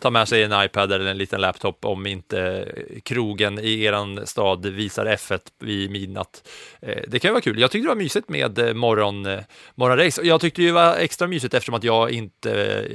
Ta 0.01 0.09
med 0.09 0.27
sig 0.27 0.43
en 0.43 0.63
iPad 0.63 0.91
eller 0.91 1.05
en 1.05 1.17
liten 1.17 1.41
laptop 1.41 1.85
om 1.85 2.07
inte 2.07 2.41
eh, 2.41 2.99
krogen 2.99 3.59
i 3.59 3.83
eran 3.83 4.27
stad 4.27 4.65
visar 4.65 5.05
F1 5.05 5.39
vid 5.59 5.91
midnatt. 5.91 6.47
Eh, 6.81 7.01
det 7.07 7.19
kan 7.19 7.29
ju 7.29 7.33
vara 7.33 7.41
kul. 7.41 7.59
Jag 7.59 7.71
tyckte 7.71 7.85
det 7.85 7.95
var 7.95 7.95
mysigt 7.95 8.29
med 8.29 8.59
eh, 8.59 8.73
morgon, 8.73 9.27
morgonrace. 9.75 10.21
Och 10.21 10.27
Jag 10.27 10.41
tyckte 10.41 10.61
det 10.61 10.71
var 10.71 10.95
extra 10.95 11.27
mysigt 11.27 11.53
eftersom 11.53 11.75
att 11.75 11.83
jag 11.83 12.11
inte 12.11 12.85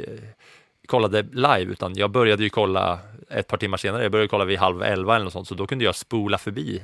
kollade 0.86 1.22
live, 1.32 1.72
utan 1.72 1.92
jag 1.96 2.10
började 2.10 2.42
ju 2.42 2.48
kolla 2.50 2.98
ett 3.30 3.46
par 3.48 3.56
timmar 3.56 3.76
senare. 3.78 4.02
Jag 4.02 4.12
började 4.12 4.28
kolla 4.28 4.44
vid 4.44 4.58
halv 4.58 4.82
elva 4.82 5.14
eller 5.14 5.24
något 5.24 5.32
sånt, 5.32 5.48
så 5.48 5.54
då 5.54 5.66
kunde 5.66 5.84
jag 5.84 5.94
spola 5.94 6.38
förbi 6.38 6.82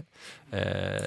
eh, 0.53 0.59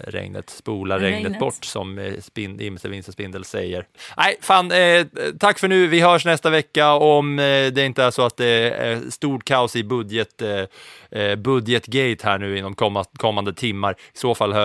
regnet, 0.07 0.49
spola 0.49 0.99
regnet, 0.99 1.23
Regnet. 1.23 1.39
bort 1.39 1.65
som 1.65 1.97
eh, 1.99 2.13
spin, 2.21 2.61
Imse 2.61 2.87
Vinse 2.89 3.11
Spindel 3.11 3.45
säger. 3.45 3.85
Nej, 4.17 4.37
fan, 4.41 4.71
eh, 4.71 5.05
tack 5.39 5.59
för 5.59 5.67
nu. 5.67 5.87
Vi 5.87 5.99
hörs 6.01 6.25
nästa 6.25 6.49
vecka 6.49 6.93
om 6.93 7.39
eh, 7.39 7.43
det 7.67 7.85
inte 7.85 8.03
är 8.03 8.11
så 8.11 8.21
att 8.25 8.37
det 8.37 8.71
är 8.71 9.09
stort 9.09 9.43
kaos 9.43 9.75
i 9.75 9.83
budget, 9.83 10.41
eh, 10.41 11.19
eh, 11.21 11.35
budgetgate 11.35 12.27
här 12.27 12.37
nu 12.37 12.57
inom 12.57 12.75
komma, 12.75 13.05
kommande 13.17 13.53
timmar. 13.53 13.91
I 13.91 14.17
så 14.17 14.35
fall 14.35 14.51
eh, 14.51 14.57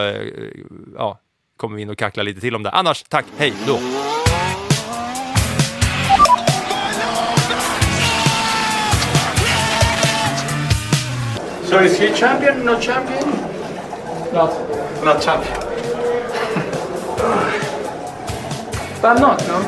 ja, 0.97 1.19
kommer 1.57 1.77
vi 1.77 1.83
in 1.83 1.91
och 1.91 1.99
kacklar 1.99 2.25
lite 2.25 2.41
till 2.41 2.57
om 2.57 2.63
det. 2.63 2.71
Annars, 2.71 3.03
tack, 3.03 3.25
hej 3.39 3.53
då! 3.67 3.79
So 11.71 11.79
is 11.79 11.97
he 11.97 12.13
champion, 12.13 12.65
no 12.65 12.81
champion? 12.81 13.31
Not. 14.33 14.51
Not 15.05 15.23
champion. 15.23 15.55
But 19.01 19.05
I'm 19.05 19.21
not, 19.21 19.39
no? 19.47 19.61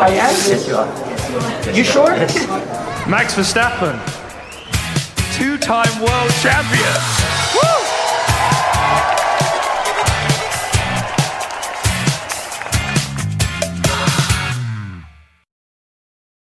I 0.00 0.08
am? 0.08 0.14
Yes, 0.14 0.66
you 0.66 0.76
are. 0.76 1.74
You 1.74 1.84
sure? 1.84 2.08
Yes. 2.08 2.48
Max 3.06 3.34
Verstappen, 3.34 4.00
two 5.36 5.58
time 5.58 5.92
world 6.00 6.30
champion. 6.40 7.33